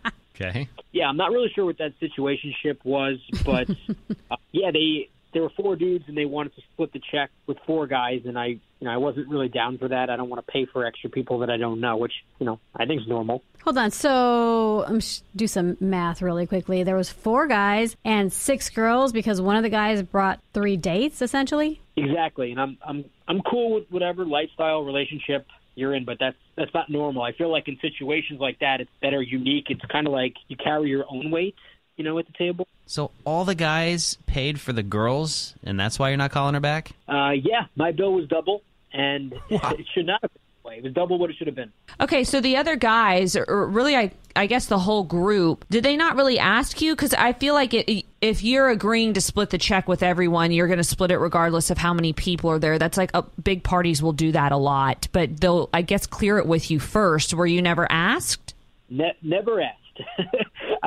Okay. 0.38 0.68
yeah, 0.92 1.08
I'm 1.08 1.16
not 1.16 1.30
really 1.30 1.50
sure 1.54 1.64
what 1.64 1.78
that 1.78 1.98
situationship 1.98 2.84
was, 2.84 3.16
but 3.42 3.70
uh, 4.30 4.36
yeah, 4.52 4.70
they 4.70 5.08
there 5.36 5.42
were 5.42 5.52
four 5.54 5.76
dudes 5.76 6.06
and 6.08 6.16
they 6.16 6.24
wanted 6.24 6.54
to 6.56 6.62
split 6.72 6.94
the 6.94 7.00
check 7.12 7.28
with 7.46 7.58
four 7.66 7.86
guys, 7.86 8.22
and 8.24 8.38
I 8.38 8.46
you 8.46 8.60
know 8.80 8.90
I 8.90 8.96
wasn't 8.96 9.28
really 9.28 9.50
down 9.50 9.76
for 9.76 9.86
that. 9.86 10.08
I 10.08 10.16
don't 10.16 10.30
want 10.30 10.44
to 10.44 10.50
pay 10.50 10.64
for 10.64 10.86
extra 10.86 11.10
people 11.10 11.40
that 11.40 11.50
I 11.50 11.58
don't 11.58 11.78
know, 11.78 11.98
which 11.98 12.14
you 12.38 12.46
know 12.46 12.58
I 12.74 12.86
think 12.86 13.02
is 13.02 13.06
normal. 13.06 13.42
Hold 13.62 13.76
on. 13.76 13.90
So, 13.90 14.86
um, 14.86 15.00
sh- 15.00 15.20
do 15.34 15.46
some 15.46 15.76
math 15.78 16.22
really 16.22 16.46
quickly. 16.46 16.84
There 16.84 16.96
was 16.96 17.10
four 17.10 17.46
guys 17.48 17.96
and 18.02 18.32
six 18.32 18.70
girls 18.70 19.12
because 19.12 19.38
one 19.38 19.56
of 19.56 19.62
the 19.62 19.68
guys 19.68 20.02
brought 20.02 20.40
three 20.54 20.78
dates, 20.78 21.20
essentially. 21.20 21.82
Exactly, 21.96 22.50
and 22.50 22.58
I'm 22.58 22.78
I'm 22.82 23.04
I'm 23.28 23.42
cool 23.42 23.74
with 23.74 23.84
whatever 23.90 24.24
lifestyle 24.24 24.84
relationship 24.84 25.46
you're 25.74 25.94
in, 25.94 26.06
but 26.06 26.16
that's 26.18 26.38
that's 26.56 26.72
not 26.72 26.88
normal. 26.88 27.24
I 27.24 27.32
feel 27.32 27.52
like 27.52 27.68
in 27.68 27.76
situations 27.82 28.40
like 28.40 28.60
that, 28.60 28.80
it's 28.80 28.90
better 29.02 29.20
unique. 29.20 29.66
It's 29.68 29.84
kind 29.92 30.06
of 30.06 30.14
like 30.14 30.32
you 30.48 30.56
carry 30.56 30.88
your 30.88 31.04
own 31.10 31.30
weight, 31.30 31.56
you 31.96 32.04
know, 32.04 32.18
at 32.18 32.26
the 32.26 32.32
table. 32.32 32.66
So 32.86 33.10
all 33.24 33.44
the 33.44 33.54
guys 33.54 34.18
paid 34.26 34.60
for 34.60 34.72
the 34.72 34.82
girls, 34.82 35.54
and 35.64 35.78
that's 35.78 35.98
why 35.98 36.10
you're 36.10 36.18
not 36.18 36.30
calling 36.30 36.54
her 36.54 36.60
back? 36.60 36.92
Uh, 37.08 37.30
yeah, 37.30 37.66
my 37.74 37.92
bill 37.92 38.12
was 38.12 38.28
double, 38.28 38.62
and 38.92 39.32
it 39.50 39.86
should 39.94 40.06
not 40.06 40.20
have 40.22 40.32
been 40.32 40.40
that 40.62 40.68
way. 40.68 40.76
It 40.78 40.84
was 40.84 40.92
double 40.92 41.18
what 41.18 41.30
it 41.30 41.36
should 41.36 41.46
have 41.46 41.56
been. 41.56 41.72
Okay, 42.00 42.22
so 42.22 42.40
the 42.40 42.56
other 42.56 42.76
guys, 42.76 43.36
or 43.36 43.66
really, 43.66 43.96
I 43.96 44.12
I 44.36 44.46
guess 44.46 44.66
the 44.66 44.78
whole 44.78 45.02
group, 45.02 45.64
did 45.70 45.82
they 45.82 45.96
not 45.96 46.14
really 46.14 46.38
ask 46.38 46.82
you? 46.82 46.94
Because 46.94 47.14
I 47.14 47.32
feel 47.32 47.54
like 47.54 47.72
it, 47.72 48.04
if 48.20 48.44
you're 48.44 48.68
agreeing 48.68 49.14
to 49.14 49.20
split 49.20 49.48
the 49.50 49.58
check 49.58 49.88
with 49.88 50.02
everyone, 50.02 50.52
you're 50.52 50.66
going 50.66 50.76
to 50.76 50.84
split 50.84 51.10
it 51.10 51.16
regardless 51.16 51.70
of 51.70 51.78
how 51.78 51.94
many 51.94 52.12
people 52.12 52.50
are 52.50 52.58
there. 52.58 52.78
That's 52.78 52.98
like 52.98 53.10
uh, 53.14 53.22
big 53.42 53.62
parties 53.62 54.02
will 54.02 54.12
do 54.12 54.32
that 54.32 54.52
a 54.52 54.58
lot, 54.58 55.08
but 55.12 55.40
they'll 55.40 55.70
I 55.72 55.82
guess 55.82 56.06
clear 56.06 56.38
it 56.38 56.46
with 56.46 56.70
you 56.70 56.78
first. 56.78 57.32
Were 57.32 57.46
you 57.46 57.62
never 57.62 57.90
asked? 57.90 58.54
Ne- 58.90 59.16
never 59.22 59.60
asked. 59.60 59.80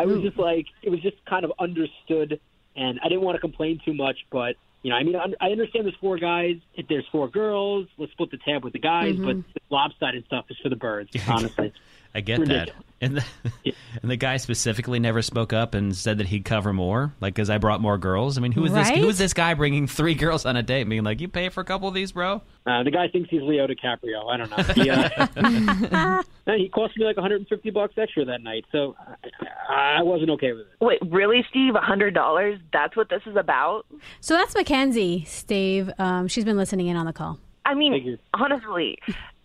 I 0.02 0.06
was 0.06 0.22
just 0.22 0.38
like, 0.38 0.66
it 0.82 0.90
was 0.90 1.02
just 1.02 1.18
kind 1.26 1.44
of 1.46 1.52
understood, 1.60 2.40
and 2.76 3.00
I 3.04 3.10
didn't 3.10 3.22
want 3.24 3.36
to 3.36 3.42
complain 3.42 3.80
too 3.84 3.94
much, 3.94 4.18
but. 4.32 4.56
You 4.82 4.92
know, 4.92 4.96
I 4.96 5.04
mean, 5.04 5.18
I 5.18 5.26
I 5.42 5.52
understand 5.52 5.84
there's 5.84 5.98
four 6.00 6.18
guys. 6.18 6.56
If 6.74 6.88
there's 6.88 7.06
four 7.12 7.28
girls, 7.28 7.88
let's 7.98 8.14
split 8.14 8.32
the 8.32 8.38
tab 8.38 8.64
with 8.64 8.72
the 8.72 8.80
guys. 8.80 9.18
Mhm. 9.18 9.26
But 9.26 9.54
the 9.54 9.60
lopsided 9.70 10.26
stuff 10.28 10.46
is 10.50 10.56
for 10.64 10.70
the 10.70 10.78
birds, 10.78 11.10
honestly. 11.28 11.74
I 12.14 12.22
get 12.22 12.46
that. 12.48 12.72
And 13.02 13.18
the, 13.18 13.24
and 14.02 14.12
the 14.12 14.18
guy 14.18 14.38
specifically 14.38 15.00
never 15.00 15.22
spoke 15.22 15.54
up 15.54 15.74
and 15.74 15.96
said 15.96 16.18
that 16.18 16.28
he'd 16.28 16.44
cover 16.44 16.74
more, 16.74 17.14
like 17.22 17.34
because 17.34 17.50
I 17.50 17.58
brought 17.58 17.80
more 17.82 17.98
girls. 17.98 18.38
I 18.38 18.42
mean, 18.42 18.52
who 18.52 18.66
is 18.66 18.74
this? 18.74 18.90
Who 18.90 19.08
is 19.08 19.18
this 19.18 19.34
guy 19.34 19.54
bringing 19.54 19.88
three 19.88 20.16
girls 20.16 20.46
on 20.46 20.58
a 20.58 20.64
date, 20.64 20.84
being 20.90 21.04
like, 21.04 21.22
"You 21.22 21.30
pay 21.30 21.50
for 21.50 21.62
a 21.62 21.64
couple 21.64 21.88
of 21.88 21.94
these, 21.94 22.12
bro"? 22.12 22.42
Uh, 22.66 22.84
the 22.84 22.92
guy 22.92 23.08
thinks 23.08 23.30
he's 23.30 23.42
Leo 23.42 23.68
DiCaprio. 23.68 24.30
I 24.30 24.38
don't 24.38 24.50
know. 24.50 24.74
He, 24.74 24.90
uh, 24.90 26.24
he 26.58 26.70
cost 26.70 26.98
me 26.98 27.06
like 27.06 27.16
150 27.16 27.70
bucks 27.70 27.94
extra 27.98 28.26
that 28.26 28.44
night, 28.44 28.66
so 28.72 28.96
I, 29.70 29.98
I 30.00 30.02
wasn't 30.04 30.32
okay 30.32 30.52
with 30.52 30.68
it. 30.68 30.84
Wait, 30.84 31.00
really, 31.10 31.46
Steve? 31.50 31.76
Hundred 31.76 32.14
dollars? 32.14 32.60
That's 32.74 32.98
what 32.98 33.10
this 33.10 33.22
is 33.26 33.38
about? 33.38 33.86
So 34.20 34.34
that's 34.34 34.54
Mackenzie, 34.56 35.24
Steve. 35.26 35.90
Um, 36.00 36.28
she's 36.28 36.46
been 36.46 36.58
listening 36.58 36.88
in 36.88 36.98
on 36.98 37.06
the 37.06 37.14
call. 37.14 37.40
I 37.66 37.76
mean, 37.76 38.18
honestly, 38.34 38.98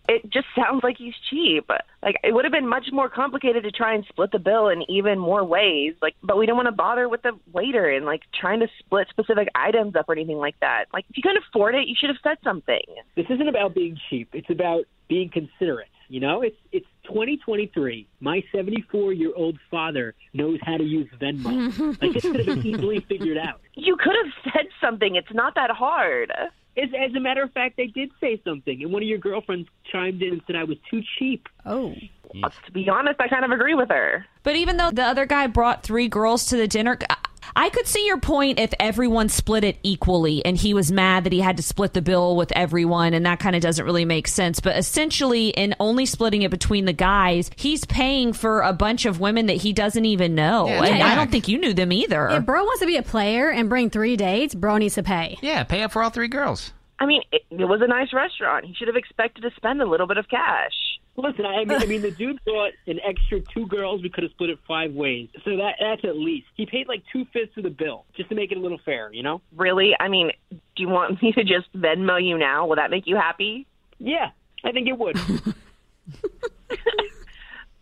it 0.07 0.29
just 0.31 0.47
sounds 0.55 0.83
like 0.83 0.97
he's 0.97 1.13
cheap. 1.29 1.69
Like 2.01 2.15
it 2.23 2.33
would 2.33 2.45
have 2.45 2.51
been 2.51 2.67
much 2.67 2.87
more 2.91 3.09
complicated 3.09 3.63
to 3.63 3.71
try 3.71 3.93
and 3.93 4.05
split 4.09 4.31
the 4.31 4.39
bill 4.39 4.69
in 4.69 4.83
even 4.89 5.19
more 5.19 5.43
ways. 5.43 5.93
Like, 6.01 6.15
but 6.23 6.37
we 6.37 6.45
don't 6.45 6.55
want 6.55 6.67
to 6.67 6.71
bother 6.71 7.09
with 7.09 7.21
the 7.21 7.31
waiter 7.51 7.89
and 7.89 8.05
like 8.05 8.21
trying 8.39 8.59
to 8.59 8.67
split 8.79 9.07
specific 9.09 9.47
items 9.55 9.95
up 9.95 10.07
or 10.07 10.13
anything 10.13 10.37
like 10.37 10.59
that. 10.61 10.85
Like, 10.93 11.05
if 11.09 11.17
you 11.17 11.23
couldn't 11.23 11.43
afford 11.49 11.75
it, 11.75 11.87
you 11.87 11.95
should 11.97 12.09
have 12.09 12.19
said 12.23 12.37
something. 12.43 12.81
This 13.15 13.25
isn't 13.29 13.47
about 13.47 13.73
being 13.73 13.97
cheap. 14.09 14.29
It's 14.33 14.49
about 14.49 14.85
being 15.07 15.29
considerate. 15.29 15.89
You 16.07 16.19
know, 16.19 16.41
it's 16.41 16.57
it's 16.71 16.85
2023. 17.05 18.07
My 18.19 18.43
74 18.51 19.13
year 19.13 19.31
old 19.35 19.57
father 19.71 20.13
knows 20.33 20.59
how 20.61 20.77
to 20.77 20.83
use 20.83 21.09
Venmo. 21.19 21.99
like 22.01 22.13
this 22.13 22.21
could 22.21 22.45
have 22.45 22.45
been 22.45 22.65
easily 22.65 22.99
figured 23.09 23.37
out. 23.37 23.61
You 23.73 23.97
could 23.97 24.13
have 24.23 24.53
said 24.53 24.67
something. 24.79 25.15
It's 25.15 25.33
not 25.33 25.55
that 25.55 25.71
hard. 25.71 26.31
As, 26.77 26.89
as 26.97 27.15
a 27.15 27.19
matter 27.19 27.41
of 27.43 27.51
fact, 27.53 27.77
they 27.77 27.87
did 27.87 28.11
say 28.19 28.41
something, 28.43 28.83
and 28.83 28.91
one 28.91 29.01
of 29.01 29.07
your 29.07 29.17
girlfriends 29.17 29.69
chimed 29.91 30.21
in 30.21 30.33
and 30.33 30.41
said 30.45 30.55
I 30.55 30.65
was 30.65 30.77
too 30.89 31.01
cheap. 31.17 31.47
Oh. 31.65 31.95
To 32.33 32.71
be 32.73 32.89
honest, 32.89 33.19
I 33.21 33.29
kind 33.29 33.45
of 33.45 33.51
agree 33.51 33.75
with 33.75 33.89
her. 33.89 34.25
But 34.43 34.57
even 34.57 34.75
though 34.77 34.91
the 34.91 35.03
other 35.03 35.25
guy 35.25 35.47
brought 35.47 35.83
three 35.83 36.09
girls 36.09 36.45
to 36.47 36.57
the 36.57 36.67
dinner, 36.67 36.97
I- 37.09 37.15
I 37.55 37.69
could 37.69 37.87
see 37.87 38.05
your 38.05 38.19
point 38.19 38.59
if 38.59 38.73
everyone 38.79 39.29
split 39.29 39.63
it 39.63 39.77
equally 39.83 40.45
and 40.45 40.57
he 40.57 40.73
was 40.73 40.91
mad 40.91 41.23
that 41.25 41.33
he 41.33 41.39
had 41.39 41.57
to 41.57 41.63
split 41.63 41.93
the 41.93 42.01
bill 42.01 42.35
with 42.35 42.51
everyone 42.53 43.13
and 43.13 43.25
that 43.25 43.39
kind 43.39 43.55
of 43.55 43.61
doesn't 43.61 43.83
really 43.83 44.05
make 44.05 44.27
sense. 44.27 44.59
But 44.59 44.77
essentially, 44.77 45.49
in 45.49 45.75
only 45.79 46.05
splitting 46.05 46.43
it 46.43 46.51
between 46.51 46.85
the 46.85 46.93
guys, 46.93 47.51
he's 47.55 47.85
paying 47.85 48.33
for 48.33 48.61
a 48.61 48.73
bunch 48.73 49.05
of 49.05 49.19
women 49.19 49.47
that 49.47 49.57
he 49.57 49.73
doesn't 49.73 50.05
even 50.05 50.35
know. 50.35 50.67
Yeah, 50.67 50.83
and 50.83 50.99
yeah. 50.99 51.07
I 51.07 51.15
don't 51.15 51.31
think 51.31 51.47
you 51.47 51.57
knew 51.57 51.73
them 51.73 51.91
either. 51.91 52.29
If 52.29 52.45
bro 52.45 52.63
wants 52.63 52.81
to 52.81 52.85
be 52.85 52.97
a 52.97 53.03
player 53.03 53.49
and 53.49 53.69
bring 53.69 53.89
three 53.89 54.15
dates, 54.15 54.55
bro 54.55 54.77
needs 54.77 54.95
to 54.95 55.03
pay. 55.03 55.37
Yeah, 55.41 55.63
pay 55.63 55.83
up 55.83 55.91
for 55.91 56.03
all 56.03 56.09
three 56.09 56.27
girls. 56.27 56.71
I 56.99 57.05
mean, 57.05 57.21
it, 57.31 57.43
it 57.51 57.65
was 57.65 57.81
a 57.81 57.87
nice 57.87 58.13
restaurant. 58.13 58.65
He 58.65 58.73
should 58.73 58.87
have 58.87 58.95
expected 58.95 59.41
to 59.41 59.51
spend 59.55 59.81
a 59.81 59.85
little 59.85 60.07
bit 60.07 60.17
of 60.17 60.29
cash. 60.29 60.73
Listen, 61.17 61.45
I 61.45 61.63
mean, 61.63 61.81
I 61.81 61.85
mean, 61.85 62.01
the 62.01 62.11
dude 62.11 62.43
brought 62.43 62.73
an 62.87 62.99
extra 63.03 63.39
two 63.39 63.67
girls. 63.67 64.03
We 64.03 64.09
could 64.09 64.23
have 64.23 64.31
split 64.31 64.49
it 64.49 64.59
five 64.67 64.93
ways, 64.93 65.29
so 65.45 65.55
that 65.57 65.75
that's 65.79 66.03
at 66.03 66.17
least. 66.17 66.47
He 66.55 66.65
paid 66.65 66.87
like 66.89 67.03
two 67.11 67.25
fifths 67.31 67.55
of 67.55 67.63
the 67.63 67.69
bill 67.69 68.05
just 68.17 68.29
to 68.29 68.35
make 68.35 68.51
it 68.51 68.57
a 68.57 68.61
little 68.61 68.79
fair, 68.83 69.13
you 69.13 69.23
know? 69.23 69.41
Really? 69.55 69.95
I 69.97 70.09
mean, 70.09 70.31
do 70.49 70.57
you 70.75 70.89
want 70.89 71.21
me 71.21 71.31
to 71.31 71.43
just 71.43 71.71
Venmo 71.73 72.21
you 72.21 72.37
now? 72.37 72.65
Will 72.65 72.75
that 72.75 72.91
make 72.91 73.07
you 73.07 73.15
happy? 73.15 73.65
Yeah, 73.97 74.31
I 74.63 74.71
think 74.73 74.89
it 74.89 74.97
would. 74.97 75.17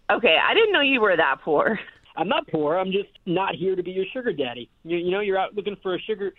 Okay, 0.09 0.37
I 0.37 0.53
didn't 0.53 0.73
know 0.73 0.81
you 0.81 1.01
were 1.01 1.15
that 1.15 1.41
poor. 1.41 1.79
I'm 2.15 2.27
not 2.27 2.47
poor. 2.47 2.77
I'm 2.77 2.91
just 2.91 3.09
not 3.25 3.55
here 3.55 3.75
to 3.75 3.81
be 3.81 3.91
your 3.91 4.05
sugar 4.13 4.31
daddy. 4.33 4.69
You, 4.83 4.97
you 4.97 5.11
know, 5.11 5.21
you're 5.21 5.39
out 5.39 5.55
looking 5.55 5.75
for 5.81 5.95
a 5.95 5.99
sugar 5.99 6.33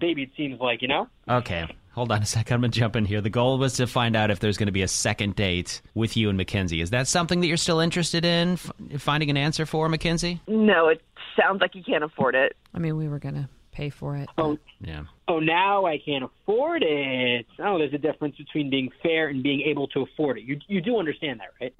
baby. 0.00 0.22
It 0.22 0.30
seems 0.36 0.60
like 0.60 0.82
you 0.82 0.88
know. 0.88 1.08
Okay, 1.28 1.66
hold 1.98 2.12
on 2.12 2.22
a 2.22 2.26
second. 2.26 2.54
I'm 2.54 2.60
gonna 2.60 2.70
jump 2.70 2.96
in 2.96 3.04
here. 3.04 3.20
The 3.20 3.28
goal 3.28 3.58
was 3.58 3.74
to 3.74 3.86
find 3.86 4.14
out 4.16 4.30
if 4.30 4.38
there's 4.38 4.56
gonna 4.56 4.72
be 4.72 4.82
a 4.82 4.88
second 4.88 5.34
date 5.36 5.82
with 5.94 6.16
you 6.16 6.28
and 6.28 6.38
Mackenzie. 6.38 6.80
Is 6.80 6.90
that 6.90 7.08
something 7.08 7.40
that 7.40 7.48
you're 7.48 7.56
still 7.56 7.80
interested 7.80 8.24
in 8.24 8.52
f- 8.52 8.70
finding 8.98 9.30
an 9.30 9.36
answer 9.36 9.66
for, 9.66 9.88
Mackenzie? 9.88 10.40
No, 10.46 10.88
it 10.88 11.02
sounds 11.38 11.60
like 11.60 11.74
you 11.74 11.82
can't 11.82 12.04
afford 12.04 12.34
it. 12.34 12.56
I 12.72 12.78
mean, 12.78 12.96
we 12.96 13.08
were 13.08 13.18
going 13.18 13.34
to 13.34 13.48
pay 13.72 13.90
for 13.90 14.16
it. 14.16 14.28
Oh, 14.38 14.58
yeah. 14.80 15.04
Oh, 15.26 15.40
now 15.40 15.86
I 15.86 15.98
can't 15.98 16.24
afford 16.24 16.82
it. 16.86 17.46
Oh, 17.58 17.78
there's 17.78 17.94
a 17.94 17.98
difference 17.98 18.36
between 18.36 18.70
being 18.70 18.90
fair 19.02 19.28
and 19.28 19.42
being 19.42 19.62
able 19.62 19.88
to 19.88 20.02
afford 20.02 20.38
it. 20.38 20.44
You 20.44 20.58
you 20.68 20.80
do 20.80 20.98
understand 20.98 21.40
that, 21.40 21.48
right? 21.60 21.74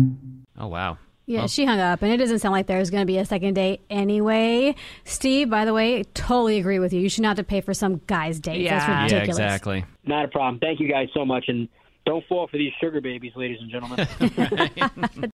Oh 0.59 0.67
wow. 0.67 0.99
Yeah, 1.29 1.41
Well- 1.41 1.49
she 1.49 1.67
hung 1.67 1.79
up, 1.79 2.01
and 2.01 2.11
it 2.11 2.17
doesn't 2.17 2.39
sound 2.39 2.53
like 2.53 2.67
there's 2.67 2.89
going 2.89 3.03
to 3.03 3.07
be 3.07 3.19
a 3.19 3.25
second 3.27 3.53
date 3.53 3.83
anyway. 3.91 4.75
Steve, 5.05 5.51
by 5.51 5.67
the 5.67 5.75
way, 5.75 6.03
totally 6.15 6.59
agree 6.59 6.79
with 6.79 6.95
you. 6.95 7.01
You 7.01 7.11
should 7.11 7.21
not 7.23 7.37
have 7.37 7.37
to 7.37 7.45
pay 7.45 7.61
for 7.61 7.75
some 7.75 8.01
guy's 8.07 8.41
date. 8.41 8.67
That's 8.67 8.89
ridiculous. 8.89 9.39
Yeah, 9.39 9.45
exactly. 9.45 9.85
Not 10.07 10.25
a 10.25 10.29
problem. 10.29 10.59
Thank 10.59 10.81
you 10.81 10.89
guys 10.89 11.09
so 11.13 11.27
much, 11.27 11.45
and 11.49 11.69
don't 12.07 12.25
fall 12.29 12.49
for 12.49 12.57
these 12.57 12.73
sugar 12.81 13.03
babies, 13.03 13.33
ladies 13.37 13.59
and 13.61 13.71
gentlemen. 13.71 14.09